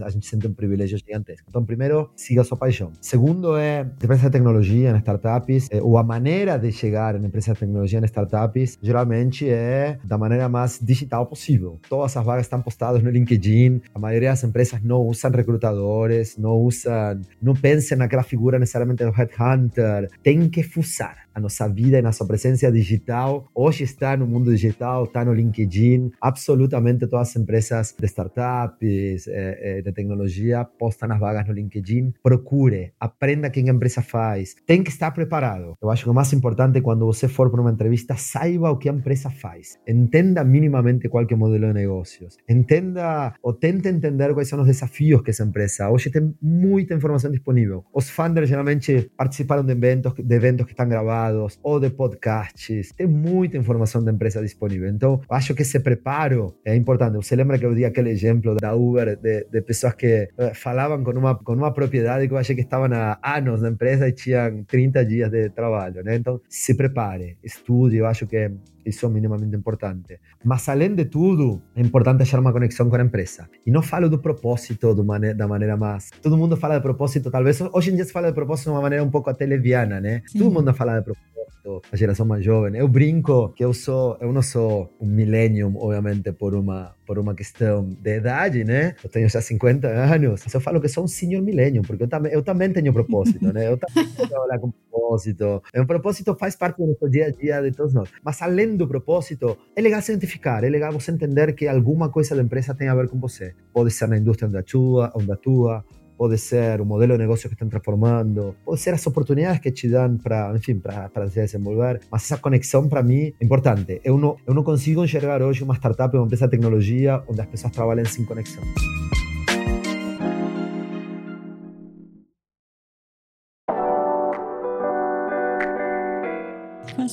a 0.00 0.10
gente 0.10 0.26
sente 0.26 0.46
um 0.46 0.52
privilégio 0.52 0.98
gigantesco. 0.98 1.46
Então, 1.48 1.64
primeiro, 1.64 2.10
siga 2.16 2.40
a 2.40 2.44
sua 2.44 2.56
paixão. 2.56 2.92
Segundo 3.00 3.56
é 3.56 3.80
empresa 3.80 4.24
de 4.24 4.30
tecnologia 4.30 4.90
em 4.90 4.96
startups, 4.98 5.68
é, 5.70 5.82
ou 5.82 5.98
a 5.98 6.02
maneira 6.02 6.58
de 6.58 6.72
chegar 6.72 7.18
na 7.18 7.26
empresa 7.26 7.52
de 7.52 7.60
tecnologia 7.60 7.98
em 7.98 8.04
startups, 8.04 8.78
geralmente 8.82 9.48
é 9.48 9.98
da 10.04 10.18
maneira 10.18 10.48
mais 10.48 10.78
digital 10.80 11.26
possível. 11.26 11.78
Todas 11.88 12.16
as 12.16 12.24
vagas 12.24 12.46
estão 12.46 12.60
postadas 12.60 13.02
no 13.02 13.10
LinkedIn, 13.10 13.80
a 13.94 13.98
maioria 13.98 14.30
das 14.30 14.42
empresas 14.44 14.82
não 14.82 15.02
usam 15.02 15.30
recrutadores, 15.30 16.36
não 16.36 16.56
usam, 16.56 17.20
não 17.40 17.54
pensam 17.54 17.98
naquela 17.98 18.22
figura 18.22 18.58
necessariamente 18.58 19.04
do 19.04 19.10
headhunter, 19.10 19.56
Hunter, 19.56 20.10
tem 20.22 20.48
que 20.48 20.62
fuçar 20.62 21.25
a 21.36 21.40
nossa 21.40 21.68
vida 21.68 21.98
e 21.98 22.02
nossa 22.02 22.24
presença 22.24 22.72
digital. 22.72 23.46
Hoje 23.54 23.84
está 23.84 24.16
no 24.16 24.26
mundo 24.26 24.50
digital, 24.50 25.04
está 25.04 25.22
no 25.22 25.34
LinkedIn. 25.34 26.10
Absolutamente 26.18 27.06
todas 27.06 27.28
as 27.28 27.36
empresas 27.36 27.94
de 27.98 28.06
startups, 28.06 29.28
eh, 29.28 29.82
de 29.84 29.92
tecnologia, 29.92 30.64
postam 30.64 31.12
as 31.12 31.20
vagas 31.20 31.46
no 31.46 31.52
LinkedIn. 31.52 32.14
Procure, 32.22 32.92
aprenda 32.98 33.48
o 33.48 33.50
que 33.50 33.60
a 33.60 33.72
empresa 33.72 34.00
faz. 34.00 34.56
Tem 34.66 34.82
que 34.82 34.88
estar 34.88 35.10
preparado. 35.10 35.76
Eu 35.82 35.90
acho 35.90 36.04
que 36.04 36.10
o 36.10 36.14
mais 36.14 36.32
importante 36.32 36.80
quando 36.80 37.04
você 37.04 37.28
for 37.28 37.50
para 37.50 37.60
uma 37.60 37.70
entrevista, 37.70 38.16
saiba 38.16 38.70
o 38.70 38.78
que 38.78 38.88
a 38.88 38.92
empresa 38.92 39.28
faz. 39.28 39.78
Entenda 39.86 40.42
minimamente 40.42 41.06
qual 41.06 41.26
é 41.28 41.34
o 41.34 41.36
modelo 41.36 41.66
de 41.66 41.74
negócios. 41.74 42.38
Entenda 42.48 43.34
ou 43.42 43.52
tente 43.52 43.88
entender 43.88 44.32
quais 44.32 44.48
são 44.48 44.60
os 44.60 44.66
desafios 44.66 45.20
que 45.20 45.30
essa 45.30 45.44
empresa. 45.44 45.90
Hoje 45.90 46.08
tem 46.08 46.34
muita 46.40 46.94
informação 46.94 47.30
disponível. 47.30 47.84
Os 47.92 48.08
founders 48.08 48.48
geralmente 48.48 49.10
participaram 49.18 49.62
de 49.62 49.72
eventos, 49.72 50.14
de 50.14 50.34
eventos 50.34 50.64
que 50.64 50.72
estão 50.72 50.88
gravados 50.88 51.25
ou 51.62 51.80
de 51.80 51.90
podcasts. 51.90 52.92
Tem 52.92 53.06
muita 53.06 53.56
informação 53.56 54.02
da 54.02 54.12
empresa 54.12 54.42
disponível. 54.42 54.88
Então, 54.88 55.20
acho 55.28 55.54
que 55.54 55.62
esse 55.62 55.80
preparo 55.80 56.54
é 56.64 56.74
importante. 56.74 57.16
Você 57.16 57.36
lembra 57.36 57.58
que 57.58 57.66
eu 57.66 57.74
dei 57.74 57.84
aquele 57.84 58.10
exemplo 58.10 58.54
da 58.56 58.74
Uber, 58.74 59.16
de, 59.16 59.44
de 59.44 59.62
pessoas 59.62 59.94
que 59.94 60.28
eh, 60.36 60.54
falavam 60.54 61.02
com 61.02 61.12
uma, 61.12 61.34
com 61.34 61.54
uma 61.54 61.72
propriedade 61.72 62.26
que 62.26 62.34
eu 62.34 62.38
achei 62.38 62.54
que 62.54 62.62
estavam 62.62 62.88
há 62.92 63.18
anos 63.36 63.62
na 63.62 63.70
empresa 63.70 64.08
e 64.08 64.12
tinham 64.12 64.64
30 64.64 65.04
dias 65.04 65.30
de 65.30 65.50
trabalho, 65.50 66.02
né? 66.02 66.16
Então, 66.16 66.40
se 66.48 66.74
prepare, 66.74 67.38
estude. 67.42 67.96
Eu 67.96 68.06
acho 68.06 68.26
que 68.26 68.50
isso 68.86 69.04
é 69.04 69.08
minimamente 69.08 69.56
importante. 69.56 70.20
Mas, 70.44 70.68
além 70.68 70.94
de 70.94 71.04
tudo, 71.06 71.62
é 71.74 71.80
importante 71.80 72.22
achar 72.22 72.40
uma 72.40 72.52
conexão 72.52 72.88
com 72.88 72.96
a 72.96 73.02
empresa. 73.02 73.48
E 73.66 73.70
não 73.70 73.82
falo 73.82 74.08
do 74.08 74.18
propósito 74.18 74.94
do 74.94 75.04
mane 75.04 75.34
da 75.34 75.48
maneira 75.48 75.76
mais. 75.76 76.10
Todo 76.22 76.36
mundo 76.36 76.56
fala 76.56 76.76
de 76.76 76.82
propósito, 76.82 77.30
talvez. 77.30 77.60
Hoje 77.60 77.90
em 77.90 77.96
dia 77.96 78.04
se 78.04 78.12
fala 78.12 78.28
de 78.28 78.34
propósito 78.34 78.66
de 78.66 78.70
uma 78.70 78.82
maneira 78.82 79.04
um 79.04 79.10
pouco 79.10 79.28
até 79.28 79.44
leviana, 79.44 80.00
né? 80.00 80.22
Sim. 80.26 80.38
Todo 80.38 80.50
mundo 80.52 80.72
fala 80.72 80.98
de 80.98 81.04
propósito, 81.04 81.45
a 81.92 81.96
geração 81.96 82.26
mais 82.26 82.44
jovem. 82.44 82.78
Eu 82.78 82.88
brinco 82.88 83.50
que 83.50 83.64
eu 83.64 83.72
sou, 83.74 84.16
eu 84.20 84.32
não 84.32 84.42
sou 84.42 84.90
um 85.00 85.06
millennium, 85.06 85.74
obviamente, 85.76 86.32
por 86.32 86.54
uma 86.54 86.94
por 87.06 87.18
uma 87.18 87.34
questão 87.34 87.88
de 88.00 88.16
idade, 88.16 88.64
né? 88.64 88.94
Eu 89.02 89.08
tenho 89.08 89.28
já 89.28 89.40
50 89.40 89.86
anos. 89.86 90.42
Mas 90.44 90.52
eu 90.52 90.60
falo 90.60 90.80
que 90.80 90.88
sou 90.88 91.04
um 91.04 91.06
senior 91.06 91.40
millennium, 91.40 91.82
porque 91.82 92.02
eu 92.02 92.08
também, 92.08 92.32
eu 92.32 92.42
também 92.42 92.72
tenho 92.72 92.92
propósito, 92.92 93.52
né? 93.52 93.68
Eu 93.68 93.78
também 93.78 94.10
trabalhar 94.28 94.58
com 94.58 94.72
propósito. 94.90 95.62
O 95.74 95.86
propósito 95.86 96.34
faz 96.34 96.56
parte 96.56 96.78
do 96.78 96.88
nosso 96.88 97.08
dia 97.08 97.26
a 97.26 97.30
dia 97.30 97.62
de 97.62 97.70
todos 97.70 97.94
nós. 97.94 98.10
Mas 98.24 98.42
além 98.42 98.76
do 98.76 98.88
propósito, 98.88 99.56
é 99.74 99.80
legal 99.80 100.02
se 100.02 100.12
identificar, 100.12 100.64
é 100.64 100.68
legal 100.68 100.92
você 100.92 101.12
entender 101.12 101.54
que 101.54 101.68
alguma 101.68 102.10
coisa 102.10 102.34
da 102.34 102.42
empresa 102.42 102.74
tem 102.74 102.88
a 102.88 102.94
ver 102.94 103.08
com 103.08 103.18
você. 103.20 103.54
Pode 103.72 103.92
ser 103.92 104.08
na 104.08 104.18
indústria 104.18 104.48
onde 104.48 104.58
atua, 104.58 105.12
onde 105.14 105.30
atua 105.30 105.84
pode 106.16 106.38
ser 106.38 106.80
o 106.80 106.84
modelo 106.84 107.12
de 107.12 107.18
negócio 107.18 107.48
que 107.48 107.54
estão 107.54 107.68
transformando, 107.68 108.56
pode 108.64 108.80
ser 108.80 108.94
as 108.94 109.06
oportunidades 109.06 109.60
que 109.60 109.70
te 109.70 109.88
dão 109.88 110.16
para, 110.16 110.54
enfim, 110.56 110.78
para 110.78 111.28
se 111.28 111.40
desenvolver. 111.40 112.00
Mas 112.10 112.24
essa 112.24 112.38
conexão 112.38 112.88
para 112.88 113.02
mim 113.02 113.32
é 113.40 113.44
importante. 113.44 114.00
Eu 114.04 114.18
não 114.18 114.62
consigo 114.62 115.04
enxergar 115.04 115.42
hoje 115.42 115.62
uma 115.62 115.74
startup, 115.74 116.16
uma 116.16 116.24
empresa 116.24 116.46
de 116.46 116.50
tecnologia 116.50 117.22
onde 117.28 117.40
as 117.40 117.46
pessoas 117.46 117.72
trabalham 117.72 118.04
sem 118.04 118.24
conexão. 118.24 118.62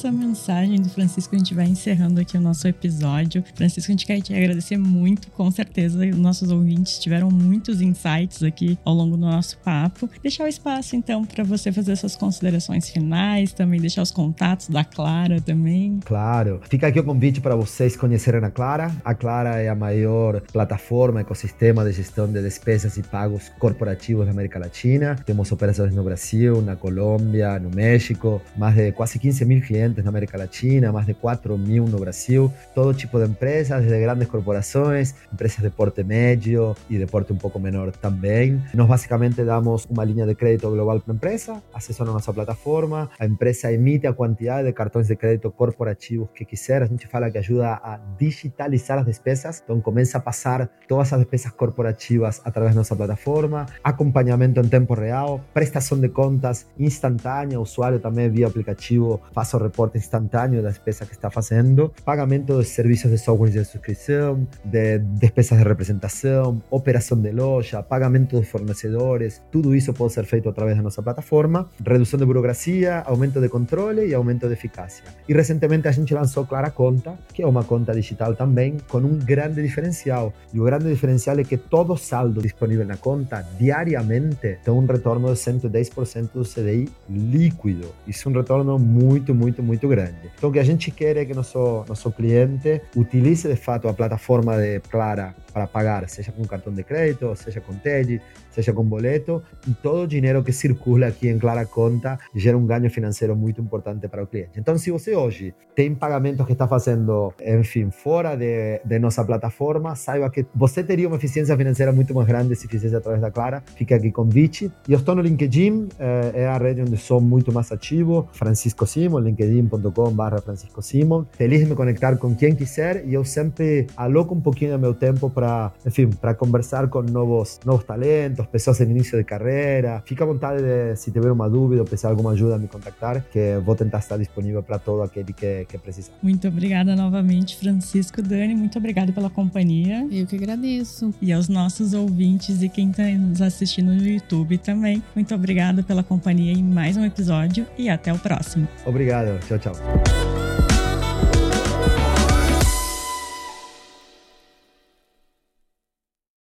Essa 0.04 0.12
mensagem 0.12 0.82
do 0.82 0.90
Francisco, 0.90 1.34
a 1.34 1.38
gente 1.38 1.54
vai 1.54 1.66
encerrando 1.66 2.20
aqui 2.20 2.38
o 2.38 2.42
nosso 2.42 2.68
episódio. 2.68 3.42
Francisco, 3.56 3.90
a 3.90 3.94
gente 3.94 4.06
quer 4.06 4.20
te 4.20 4.36
agradecer 4.36 4.76
muito, 4.76 5.32
com 5.32 5.50
certeza. 5.50 6.06
Nossos 6.08 6.52
ouvintes 6.52 7.00
tiveram 7.00 7.32
muitos 7.32 7.80
insights 7.80 8.44
aqui 8.44 8.78
ao 8.84 8.94
longo 8.94 9.16
do 9.16 9.22
nosso 9.22 9.58
papo. 9.60 10.10
Deixar 10.22 10.44
o 10.44 10.48
espaço, 10.48 10.98
então, 10.98 11.24
para 11.24 11.46
você 11.46 11.72
fazer 11.72 11.96
suas 11.96 12.18
considerações 12.18 12.90
finais, 12.90 13.54
também 13.54 13.80
deixar 13.80 14.02
os 14.02 14.12
contatos 14.12 14.68
da 14.68 14.84
Clara 14.84 15.40
também. 15.40 16.02
Claro. 16.04 16.60
Fica 16.70 16.88
aqui 16.88 17.00
o 17.00 17.04
convite 17.06 17.40
para 17.40 17.56
vocês 17.56 17.96
conhecerem 17.96 18.44
a 18.44 18.52
Clara. 18.52 18.92
A 19.06 19.16
Clara 19.16 19.62
é 19.62 19.70
a 19.70 19.76
maior 19.76 20.42
plataforma, 20.42 21.22
ecossistema 21.22 21.86
de 21.86 21.94
gestão 21.94 22.28
de 22.28 22.42
despesas 22.42 22.98
e 22.98 23.04
pagos 23.04 23.50
corporativos 23.58 24.26
da 24.26 24.32
América 24.32 24.60
Latina. 24.60 25.16
Temos 25.26 25.50
operações 25.50 25.96
no 25.96 26.04
Brasil, 26.04 26.62
na 26.62 26.76
Colômbia, 26.76 27.58
no 27.58 27.70
México, 27.70 28.42
mais 28.58 28.76
de 28.76 28.92
quase 28.92 29.18
15 29.18 29.46
mil 29.46 29.62
clientes 29.62 29.93
clientes 29.94 30.04
na 30.04 30.10
América 30.10 30.38
Latina, 30.38 30.92
más 30.92 31.06
de 31.06 31.14
4 31.14 31.58
mil 31.58 31.86
no 31.86 32.00
Brasil, 32.00 32.52
todo 32.74 32.94
tipo 32.94 33.20
de 33.20 33.30
empresas, 33.30 33.82
desde 33.82 34.00
grandes 34.02 34.28
corporações, 34.28 35.14
empresas 35.32 35.62
de 35.62 35.70
porte 35.70 36.04
médio 36.04 36.76
e 36.90 36.98
de 36.98 37.06
porte 37.06 37.32
um 37.32 37.38
pouco 37.38 37.60
menor 37.60 37.92
também. 37.92 38.62
Nós 38.74 38.88
basicamente 38.88 39.44
damos 39.44 39.86
uma 39.86 40.04
linha 40.04 40.26
de 40.26 40.36
crédito 40.36 40.70
global 40.70 41.00
para 41.00 41.14
a 41.14 41.16
empresa, 41.16 41.62
acessam 41.74 42.08
a 42.08 42.14
nossa 42.14 42.34
plataforma, 42.34 43.10
a 43.20 43.26
empresa 43.26 43.72
emite 43.72 44.08
a 44.08 44.14
quantidade 44.14 44.68
de 44.68 44.74
cartões 44.74 45.08
de 45.08 45.16
crédito 45.16 45.52
corporativos 45.52 46.30
que 46.34 46.46
quiser, 46.46 46.82
a 46.82 46.86
gente 46.86 47.08
fala 47.08 47.30
que 47.30 47.38
ajuda 47.38 47.74
a 47.74 48.00
digitalizar 48.18 49.00
as 49.00 49.06
despesas, 49.06 49.62
então 49.64 49.80
começa 49.80 50.18
a 50.18 50.22
passar 50.22 50.70
todas 50.88 51.14
as 51.14 51.20
despesas 51.20 51.52
corporativas 51.52 52.42
através 52.44 52.74
da 52.74 52.80
nossa 52.80 52.96
plataforma, 52.96 53.66
acompanhamento 53.84 54.60
em 54.60 54.68
tempo 54.68 54.94
real, 54.94 55.42
prestação 55.54 56.00
de 56.00 56.10
contas 56.10 56.68
instantânea, 56.80 57.60
o 57.60 57.64
usuário 57.64 58.00
também 58.00 58.30
via 58.30 58.48
aplicativo 58.48 59.22
faz 59.34 59.54
o 59.54 59.58
reporte 59.84 59.98
instantâneo 59.98 60.62
da 60.62 60.70
despesa 60.70 61.06
que 61.06 61.14
está 61.14 61.30
fazendo, 61.30 61.92
pagamento 62.06 62.60
de 62.60 62.66
serviços 62.66 63.12
de 63.12 63.18
software 63.18 63.50
de 63.50 63.66
subscrição, 63.66 64.48
de 64.64 65.00
despesas 65.00 65.58
de 65.58 65.64
representação, 65.64 66.62
operação 66.72 67.20
de 67.20 67.32
loja, 67.32 67.84
pagamento 67.84 68.40
de 68.40 68.46
fornecedores, 68.46 69.42
tudo 69.52 69.76
isso 69.76 69.94
pode 69.94 70.14
ser 70.14 70.26
feito 70.26 70.48
através 70.50 70.78
da 70.78 70.84
nossa 70.84 71.02
plataforma, 71.02 71.70
redução 71.86 72.20
de 72.20 72.26
burocracia, 72.26 73.02
aumento 73.06 73.42
de 73.42 73.50
controle 73.50 74.08
e 74.08 74.14
aumento 74.14 74.48
de 74.48 74.54
eficácia. 74.54 75.04
E 75.28 75.34
recentemente 75.34 75.88
a 75.88 75.92
gente 75.92 76.14
lançou 76.14 76.46
Clara 76.46 76.72
Conta, 76.72 77.18
que 77.34 77.42
é 77.42 77.48
uma 77.48 77.64
conta 77.64 77.94
digital 77.94 78.36
também, 78.36 78.78
com 78.88 79.00
um 79.00 79.18
grande 79.18 79.62
diferencial. 79.62 80.34
E 80.54 80.60
o 80.60 80.64
grande 80.64 80.90
diferencial 80.90 81.38
é 81.40 81.44
que 81.44 81.58
todo 81.58 81.98
saldo 81.98 82.42
disponível 82.42 82.86
na 82.86 82.98
conta 82.98 83.46
diariamente 83.60 84.60
tem 84.64 84.74
um 84.74 84.86
retorno 84.86 85.28
de 85.34 85.40
110% 85.40 86.30
do 86.34 86.44
CDI 86.44 86.90
líquido. 87.10 87.94
Isso 88.08 88.28
é 88.28 88.32
um 88.32 88.36
retorno 88.36 88.80
muito, 88.80 89.34
muito, 89.34 89.62
muito 89.62 89.73
muito 89.74 89.88
grande. 89.88 90.32
Então, 90.36 90.50
o 90.50 90.54
que 90.54 90.60
a 90.60 90.64
gente 90.64 90.92
quer 90.92 91.18
é 91.18 91.26
que 91.26 91.34
nosso, 91.34 91.84
nosso 91.88 92.12
cliente 92.12 92.82
utilize 92.96 93.48
de 93.48 93.56
fato 93.56 93.88
a 93.88 93.94
plataforma 93.94 94.58
de 94.58 94.80
Clara 94.82 95.36
para 95.54 95.68
pagar, 95.68 96.08
seja 96.10 96.32
com 96.32 96.44
cartão 96.46 96.74
de 96.74 96.84
crédito, 96.84 97.34
seja 97.36 97.62
com 97.62 97.74
TED, 97.74 98.22
seja 98.50 98.74
com 98.74 98.84
boleto, 98.84 99.42
e 99.68 99.74
todo 99.74 100.04
o 100.04 100.08
dinheiro 100.08 100.44
que 100.44 100.52
circula 100.52 101.08
aqui 101.08 101.28
em 101.30 101.38
Clara 101.38 101.66
Conta 101.66 102.20
gera 102.36 102.58
um 102.58 102.66
ganho 102.66 102.90
financeiro 102.90 103.36
muito 103.36 103.62
importante 103.62 104.08
para 104.08 104.24
o 104.24 104.28
cliente. 104.28 104.60
Então, 104.60 104.78
se 104.78 104.92
você 104.92 105.16
hoje 105.16 105.54
tem 105.76 105.94
pagamentos 105.94 106.46
que 106.46 106.54
está 106.54 106.68
fazendo, 106.68 107.34
enfim, 107.44 107.90
fora 107.92 108.36
de, 108.36 108.80
de 108.84 109.00
nossa 109.00 109.24
plataforma, 109.24 109.96
saiba 109.96 110.30
que 110.30 110.46
você 110.56 110.84
teria 110.84 111.08
uma 111.08 111.18
eficiência 111.18 111.56
financeira 111.58 111.92
muito 111.92 112.14
mais 112.14 112.28
grande 112.28 112.56
se 112.56 112.68
fizesse 112.68 112.96
através 112.96 113.22
da 113.22 113.32
Clara. 113.32 113.64
Fica 113.76 113.96
aqui 113.96 114.12
convite. 114.12 114.72
E 114.88 114.94
eu 114.94 115.00
estou 115.00 115.16
no 115.16 115.22
LinkedIn, 115.22 115.90
é, 116.00 116.44
é 116.44 116.48
a 116.48 116.58
rede 116.58 116.82
onde 116.82 116.98
sou 116.98 117.20
muito 117.20 117.52
mais 117.52 117.72
ativo, 117.72 118.28
Francisco 118.34 118.86
Simon, 118.86 119.20
linkedin.com.br 119.20 120.42
Francisco 120.44 120.82
Simon. 120.82 121.26
Feliz 121.32 121.60
de 121.60 121.66
me 121.66 121.76
conectar 121.76 122.16
com 122.18 122.36
quem 122.36 122.56
quiser 122.56 123.06
e 123.06 123.14
eu 123.14 123.24
sempre 123.24 123.88
aloco 123.98 124.34
um 124.34 124.42
pouquinho 124.42 124.74
do 124.74 124.80
meu 124.80 124.94
tempo 124.94 125.30
para, 125.30 125.43
enfim, 125.86 126.08
para 126.10 126.34
conversar 126.34 126.88
com 126.88 127.02
novos, 127.02 127.60
novos 127.66 127.84
talentos, 127.84 128.46
pessoas 128.48 128.80
em 128.82 128.90
início 128.90 129.18
de 129.18 129.24
carreira. 129.24 130.02
Fica 130.06 130.24
à 130.24 130.28
vontade 130.28 130.62
de, 130.62 130.96
se 130.96 131.12
tiver 131.12 131.32
uma 131.32 131.50
dúvida 131.50 131.82
ou 131.82 131.88
precisar 131.88 132.10
de 132.10 132.14
alguma 132.14 132.32
ajuda, 132.32 132.58
me 132.58 132.68
contactar, 132.68 133.24
que 133.32 133.58
vou 133.64 133.76
tentar 133.76 134.00
estar 134.00 134.18
disponível 134.18 134.62
para 134.64 134.80
todo 134.80 135.02
aquele 135.02 135.34
que, 135.34 135.66
que 135.66 135.78
precisar. 135.78 136.14
Muito 136.22 136.48
obrigada 136.48 136.96
novamente, 136.96 137.58
Francisco. 137.58 138.22
Dani, 138.22 138.56
muito 138.56 138.78
obrigada 138.78 139.12
pela 139.12 139.30
companhia. 139.30 140.08
Eu 140.12 140.26
que 140.26 140.36
agradeço. 140.36 141.14
E 141.22 141.32
aos 141.32 141.48
nossos 141.48 141.94
ouvintes 141.94 142.62
e 142.62 142.70
quem 142.70 142.90
está 142.90 143.04
nos 143.04 143.42
assistindo 143.42 143.94
no 143.94 144.06
YouTube 144.06 144.58
também. 144.58 145.04
Muito 145.16 145.34
obrigada 145.34 145.84
pela 145.84 146.04
companhia 146.04 146.54
em 146.54 146.64
mais 146.64 146.98
um 146.98 147.06
episódio 147.06 147.66
e 147.78 147.90
até 147.90 148.12
o 148.14 148.20
próximo. 148.20 148.68
Obrigado. 148.86 149.40
Tchau, 149.48 149.60
tchau. 149.60 150.53